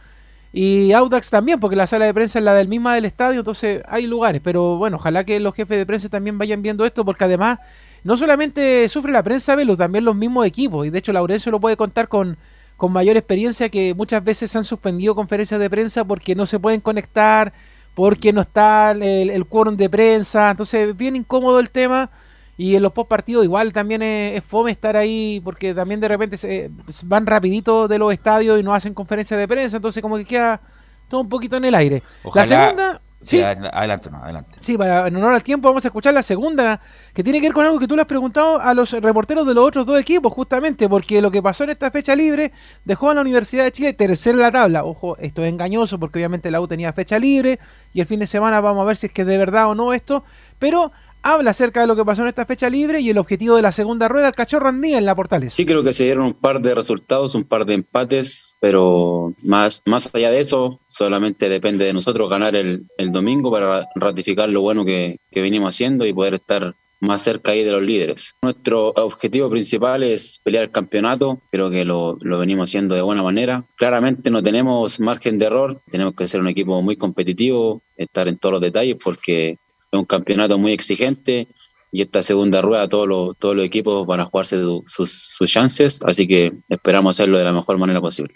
[0.53, 3.83] Y Audax también, porque la sala de prensa es la del misma del estadio, entonces
[3.89, 4.41] hay lugares.
[4.43, 7.59] Pero bueno, ojalá que los jefes de prensa también vayan viendo esto, porque además
[8.05, 10.87] no solamente sufre la prensa, Velo, también los mismos equipos.
[10.87, 12.37] Y de hecho, Laurencio lo puede contar con,
[12.77, 16.61] con mayor experiencia que muchas veces se han suspendido conferencias de prensa porque no se
[16.61, 17.53] pueden conectar,
[17.95, 20.53] porque no está el, el quórum de prensa.
[20.53, 22.11] Entonces, bien incómodo el tema.
[22.57, 26.09] Y en los post partidos igual también es, es fome estar ahí porque también de
[26.09, 26.71] repente se,
[27.05, 30.61] van rapidito de los estadios y no hacen conferencias de prensa, entonces como que queda
[31.09, 32.03] todo un poquito en el aire.
[32.23, 34.59] Ojalá- La segunda, Sí, sí, ad- adelante, no, adelante.
[34.61, 36.79] sí, para en honor al tiempo vamos a escuchar la segunda
[37.15, 39.55] que tiene que ver con algo que tú le has preguntado a los reporteros de
[39.55, 42.53] los otros dos equipos, justamente porque lo que pasó en esta fecha libre
[42.85, 44.85] dejó a la Universidad de Chile tercero en la tabla.
[44.85, 47.59] Ojo, esto es engañoso porque obviamente la U tenía fecha libre
[47.95, 49.75] y el fin de semana vamos a ver si es que es de verdad o
[49.75, 50.23] no esto,
[50.59, 50.93] pero
[51.25, 53.73] habla acerca de lo que pasó en esta fecha libre y el objetivo de la
[53.73, 55.55] segunda rueda, el cachorro Andía en la Portales.
[55.55, 59.83] Sí, creo que se dieron un par de resultados, un par de empates, pero más,
[59.87, 64.61] más allá de eso, solamente depende de nosotros ganar el, el domingo para ratificar lo
[64.61, 68.35] bueno que, que venimos haciendo y poder estar más cerca ahí de los líderes.
[68.43, 73.23] Nuestro objetivo principal es pelear el campeonato, creo que lo, lo venimos haciendo de buena
[73.23, 73.65] manera.
[73.77, 78.39] Claramente no tenemos margen de error, tenemos que ser un equipo muy competitivo, estar en
[78.39, 79.59] todos los detalles porque
[79.97, 81.49] es un campeonato muy exigente
[81.93, 86.27] y esta segunda rueda todos los, equipos van a jugarse su- sus, sus chances, así
[86.27, 88.35] que esperamos hacerlo de la mejor manera posible.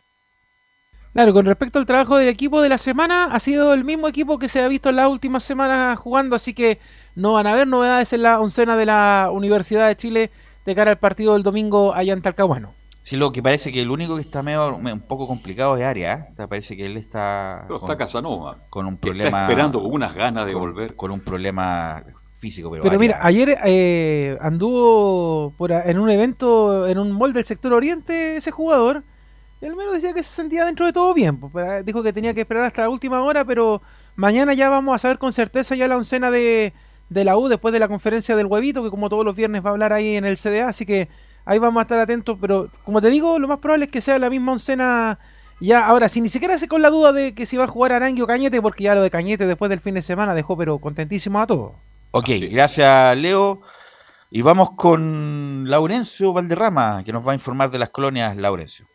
[1.12, 4.38] Claro, con respecto al trabajo del equipo de la semana, ha sido el mismo equipo
[4.38, 6.78] que se ha visto en las últimas semanas jugando, así que
[7.16, 10.30] no van a haber novedades en la oncena de la Universidad de Chile
[10.64, 12.77] de cara al partido del domingo allá en Talcahuano.
[13.02, 15.84] Sí, lo que parece que el único que está medio, me- un poco complicado es
[15.84, 16.20] Arias.
[16.20, 16.28] ¿eh?
[16.32, 18.58] O sea, parece que él está Pero está Casanova.
[18.68, 19.28] con un que problema.
[19.28, 20.94] Está esperando con unas ganas de con, volver.
[20.94, 22.02] con un problema
[22.34, 22.70] físico.
[22.70, 27.72] Pero, mira, ayer eh, anduvo por a- en un evento, en un mall del sector
[27.72, 29.02] oriente, ese jugador.
[29.60, 31.38] y Él menos decía que se sentía dentro de todo bien.
[31.40, 33.80] pues, pero, eh, dijo que tenía que esperar hasta la última hora, pero
[34.16, 36.72] mañana ya vamos a saber con certeza ya la oncena de,
[37.08, 39.70] de la U después de la conferencia del huevito, que como todos los viernes va
[39.70, 41.08] a hablar ahí en el CDA, así que
[41.48, 42.38] ahí vamos a estar atentos.
[42.40, 45.18] Pero como te digo, lo más probable es que sea la misma oncena.
[45.60, 47.92] Ya, ahora, si ni siquiera se con la duda de que si va a jugar
[47.92, 50.78] Arangui o Cañete, porque ya lo de Cañete después del fin de semana dejó, pero
[50.78, 51.72] contentísimo a todos.
[52.12, 53.60] Ok, gracias Leo.
[54.30, 58.86] Y vamos con Laurencio Valderrama, que nos va a informar de las colonias Laurencio.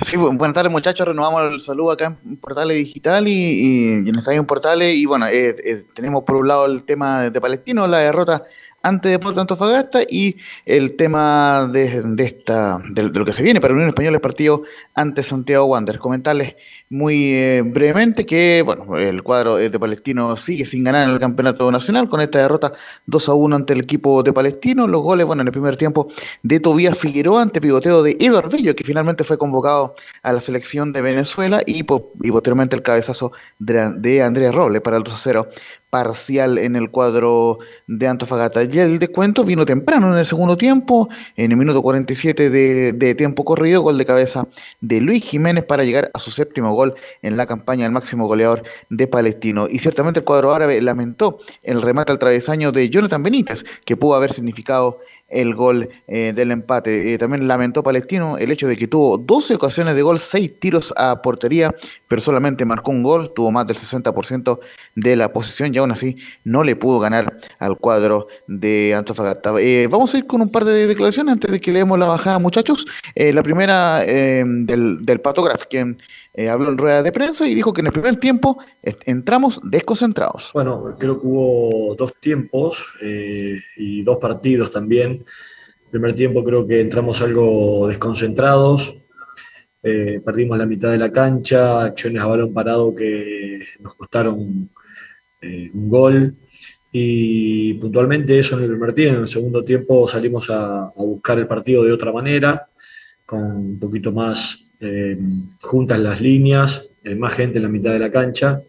[0.00, 4.08] Sí, bu- buenas tardes muchachos, renovamos el saludo acá en Portales Digital y, y- y
[4.08, 7.86] en Estadio Portales y bueno, eh, eh, tenemos por un lado el tema de Palestino,
[7.86, 8.42] la derrota
[8.84, 10.36] ante Deportes Antofagasta y
[10.66, 14.62] el tema de, esta de, lo que se viene para Unión Española el partido
[14.94, 16.00] ante Santiago Wanderers.
[16.00, 16.54] Comentarles
[16.90, 21.72] muy eh, brevemente que bueno, el cuadro de Palestino sigue sin ganar en el campeonato
[21.72, 22.74] nacional con esta derrota
[23.06, 24.86] 2 a 1 ante el equipo de Palestino.
[24.86, 26.08] Los goles, bueno, en el primer tiempo
[26.42, 30.92] de Tobías Figueroa ante pivoteo de Eduardo Bello, que finalmente fue convocado a la selección
[30.92, 35.16] de Venezuela y, y posteriormente el cabezazo de, de Andrés Robles para el 2 a
[35.16, 35.48] 0
[35.94, 38.64] parcial en el cuadro de Antofagasta.
[38.64, 43.14] Y el descuento vino temprano en el segundo tiempo, en el minuto 47 de, de,
[43.14, 44.48] tiempo corrido, gol de cabeza
[44.80, 48.64] de Luis Jiménez para llegar a su séptimo gol en la campaña del máximo goleador
[48.90, 49.68] de Palestino.
[49.70, 54.16] Y ciertamente el cuadro árabe lamentó el remate al travesaño de Jonathan Benítez, que pudo
[54.16, 54.98] haber significado
[55.34, 57.12] el gol eh, del empate.
[57.12, 60.94] Eh, también lamentó Palestino el hecho de que tuvo 12 ocasiones de gol, 6 tiros
[60.96, 61.74] a portería,
[62.08, 64.60] pero solamente marcó un gol, tuvo más del 60%
[64.94, 69.52] de la posición y aún así no le pudo ganar al cuadro de Antofagasta.
[69.58, 72.38] Eh, vamos a ir con un par de declaraciones antes de que leemos la bajada,
[72.38, 72.86] muchachos.
[73.14, 75.98] la primera del, del Pato quien
[76.36, 80.50] eh, habló en rueda de prensa y dijo que en el primer tiempo entramos desconcentrados.
[80.52, 85.24] Bueno, creo que hubo dos tiempos eh, y dos partidos también.
[85.84, 88.96] El primer tiempo creo que entramos algo desconcentrados,
[89.80, 94.68] eh, perdimos la mitad de la cancha, acciones a balón parado que nos costaron
[95.40, 96.34] un gol.
[96.90, 99.16] Y puntualmente eso en el primer tiempo.
[99.16, 102.68] En el segundo tiempo salimos a buscar el partido de otra manera,
[103.24, 105.16] con un poquito más eh,
[105.62, 108.62] juntas las líneas, eh, más gente en la mitad de la cancha.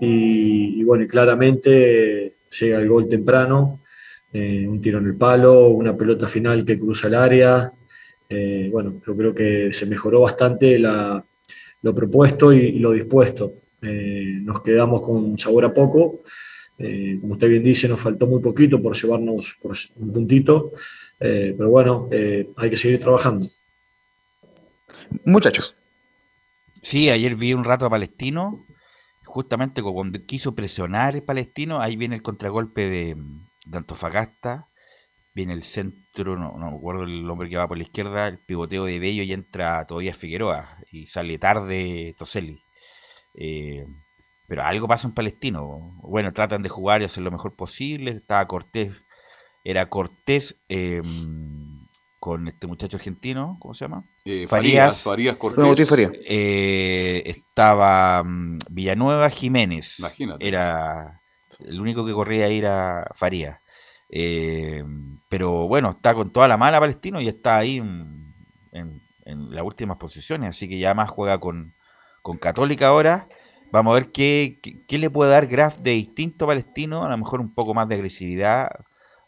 [0.00, 3.80] Y, bueno, claramente llega el gol temprano,
[4.32, 7.72] eh, un tiro en el palo, una pelota final que cruza el área.
[8.72, 13.52] bueno, yo creo que se mejoró bastante lo propuesto y, lo dispuesto.
[13.82, 16.22] nos quedamos con sabor a poco.
[17.20, 20.72] como usted bien dice, nos faltó muy poquito por llevarnos por un puntito,
[21.18, 22.08] pero bueno,
[22.56, 23.50] hay que seguir trabajando.
[25.24, 25.76] Muchachos.
[26.82, 28.64] Sí, ayer vi un rato a Palestino,
[29.24, 33.16] justamente cuando quiso presionar el Palestino, ahí viene el contragolpe de,
[33.72, 34.68] Antofagasta,
[35.34, 38.38] viene el centro, no, no me acuerdo el hombre que va por la izquierda, el
[38.38, 42.60] pivoteo de Bello y entra todavía Figueroa y sale tarde Toselli.
[43.34, 43.84] Eh,
[44.48, 45.96] pero algo pasa en Palestino.
[46.02, 48.10] Bueno, tratan de jugar y hacer lo mejor posible.
[48.10, 49.04] Estaba Cortés,
[49.62, 51.02] era Cortés, eh,
[52.20, 54.04] con este muchacho argentino, ¿cómo se llama?
[54.26, 55.90] Eh, Farías, Farías, Cortés.
[56.26, 59.98] Eh, estaba mm, Villanueva Jiménez.
[59.98, 60.46] Imagínate.
[60.46, 61.22] Era
[61.58, 63.58] el único que corría ahí era Farías.
[64.10, 64.84] Eh,
[65.28, 70.50] pero bueno, está con toda la mala Palestino y está ahí en, las últimas posiciones,
[70.50, 71.72] así que ya más juega con,
[72.20, 73.28] con Católica ahora.
[73.72, 77.40] Vamos a ver qué, qué, le puede dar Graf de distinto Palestino, a lo mejor
[77.40, 78.68] un poco más de agresividad,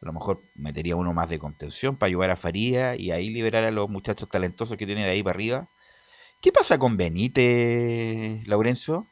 [0.02, 3.64] a lo mejor metería uno más de contención para ayudar a Faría y ahí liberar
[3.64, 5.68] a los muchachos talentosos que tiene de ahí para arriba.
[6.40, 9.06] ¿Qué pasa con Benítez, Laurencio?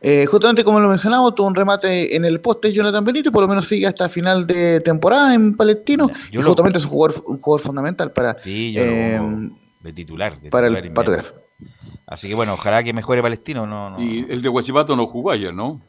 [0.00, 3.48] Eh, justamente como lo mencionamos, tuvo un remate en el poste Jonathan Benítez, por lo
[3.48, 6.04] menos sigue hasta final de temporada en Palestino.
[6.30, 8.38] y justamente es un jugador, un jugador fundamental para.
[8.38, 9.20] Sí, yo eh,
[9.80, 10.38] de titular.
[10.50, 11.34] para el patógrafo.
[12.06, 13.66] Así que bueno, ojalá que mejore Palestino.
[13.66, 15.80] No, Y el de Huachipato no jugó ayer, ¿no?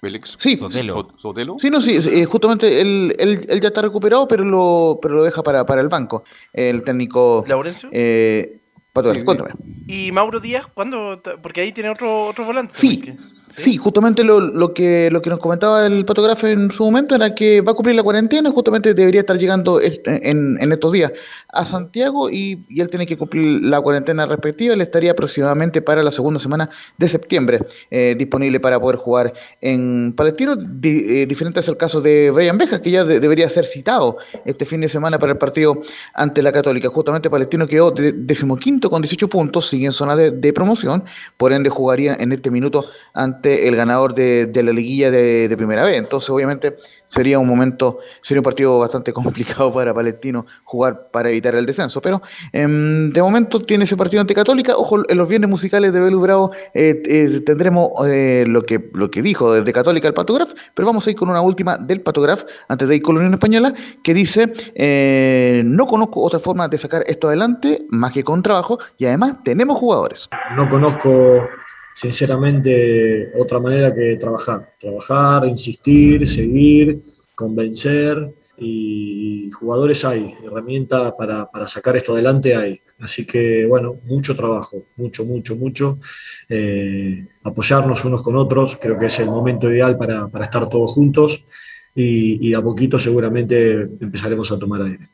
[0.00, 1.56] Félix sí, Sotelo.
[1.60, 5.42] Sí, no, sí, eh, justamente él, él, ya está recuperado, pero lo, pero lo deja
[5.42, 6.24] para, para el banco.
[6.52, 7.44] El técnico.
[7.46, 7.88] ¿Laurencio?
[7.92, 8.60] Eh,
[9.86, 11.22] ¿Y Mauro Díaz cuándo?
[11.42, 12.74] Porque ahí tiene otro, otro volante.
[12.76, 13.02] Sí,
[13.50, 17.34] Sí, justamente lo, lo, que, lo que nos comentaba el fotógrafo en su momento era
[17.34, 21.12] que va a cumplir la cuarentena, justamente debería estar llegando en, en estos días
[21.52, 24.74] a Santiago y, él tiene que cumplir la cuarentena respectiva.
[24.74, 27.60] Él estaría aproximadamente para la segunda semana de septiembre
[27.90, 30.54] eh, disponible para poder jugar en Palestino.
[30.82, 34.80] Eh, diferente es el caso de Brian Beja, que ya debería ser citado este fin
[34.80, 35.82] de semana para el partido
[36.14, 36.88] ante la Católica.
[36.88, 41.04] Justamente Palestino quedó de, decimoquinto con 18 puntos, sigue en zona de, de promoción,
[41.36, 45.96] por ende jugaría en este minuto ante el ganador de, la liguilla de, primera vez.
[45.98, 46.76] Entonces, obviamente,
[47.06, 52.00] sería un momento, sería un partido bastante complicado para Palestino jugar para evitar el descenso.
[52.00, 52.22] Pero
[52.52, 54.76] em, de momento tiene ese partido ante Católica.
[54.76, 59.10] Ojo, en los viernes musicales de Belu Bravo eh, eh, tendremos eh, lo, que, lo
[59.10, 62.44] que dijo desde Católica el Patograf, pero vamos a ir con una última del Patograf,
[62.68, 64.52] antes de ir con la Unión Española, que dice,
[65.64, 69.78] no conozco otra forma de sacar esto adelante más que con trabajo y además tenemos
[69.78, 70.28] jugadores.
[70.56, 71.48] No conozco
[71.94, 74.74] sinceramente otra manera que trabajar.
[74.78, 77.00] Trabajar, insistir, seguir,
[77.34, 82.80] convencer y jugadores hay, herramientas para, sacar esto adelante hay.
[82.98, 85.98] Así que bueno, mucho trabajo, mucho, mucho, mucho.
[86.48, 91.46] Eh, apoyarnos unos con otros, creo que es el momento ideal para, estar todos juntos
[91.94, 95.08] y a poquito seguramente empezaremos a tomar aire.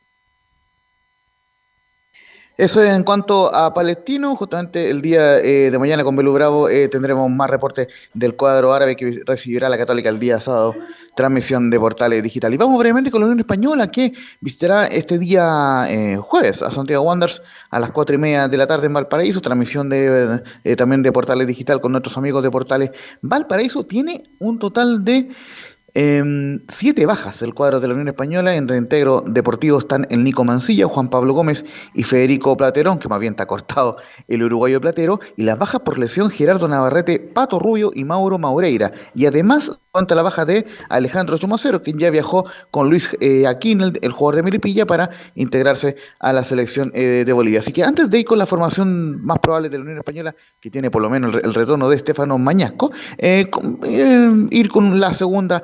[2.57, 6.70] Eso es en cuanto a Palestino, justamente el día eh, de mañana con Belu Bravo
[6.70, 10.74] eh, tendremos más reportes del cuadro árabe que recibirá la Católica el día sábado,
[11.16, 12.55] transmisión de portales digital.
[12.55, 17.05] Y vamos brevemente con la Unión Española que visitará este día eh, jueves a Santiago
[17.05, 21.03] Wanderers a las cuatro y media de la tarde en Valparaíso, transmisión de eh, también
[21.03, 23.85] de portales digital con nuestros amigos de portales Valparaíso.
[23.85, 25.28] Tiene un total de
[25.98, 28.55] eh, siete bajas el cuadro de la Unión Española.
[28.55, 31.64] En reintegro deportivo están el Nico Mancilla, Juan Pablo Gómez
[31.94, 33.97] y Federico Platerón, que más bien está cortado
[34.28, 35.20] el uruguayo Platero.
[35.39, 38.93] Y las bajas por lesión Gerardo Navarrete, Pato Rubio y Mauro Maureira.
[39.14, 43.81] Y además cuenta la baja de Alejandro Chumacero, quien ya viajó con Luis eh, Aquín,
[43.81, 47.60] el, jugador de Melipilla, para integrarse a la selección eh, de Bolivia.
[47.60, 50.70] Así que antes de ir con la formación más probable de la Unión Española, que
[50.70, 53.81] tiene por lo menos el, el retorno de Estefano Mañasco, eh, con,
[54.51, 55.62] ir con la segunda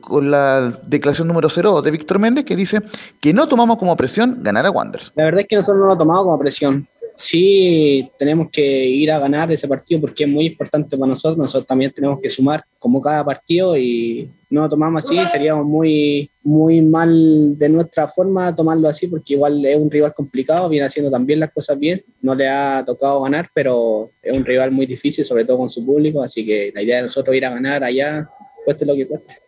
[0.00, 2.80] con la declaración número 0 de Víctor Méndez, que dice
[3.20, 5.12] que no tomamos como presión ganar a Wanderers.
[5.14, 6.88] La verdad es que nosotros no lo tomamos como presión.
[7.16, 11.38] Sí, tenemos que ir a ganar ese partido porque es muy importante para nosotros.
[11.38, 15.16] Nosotros también tenemos que sumar como cada partido y no lo tomamos así.
[15.28, 20.68] Seríamos muy, muy mal de nuestra forma tomarlo así porque igual es un rival complicado,
[20.68, 22.02] viene haciendo también las cosas bien.
[22.20, 25.86] No le ha tocado ganar, pero es un rival muy difícil, sobre todo con su
[25.86, 26.20] público.
[26.20, 28.28] Así que la idea de nosotros ir a ganar allá,
[28.64, 29.43] cueste lo que cueste.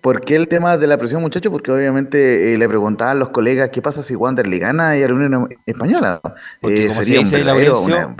[0.00, 1.52] ¿Por qué el tema de la presión, muchachos?
[1.52, 5.14] Porque obviamente eh, le preguntaban los colegas qué pasa si Wander le gana a la
[5.14, 6.20] Unión Española.
[6.60, 8.16] Porque eh, como sería se dice Laurencio, una...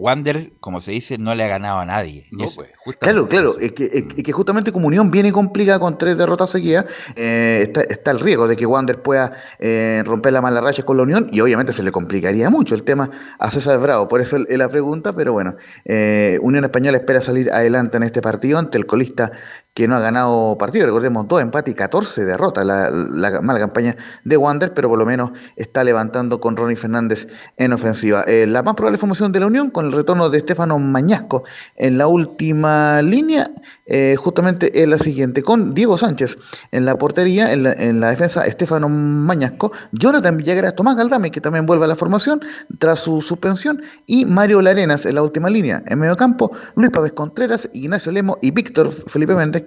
[0.00, 2.26] Wander, como se dice, no le ha ganado a nadie.
[2.30, 3.58] No, pues, claro, claro.
[3.60, 3.84] Es que,
[4.16, 6.86] es que, justamente como Unión viene complicada con tres derrotas seguidas,
[7.16, 10.96] eh, está, está, el riesgo de que Wander pueda eh, romper la mala racha con
[10.96, 14.08] la Unión y obviamente se le complicaría mucho el tema a César Bravo.
[14.08, 18.22] Por eso es la pregunta, pero bueno, eh, Unión Española espera salir adelante en este
[18.22, 19.32] partido ante el colista
[19.80, 23.96] que no ha ganado partido, recordemos, dos empates y 14 derrotas, la, la, mala campaña
[24.24, 27.26] de Wander, pero por lo menos está levantando con Ronnie Fernández
[27.56, 28.22] en ofensiva.
[28.26, 31.44] Eh, la más probable formación de la Unión, con el retorno de Estefano Mañasco
[31.76, 33.52] en la última línea,
[33.90, 36.38] eh, justamente es la siguiente, con Diego Sánchez
[36.70, 41.40] en la portería, en la, en la defensa Estefano Mañasco, Jonathan Villagra, Tomás Galdame, que
[41.40, 42.40] también vuelve a la formación
[42.78, 47.12] tras su suspensión, y Mario Larenas en la última línea, en medio campo, Luis Pávez
[47.12, 49.64] Contreras, Ignacio Lemo y Víctor Felipe Méndez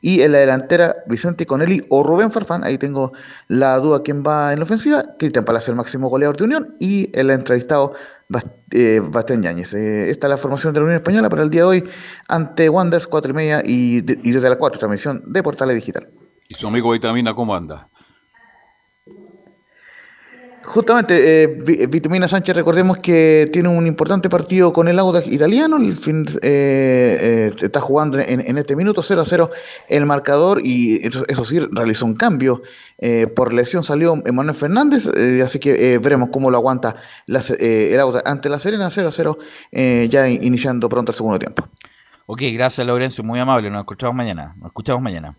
[0.00, 3.12] y en la delantera Vicente Conelli o Rubén Farfán, ahí tengo
[3.48, 7.10] la duda quién va en la ofensiva, Cristian Palacio el máximo goleador de Unión y
[7.12, 7.94] el entrevistado
[8.28, 9.74] Bastián Yáñez.
[9.74, 11.84] Eh, esta es la formación de la Unión Española para el día de hoy
[12.28, 16.08] ante Wanders 4 y media y, de, y desde las 4 transmisión de Portales Digital.
[16.48, 17.88] ¿Y su amigo Vitamina cómo anda?
[20.66, 21.46] Justamente, eh,
[21.86, 27.52] Vitamina Sánchez, recordemos que tiene un importante partido con el Audax italiano, el fin, eh,
[27.52, 29.50] eh, está jugando en, en, este minuto 0 a 0
[29.88, 32.62] el marcador y eso, eso sí, realizó un cambio,
[32.98, 35.06] eh, por lesión salió Emanuel Fernández,
[35.44, 36.96] así que veremos cómo lo aguanta
[37.26, 39.38] la, el Audax ante la Serena 0 a 0,
[40.08, 41.68] ya iniciando pronto el segundo tiempo.
[42.26, 45.36] Ok, gracias Laurencio, muy amable, nos escuchamos mañana, nos escuchamos mañana.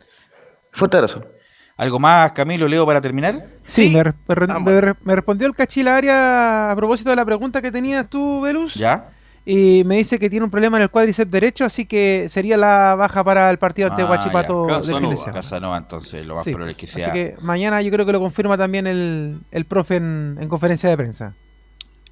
[0.72, 1.23] Fuerte abrazo.
[1.77, 3.47] ¿Algo más, Camilo, Leo, para terminar?
[3.65, 3.95] Sí, sí.
[3.95, 8.41] Me, me, me, me, respondió el Cachilaria a propósito de la pregunta que tenías tú,
[8.41, 8.76] Velus.
[8.76, 9.10] ¿Ya?
[9.45, 12.95] Y me dice que tiene un problema en el cuádriceps derecho, así que sería la
[12.95, 15.34] baja para el partido ante ah, Guachipato de fin de semana.
[15.34, 17.07] Casanova, entonces lo más sí, probable es que sea.
[17.07, 20.89] Así que mañana yo creo que lo confirma también el, el profe en, en conferencia
[20.89, 21.35] de prensa.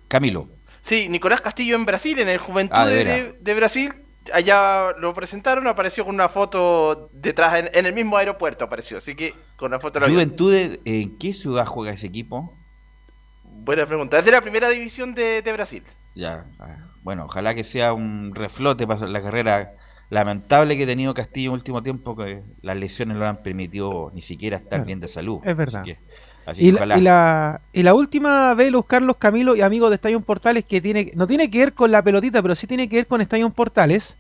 [0.10, 0.48] Camilo.
[0.82, 3.94] Sí, Nicolás Castillo en Brasil, en el Juventud ah, de, de, de Brasil,
[4.32, 9.16] allá lo presentaron, apareció con una foto detrás, en, en, el mismo aeropuerto apareció, así
[9.16, 10.00] que con una foto...
[10.02, 12.54] ¿Juventud en qué ciudad juega ese equipo?
[13.44, 15.84] Buena pregunta, es de la primera división de, de Brasil.
[16.16, 16.46] Ya,
[17.04, 19.74] bueno, ojalá que sea un reflote para la carrera
[20.10, 24.12] lamentable que ha tenido Castillo en último tiempo, que las lesiones no le han permitido
[24.14, 24.86] ni siquiera estar claro.
[24.86, 25.40] bien de salud.
[25.44, 25.82] Es verdad.
[25.82, 26.00] Así que,
[26.46, 30.20] así y, la, y, la, y, la, última, Velus, Carlos Camilo y amigos de Estadio
[30.22, 33.08] Portales, que tiene no tiene que ver con la pelotita, pero sí tiene que ver
[33.08, 34.18] con Estadio Portales,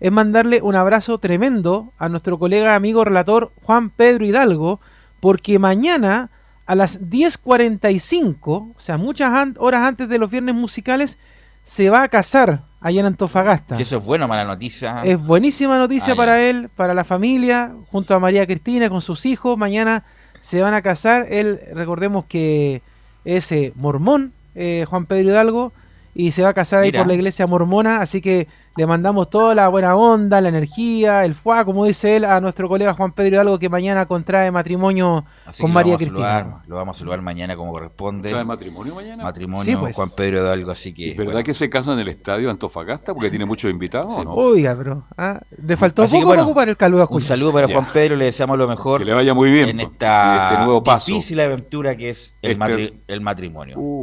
[0.00, 4.80] es mandarle un abrazo tremendo a nuestro colega amigo relator Juan Pedro Hidalgo,
[5.20, 6.30] porque mañana
[6.66, 11.18] a las 10.45, o sea, muchas an horas antes de los viernes musicales,
[11.64, 13.76] se va a casar allá en Antofagasta.
[13.76, 15.02] Que eso es buena, mala noticia.
[15.04, 19.24] Es buenísima noticia ah, para él, para la familia, junto a María Cristina, con sus
[19.26, 19.56] hijos.
[19.56, 20.04] Mañana
[20.42, 21.28] se van a casar.
[21.30, 22.82] Él, recordemos que
[23.24, 25.72] es eh, mormón, eh, Juan Pedro Hidalgo,
[26.14, 26.98] y se va a casar Mira.
[26.98, 28.02] ahí por la iglesia mormona.
[28.02, 32.24] Así que Le mandamos toda la buena onda, la energía, el fuá, como dice él,
[32.24, 36.06] a nuestro colega Juan Pedro Hidalgo que mañana contrae matrimonio Así con María vamos a
[36.06, 36.38] Cristina.
[36.38, 38.30] saludar, lo vamos a saludar mañana como corresponde.
[38.30, 39.24] ¿Trae matrimonio mañana?
[39.24, 39.94] Matrimonio Sí, pues.
[39.94, 41.10] Juan Pedro Hidalgo, así que.
[41.10, 41.44] ¿Es verdad bueno.
[41.44, 44.32] que se casa en el estadio Antofagasta porque tiene muchos invitados o no?
[44.32, 47.06] Oiga, pero ah, le faltó Así que, poco bueno, para ocupar el calor.
[47.10, 47.74] Un saludo para Ya.
[47.74, 49.00] Juan Pedro, le deseamos lo mejor.
[49.00, 51.12] Que le vaya muy bien en esta este nuevo paso.
[51.12, 53.74] difícil aventura que es el, Este- matri- el matrimonio.
[53.78, 54.00] Uh.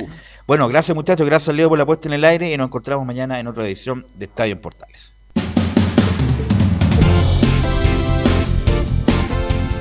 [0.50, 3.40] Bueno, gracias muchachos, gracias Leo por la puesta en el aire y nos encontramos mañana
[3.40, 5.14] en otra edición de Estadio en Portales.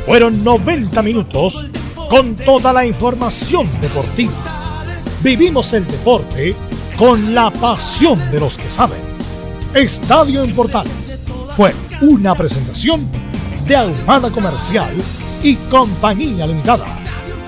[0.05, 1.67] Fueron 90 minutos
[2.11, 4.85] con toda la información deportiva.
[5.23, 6.55] Vivimos el deporte
[6.99, 9.01] con la pasión de los que saben.
[9.73, 11.19] Estadio en Portales
[11.57, 11.73] fue
[12.03, 13.11] una presentación
[13.67, 14.95] de Ahumada Comercial
[15.43, 16.85] y Compañía Limitada.